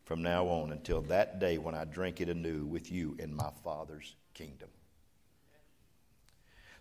from 0.03 0.23
now 0.23 0.47
on 0.47 0.71
until 0.71 1.03
that 1.03 1.37
day 1.37 1.59
when 1.59 1.75
I 1.75 1.85
drink 1.85 2.19
it 2.19 2.27
anew 2.27 2.65
with 2.65 2.91
you 2.91 3.15
in 3.19 3.35
my 3.35 3.51
Father's 3.63 4.15
kingdom. 4.33 4.69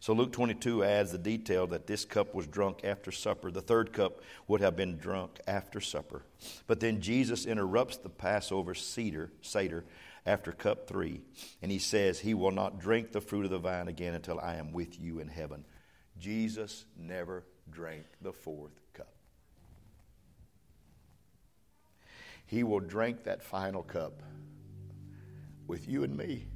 So 0.01 0.15
Luke 0.15 0.33
22 0.33 0.85
adds 0.85 1.13
the 1.13 1.19
detail 1.19 1.67
that 1.67 1.87
this 1.87 2.07
cup 2.07 2.35
was 2.35 2.47
drunk 2.47 2.81
after 2.83 3.13
supper. 3.13 3.51
The 3.51 3.61
third 3.61 3.93
cup 3.93 4.23
would 4.49 4.63
have 4.63 4.75
been 4.75 4.97
drunk 4.97 5.39
after 5.47 5.83
supper. 5.83 6.23
But 6.67 6.81
then 6.81 7.03
Jesus 7.03 7.45
interrupts 7.45 7.99
the 7.99 8.09
Passover 8.09 8.75
cedar, 8.75 9.33
Seder 9.43 9.85
after 10.25 10.53
cup 10.53 10.87
three, 10.87 11.23
and 11.61 11.73
he 11.73 11.79
says, 11.79 12.21
He 12.21 12.35
will 12.35 12.51
not 12.51 12.79
drink 12.79 13.13
the 13.13 13.21
fruit 13.21 13.45
of 13.45 13.51
the 13.51 13.59
vine 13.59 13.89
again 13.89 14.15
until 14.15 14.39
I 14.39 14.57
am 14.57 14.73
with 14.73 15.01
you 15.01 15.19
in 15.19 15.29
heaven. 15.29 15.65
Jesus 16.19 16.85
never 16.97 17.45
drank 17.71 18.05
the 18.21 18.33
fourth 18.33 18.79
cup. 18.93 19.13
He 22.47 22.63
will 22.63 22.81
drink 22.81 23.25
that 23.25 23.43
final 23.43 23.83
cup 23.83 24.23
with 25.67 25.89
you 25.89 26.05
and 26.05 26.17
me. 26.17 26.47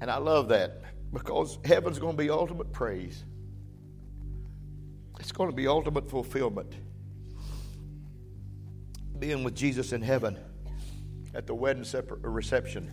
And 0.00 0.10
I 0.10 0.16
love 0.16 0.48
that 0.48 0.82
because 1.12 1.58
heaven's 1.64 2.00
going 2.00 2.16
to 2.16 2.18
be 2.22 2.28
ultimate 2.28 2.72
praise. 2.72 3.22
It's 5.22 5.30
going 5.30 5.48
to 5.48 5.54
be 5.54 5.68
ultimate 5.68 6.10
fulfillment. 6.10 6.74
Being 9.20 9.44
with 9.44 9.54
Jesus 9.54 9.92
in 9.92 10.02
heaven 10.02 10.36
at 11.32 11.46
the 11.46 11.54
wedding 11.54 11.84
reception. 12.22 12.92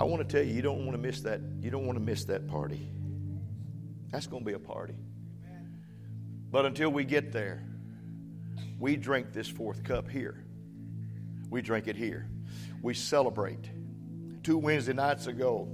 I 0.00 0.02
want 0.02 0.28
to 0.28 0.36
tell 0.36 0.44
you, 0.44 0.52
you 0.52 0.62
don't 0.62 0.84
want 0.84 0.94
to 0.94 0.98
miss 0.98 1.20
that. 1.20 1.40
You 1.60 1.70
don't 1.70 1.86
want 1.86 1.96
to 1.96 2.04
miss 2.04 2.24
that 2.24 2.48
party. 2.48 2.88
That's 4.10 4.26
going 4.26 4.42
to 4.42 4.46
be 4.46 4.54
a 4.54 4.58
party. 4.58 4.96
But 6.50 6.66
until 6.66 6.90
we 6.90 7.04
get 7.04 7.30
there, 7.30 7.62
we 8.80 8.96
drink 8.96 9.32
this 9.32 9.46
fourth 9.46 9.84
cup 9.84 10.10
here. 10.10 10.44
We 11.50 11.62
drink 11.62 11.86
it 11.86 11.94
here. 11.94 12.28
We 12.82 12.94
celebrate 12.94 13.70
two 14.42 14.58
Wednesday 14.58 14.92
nights 14.92 15.28
ago, 15.28 15.68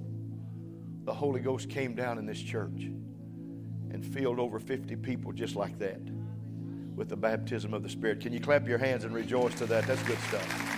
the 1.04 1.14
Holy 1.14 1.40
Ghost 1.40 1.70
came 1.70 1.94
down 1.94 2.18
in 2.18 2.26
this 2.26 2.42
church 2.42 2.90
and 3.92 4.04
filled 4.04 4.38
over 4.38 4.58
50 4.58 4.96
people 4.96 5.32
just 5.32 5.56
like 5.56 5.78
that 5.78 6.00
with 6.94 7.08
the 7.08 7.16
baptism 7.16 7.74
of 7.74 7.82
the 7.82 7.88
Spirit. 7.88 8.20
Can 8.20 8.32
you 8.32 8.40
clap 8.40 8.66
your 8.66 8.78
hands 8.78 9.04
and 9.04 9.14
rejoice 9.14 9.54
to 9.56 9.66
that? 9.66 9.86
That's 9.86 10.02
good 10.04 10.18
stuff. 10.28 10.72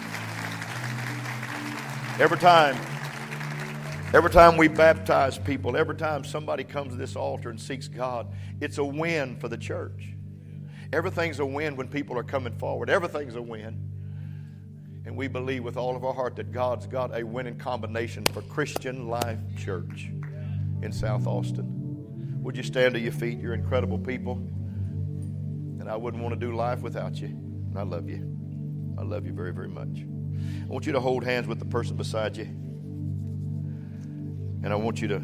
Every 2.20 2.38
time, 2.38 2.76
every 4.12 4.30
time 4.30 4.56
we 4.56 4.66
baptize 4.66 5.38
people, 5.38 5.76
every 5.76 5.94
time 5.94 6.24
somebody 6.24 6.64
comes 6.64 6.92
to 6.92 6.98
this 6.98 7.14
altar 7.14 7.48
and 7.50 7.61
seeks 7.61 7.86
God, 7.86 8.26
it's 8.61 8.78
a 8.78 8.84
win 8.84 9.36
for 9.36 9.48
the 9.48 9.56
church. 9.56 10.09
Everything's 10.92 11.38
a 11.38 11.46
win 11.46 11.76
when 11.76 11.86
people 11.86 12.18
are 12.18 12.24
coming 12.24 12.54
forward. 12.59 12.90
Everything's 12.90 13.36
a 13.36 13.42
win. 13.42 13.88
And 15.06 15.16
we 15.16 15.28
believe 15.28 15.62
with 15.62 15.76
all 15.76 15.94
of 15.94 16.04
our 16.04 16.12
heart 16.12 16.36
that 16.36 16.50
God's 16.50 16.86
got 16.86 17.16
a 17.16 17.24
winning 17.24 17.56
combination 17.56 18.24
for 18.24 18.42
Christian 18.42 19.09
Life 19.09 19.38
Church 19.56 20.11
in 20.82 20.92
South 20.92 21.26
Austin. 21.26 21.78
Would 22.49 22.57
you 22.57 22.62
stand 22.62 22.94
to 22.94 22.99
your 22.99 23.12
feet? 23.12 23.38
You're 23.38 23.53
incredible 23.53 23.99
people. 23.99 24.36
And 25.80 25.86
I 25.86 25.96
wouldn't 25.96 26.22
want 26.22 26.32
to 26.32 26.40
do 26.40 26.57
life 26.57 26.80
without 26.80 27.20
you. 27.20 27.26
And 27.26 27.78
I 27.78 27.82
love 27.82 28.09
you. 28.09 28.24
I 28.96 29.03
love 29.03 29.26
you 29.26 29.34
very, 29.34 29.53
very 29.53 29.68
much. 29.68 29.99
I 29.99 30.66
want 30.66 30.86
you 30.86 30.92
to 30.92 31.01
hold 31.01 31.24
hands 31.24 31.46
with 31.46 31.59
the 31.59 31.66
person 31.66 31.96
beside 31.96 32.38
you. 32.38 32.46
And 34.62 34.68
I 34.68 34.76
want 34.76 35.03
you 35.03 35.09
to 35.09 35.16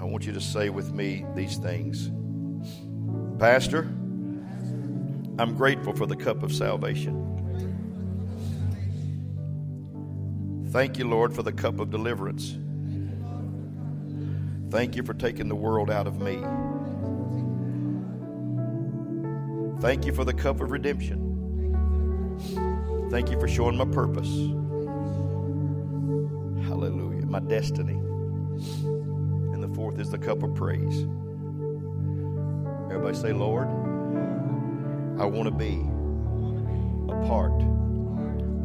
I 0.00 0.04
want 0.04 0.24
you 0.24 0.32
to 0.32 0.40
say 0.40 0.70
with 0.70 0.94
me 0.94 1.26
these 1.34 1.58
things. 1.58 2.10
Pastor, 3.38 3.80
I'm 5.38 5.54
grateful 5.54 5.92
for 5.92 6.06
the 6.06 6.16
cup 6.16 6.42
of 6.42 6.54
salvation. 6.54 7.18
Thank 10.70 10.96
you, 10.96 11.06
Lord, 11.06 11.34
for 11.34 11.42
the 11.42 11.52
cup 11.52 11.80
of 11.80 11.90
deliverance. 11.90 12.56
Thank 14.72 14.96
you 14.96 15.02
for 15.02 15.12
taking 15.12 15.48
the 15.48 15.54
world 15.54 15.90
out 15.90 16.06
of 16.06 16.18
me. 16.18 16.36
Thank 19.82 20.06
you 20.06 20.14
for 20.14 20.24
the 20.24 20.32
cup 20.32 20.62
of 20.62 20.70
redemption. 20.70 21.28
Thank 23.10 23.30
you 23.30 23.38
for 23.38 23.46
showing 23.46 23.76
my 23.76 23.84
purpose. 23.84 24.30
Hallelujah. 26.66 27.26
My 27.26 27.40
destiny. 27.40 27.92
And 29.52 29.62
the 29.62 29.68
fourth 29.74 30.00
is 30.00 30.08
the 30.08 30.16
cup 30.16 30.42
of 30.42 30.54
praise. 30.54 31.02
Everybody 32.90 33.18
say, 33.18 33.34
Lord, 33.34 33.68
I 35.20 35.26
want 35.26 35.48
to 35.48 35.54
be 35.54 35.84
a 37.12 37.26
part 37.28 37.60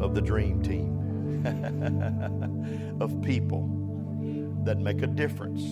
of 0.00 0.14
the 0.14 0.22
dream 0.22 0.62
team 0.62 1.44
of 2.98 3.20
people 3.20 3.68
that 4.64 4.78
make 4.78 5.02
a 5.02 5.06
difference 5.06 5.62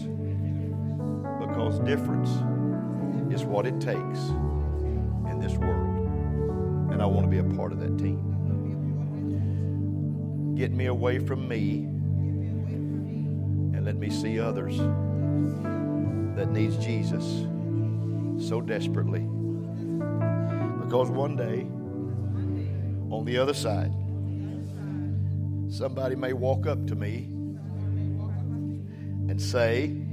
because 1.57 1.79
difference 1.81 2.29
is 3.33 3.43
what 3.47 3.67
it 3.67 3.81
takes 3.81 4.29
in 5.31 5.41
this 5.41 5.55
world. 5.55 6.93
And 6.93 7.01
I 7.01 7.07
want 7.07 7.25
to 7.25 7.31
be 7.31 7.39
a 7.39 7.57
part 7.57 7.73
of 7.73 7.81
that 7.81 7.97
team. 7.97 8.35
Get 10.55 10.73
me 10.73 10.85
away 10.85 11.19
from 11.19 11.49
me 11.49 11.85
and 13.75 13.87
let 13.87 13.97
me 13.97 14.11
see 14.11 14.39
others 14.39 14.77
that 16.37 16.51
needs 16.51 16.77
Jesus 16.77 17.25
so 18.47 18.61
desperately. 18.61 19.21
Because 20.85 21.09
one 21.09 21.37
day, 21.37 21.67
on 23.11 23.25
the 23.25 23.39
other 23.39 23.55
side, 23.55 23.95
somebody 25.73 26.17
may 26.17 26.35
walk 26.35 26.67
up 26.67 26.87
to 26.89 26.95
me 26.95 27.31
and 29.31 29.41
say, 29.41 30.06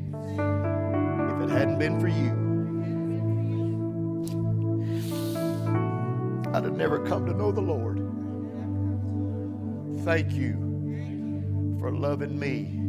it 1.44 1.50
hadn't 1.50 1.80
been 1.80 2.00
for 2.00 2.08
you, 2.08 2.32
I'd 6.54 6.64
have 6.64 6.78
never 6.78 7.06
come 7.06 7.26
to 7.26 7.34
know 7.34 7.52
the 7.52 7.62
Lord. 7.62 7.98
Thank 10.06 10.34
you 10.34 10.54
for 11.80 11.92
loving 11.92 12.40
me 12.40 12.80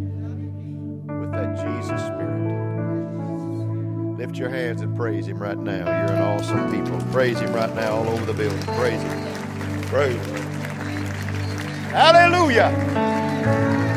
with 1.06 1.32
that 1.32 1.56
Jesus 1.56 2.00
Spirit. 2.06 2.64
Lift 4.18 4.36
your 4.36 4.50
hands 4.50 4.82
and 4.82 4.96
praise 4.96 5.26
Him 5.26 5.38
right 5.38 5.58
now. 5.58 5.84
You're 5.86 6.16
an 6.16 6.22
awesome 6.22 6.70
people. 6.70 7.00
Praise 7.12 7.40
Him 7.40 7.52
right 7.52 7.74
now 7.74 7.96
all 7.96 8.08
over 8.08 8.24
the 8.26 8.34
building. 8.34 8.62
Praise 8.74 9.02
Him. 9.02 9.82
Praise 9.84 10.26
Him. 10.26 10.36
Hallelujah. 11.90 12.70
Hallelujah. 12.70 13.93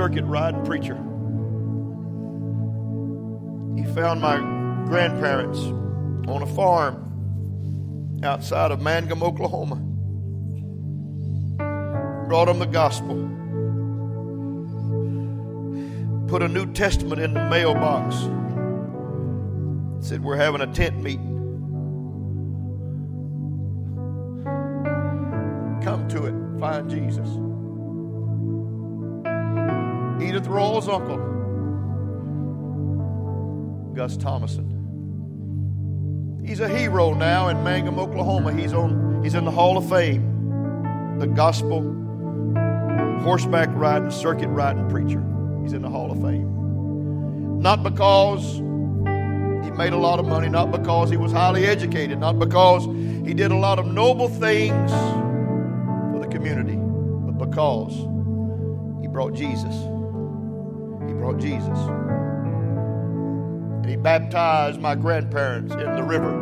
Circuit 0.00 0.24
riding 0.24 0.64
preacher. 0.64 0.94
He 3.76 3.84
found 3.94 4.22
my 4.22 4.38
grandparents 4.86 5.58
on 6.26 6.40
a 6.40 6.46
farm 6.46 8.20
outside 8.22 8.70
of 8.70 8.80
Mangum, 8.80 9.22
Oklahoma. 9.22 9.76
Brought 12.28 12.46
them 12.46 12.60
the 12.60 12.64
gospel. 12.64 13.14
Put 16.28 16.42
a 16.42 16.48
New 16.48 16.72
Testament 16.72 17.20
in 17.20 17.34
the 17.34 17.50
mailbox. 17.50 18.16
Said, 20.02 20.24
We're 20.24 20.36
having 20.36 20.62
a 20.62 20.66
tent 20.72 20.96
meeting. 21.02 21.26
Come 25.84 26.08
to 26.08 26.24
it, 26.24 26.58
find 26.58 26.88
Jesus. 26.88 27.28
Rawls' 30.50 30.88
uncle, 30.92 31.18
Gus 33.94 34.16
Thomason. 34.16 34.78
He's 36.44 36.58
a 36.58 36.68
hero 36.68 37.14
now 37.14 37.48
in 37.48 37.62
Mangum, 37.62 37.98
Oklahoma. 37.98 38.52
He's 38.52 38.72
on 38.72 39.22
he's 39.22 39.34
in 39.34 39.44
the 39.44 39.50
Hall 39.52 39.78
of 39.78 39.88
Fame. 39.88 41.18
The 41.20 41.28
gospel 41.28 41.82
horseback 43.22 43.68
riding, 43.72 44.10
circuit 44.10 44.48
riding 44.48 44.88
preacher. 44.88 45.22
He's 45.62 45.72
in 45.72 45.82
the 45.82 45.90
Hall 45.90 46.10
of 46.10 46.20
Fame. 46.20 47.60
Not 47.60 47.82
because 47.84 48.54
he 48.54 49.70
made 49.70 49.92
a 49.92 49.98
lot 49.98 50.18
of 50.18 50.26
money, 50.26 50.48
not 50.48 50.72
because 50.72 51.10
he 51.10 51.16
was 51.16 51.30
highly 51.30 51.66
educated, 51.66 52.18
not 52.18 52.38
because 52.38 52.86
he 53.26 53.34
did 53.34 53.52
a 53.52 53.56
lot 53.56 53.78
of 53.78 53.86
noble 53.86 54.28
things 54.28 54.90
for 54.90 56.18
the 56.20 56.28
community, 56.28 56.76
but 56.76 57.38
because 57.38 57.94
he 59.00 59.06
brought 59.06 59.34
Jesus. 59.34 59.74
Brought 61.20 61.38
Jesus. 61.38 61.78
And 63.78 63.84
he 63.84 63.96
baptized 63.96 64.80
my 64.80 64.94
grandparents 64.94 65.74
in 65.74 65.94
the 65.94 66.02
river. 66.02 66.32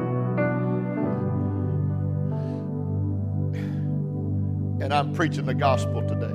And 4.81 4.95
I'm 4.95 5.13
preaching 5.15 5.47
the 5.47 5.55
gospel 5.55 6.01
today. 6.03 6.33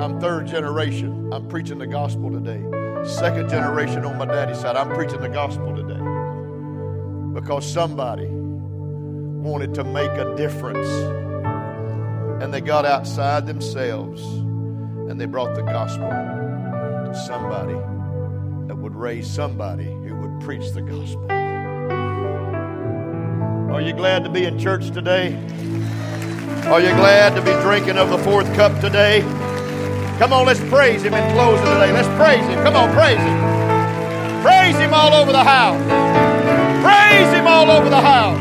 I'm 0.00 0.20
third 0.20 0.46
generation. 0.46 1.32
I'm 1.32 1.48
preaching 1.48 1.78
the 1.78 1.86
gospel 1.88 2.30
today. 2.30 2.62
Second 3.04 3.48
generation 3.50 4.04
on 4.04 4.16
my 4.16 4.26
daddy's 4.26 4.60
side. 4.60 4.76
I'm 4.76 4.94
preaching 4.94 5.20
the 5.20 5.28
gospel 5.28 5.74
today. 5.74 6.00
Because 7.34 7.68
somebody 7.68 8.28
wanted 8.28 9.74
to 9.74 9.82
make 9.82 10.12
a 10.12 10.36
difference. 10.36 10.88
And 12.40 12.54
they 12.54 12.60
got 12.60 12.84
outside 12.86 13.48
themselves 13.48 14.22
and 14.22 15.20
they 15.20 15.26
brought 15.26 15.56
the 15.56 15.62
gospel 15.62 16.37
somebody 17.14 17.74
that 18.66 18.76
would 18.76 18.94
raise 18.94 19.26
somebody 19.26 19.84
who 19.84 20.14
would 20.16 20.40
preach 20.44 20.72
the 20.72 20.82
gospel. 20.82 21.30
Are 23.72 23.80
you 23.80 23.92
glad 23.92 24.24
to 24.24 24.30
be 24.30 24.44
in 24.44 24.58
church 24.58 24.90
today? 24.90 25.34
Are 26.66 26.80
you 26.80 26.90
glad 26.96 27.34
to 27.34 27.40
be 27.42 27.52
drinking 27.62 27.96
of 27.96 28.10
the 28.10 28.18
fourth 28.18 28.52
cup 28.54 28.78
today? 28.80 29.20
Come 30.18 30.32
on, 30.32 30.46
let's 30.46 30.60
praise 30.68 31.02
Him 31.02 31.14
in 31.14 31.32
closing 31.32 31.64
today. 31.64 31.92
Let's 31.92 32.08
praise 32.20 32.44
Him. 32.44 32.62
Come 32.64 32.76
on, 32.76 32.92
praise 32.92 33.18
Him. 33.18 34.42
Praise 34.42 34.76
Him 34.76 34.92
all 34.92 35.14
over 35.14 35.32
the 35.32 35.44
house. 35.44 35.80
Praise 36.82 37.32
Him 37.32 37.46
all 37.46 37.70
over 37.70 37.88
the 37.88 38.00
house. 38.00 38.38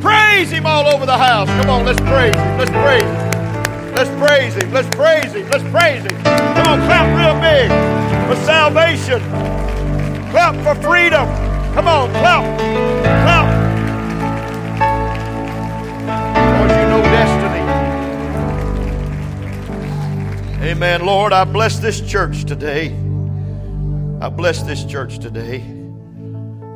Praise 0.00 0.50
Him 0.50 0.64
all 0.64 0.86
over 0.86 1.06
the 1.06 1.18
house. 1.18 1.48
Come 1.48 1.70
on, 1.70 1.84
let's 1.84 2.00
praise 2.00 2.34
Him. 2.34 2.58
Let's 2.58 2.70
praise 2.70 3.02
Him. 3.02 3.21
Let's 3.94 4.10
praise 4.18 4.54
Him. 4.54 4.72
Let's 4.72 4.88
praise 4.96 5.32
Him. 5.32 5.48
Let's 5.50 5.64
praise 5.70 6.02
Him. 6.02 6.22
Come 6.22 6.66
on, 6.66 6.80
clap 6.86 7.06
real 7.16 7.34
big 7.40 7.70
for 8.26 8.36
salvation. 8.44 9.20
Clap 10.30 10.54
for 10.64 10.74
freedom. 10.82 11.26
Come 11.74 11.88
on, 11.88 12.10
clap. 12.10 12.58
Clap. 13.24 13.46
Because 16.32 16.76
you 16.80 16.86
know 16.88 17.02
destiny. 17.02 17.62
Amen. 20.70 21.04
Lord, 21.04 21.32
I 21.32 21.44
bless 21.44 21.78
this 21.78 22.00
church 22.00 22.44
today. 22.44 22.94
I 24.20 24.28
bless 24.30 24.62
this 24.62 24.84
church 24.84 25.18
today. 25.18 25.62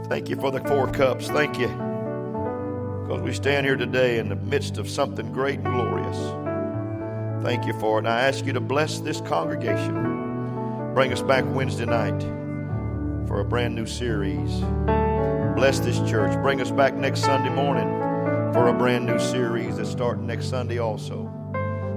Thank 0.09 0.29
you 0.29 0.37
for 0.37 0.51
the 0.51 0.61
four 0.69 0.87
cups. 0.93 1.29
Thank 1.29 1.59
you. 1.59 1.69
Because 1.69 3.23
we 3.23 3.33
stand 3.33 3.65
here 3.65 3.77
today 3.77 4.19
in 4.19 4.29
the 4.29 4.37
midst 4.37 4.79
of 4.79 4.89
something 4.89 5.33
great 5.33 5.61
and 5.61 5.73
glorious. 5.73 6.46
Thank 7.43 7.67
you 7.67 7.73
for 7.81 7.97
it. 7.97 8.01
And 8.01 8.09
I 8.09 8.21
ask 8.23 8.45
you 8.45 8.53
to 8.53 8.61
bless 8.61 9.01
this 9.01 9.21
congregation. 9.21 10.95
Bring 10.95 11.13
us 11.13 11.23
back 11.23 11.45
Wednesday 11.55 11.87
night 11.87 12.21
for 13.29 13.41
a 13.41 13.45
brand 13.45 13.75
new 13.75 13.87
series. 13.87 14.61
Bless 15.57 15.79
this 15.81 15.99
church. 16.09 16.33
Bring 16.43 16.61
us 16.61 16.71
back 16.71 16.95
next 16.95 17.21
Sunday 17.21 17.51
morning 17.51 17.89
for 18.53 18.69
a 18.69 18.73
brand 18.73 19.07
new 19.07 19.19
series 19.19 19.77
that's 19.77 19.91
starting 19.91 20.27
next 20.27 20.47
Sunday 20.47 20.79
also. 20.79 21.31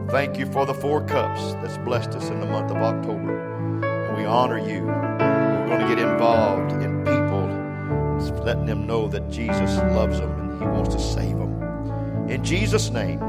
Thank 0.10 0.38
you 0.38 0.46
for 0.52 0.66
the 0.66 0.74
four 0.74 1.06
cups 1.06 1.54
that's 1.62 1.78
blessed 1.80 2.10
us 2.12 2.30
in 2.30 2.40
the 2.40 2.46
month 2.46 2.72
of 2.72 2.78
October. 2.78 3.86
And 4.08 4.18
we 4.18 4.26
honor 4.26 4.58
you. 4.58 4.84
We're 4.84 5.68
going 5.68 5.88
to 5.88 5.96
get 5.96 6.00
involved 6.00 6.72
in 6.84 7.04
people, 7.04 7.48
letting 8.44 8.66
them 8.66 8.88
know 8.88 9.08
that 9.08 9.30
Jesus 9.30 9.78
loves 9.94 10.20
them 10.20 10.32
and 10.32 10.60
He 10.60 10.66
wants 10.68 10.96
to 10.96 11.00
save 11.00 11.38
them. 11.38 12.28
In 12.30 12.44
Jesus' 12.44 12.90
name, 12.90 13.20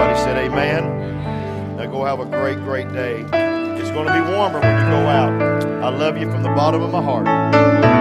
everybody 0.00 0.24
said 0.24 0.38
amen. 0.38 1.76
Now 1.76 1.86
go 1.86 2.04
have 2.04 2.20
a 2.20 2.24
great, 2.24 2.58
great 2.58 2.90
day. 2.92 3.20
It's 3.78 3.90
going 3.90 4.06
to 4.06 4.12
be 4.12 4.20
warmer 4.32 4.60
when 4.60 4.78
you 4.78 4.90
go 4.90 5.06
out. 5.06 5.64
I 5.84 5.90
love 5.90 6.16
you 6.16 6.30
from 6.30 6.42
the 6.42 6.48
bottom 6.50 6.80
of 6.82 6.90
my 6.90 7.02
heart. 7.02 7.99